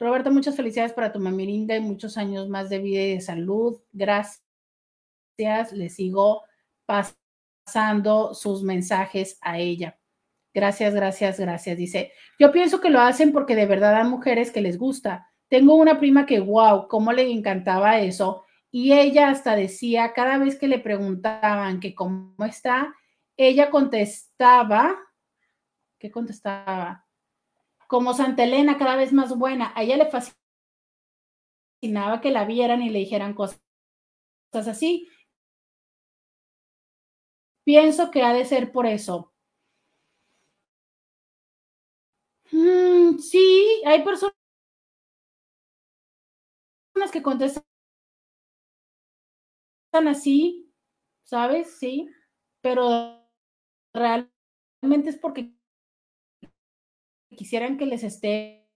[0.00, 3.80] Roberto, muchas felicidades para tu mamirinda y muchos años más de vida y de salud.
[3.92, 4.49] Gracias.
[5.72, 6.42] Le sigo
[6.86, 9.98] pasando sus mensajes a ella.
[10.52, 11.76] Gracias, gracias, gracias.
[11.76, 15.30] Dice, yo pienso que lo hacen porque de verdad hay mujeres que les gusta.
[15.48, 18.44] Tengo una prima que, wow, cómo le encantaba eso.
[18.70, 22.94] Y ella hasta decía, cada vez que le preguntaban que cómo está,
[23.36, 24.96] ella contestaba,
[25.98, 27.06] ¿qué contestaba?
[27.90, 29.72] como Santa Elena, cada vez más buena.
[29.74, 30.06] A ella le
[31.82, 33.60] fascinaba que la vieran y le dijeran cosas
[34.52, 35.08] así.
[37.64, 39.32] Pienso que ha de ser por eso.
[42.52, 44.34] Mm, sí, hay personas
[47.12, 47.64] que contestan
[50.08, 50.72] así,
[51.22, 51.78] ¿sabes?
[51.78, 52.08] Sí,
[52.62, 53.24] pero
[53.94, 55.52] realmente es porque
[57.36, 58.66] quisieran que les estén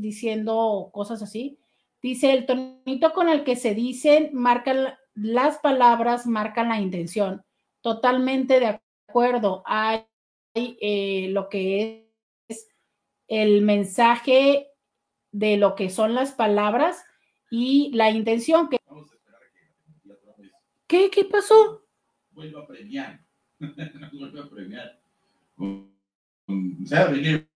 [0.00, 1.58] diciendo cosas así.
[2.02, 7.42] Dice, el tonito con el que se dicen, marcan las palabras, marcan la intención.
[7.82, 9.62] Totalmente de acuerdo.
[9.66, 10.04] Hay
[10.54, 12.10] eh, lo que
[12.48, 12.68] es
[13.28, 14.68] el mensaje
[15.32, 17.04] de lo que son las palabras
[17.50, 18.78] y la intención que...
[20.86, 21.08] ¿Qué?
[21.10, 21.86] ¿Qué pasó?
[22.32, 23.24] Vuelvo a premiar.
[23.58, 25.00] Vuelvo a premiar.
[25.56, 25.86] O
[26.84, 27.48] sea, venir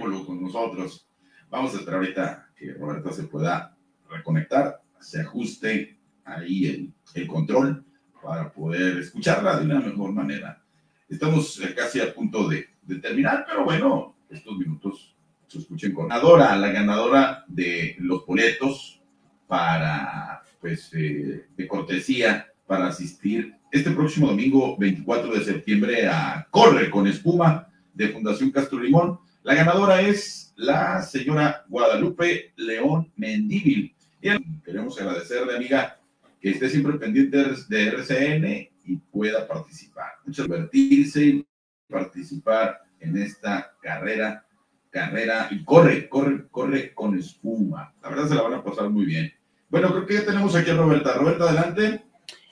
[0.00, 1.08] con nosotros.
[1.50, 3.76] Vamos a esperar ahorita que Roberta se pueda
[4.08, 7.84] reconectar, se ajuste ahí el, el control
[8.24, 10.62] para poder escucharla de una mejor manera.
[11.08, 15.14] Estamos casi a punto de, de terminar, pero bueno, estos minutos
[15.46, 19.00] se escuchen con la ganadora, la ganadora de los boletos
[19.46, 26.90] para, pues, eh, de cortesía para asistir este próximo domingo 24 de septiembre a Corre
[26.90, 29.20] con Espuma de Fundación Castro Limón.
[29.42, 33.94] La ganadora es la señora Guadalupe León Mendívil.
[34.20, 36.00] Bien, queremos agradecerle, amiga,
[36.44, 37.38] que esté siempre pendiente
[37.70, 40.10] de RCN y pueda participar.
[40.26, 41.46] Muchas divertirse y
[41.88, 44.46] participar en esta carrera,
[44.90, 47.94] carrera, y corre, corre, corre con espuma.
[48.02, 49.32] La verdad se la van a pasar muy bien.
[49.70, 51.14] Bueno, creo que ya tenemos aquí a Roberta.
[51.14, 52.04] Roberta, adelante.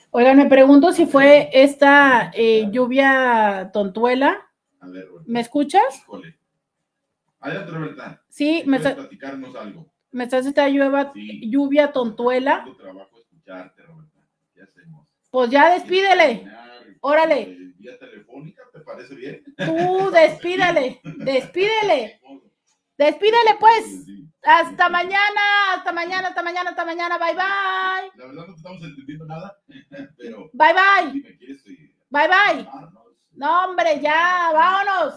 [0.09, 4.39] Oigan, me pregunto si fue esta eh, lluvia tontuela.
[4.79, 5.99] A ver, ¿Me escuchas?
[6.01, 6.35] Híjole.
[7.41, 8.23] Adelante, Roberta.
[8.27, 9.93] Sí, me, está, platicarnos algo.
[10.11, 11.47] me estás esta lluvia, Sí.
[11.51, 12.65] lluvia tontuela.
[13.45, 14.19] Escucharte, Roberta.
[14.53, 15.07] ¿Qué hacemos?
[15.29, 16.45] Pues ya despídele.
[17.01, 17.41] Órale.
[17.41, 19.43] Eh, Vía telefónica, ¿te parece bien?
[19.57, 21.01] Tú despídele.
[21.03, 22.21] Despídele.
[22.97, 24.05] Despídele, pues.
[24.43, 25.73] Hasta mañana.
[25.75, 27.17] Hasta mañana, hasta mañana, hasta mañana.
[27.17, 28.11] Bye, bye.
[28.15, 29.57] La verdad no estamos entendiendo nada,
[30.17, 31.19] pero Bye, bye.
[31.19, 32.63] eh, Bye, bye.
[32.63, 33.03] llamarnos.
[33.33, 34.51] No, hombre, ya.
[34.53, 35.15] Vámonos.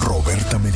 [0.00, 0.75] Roberta Medina.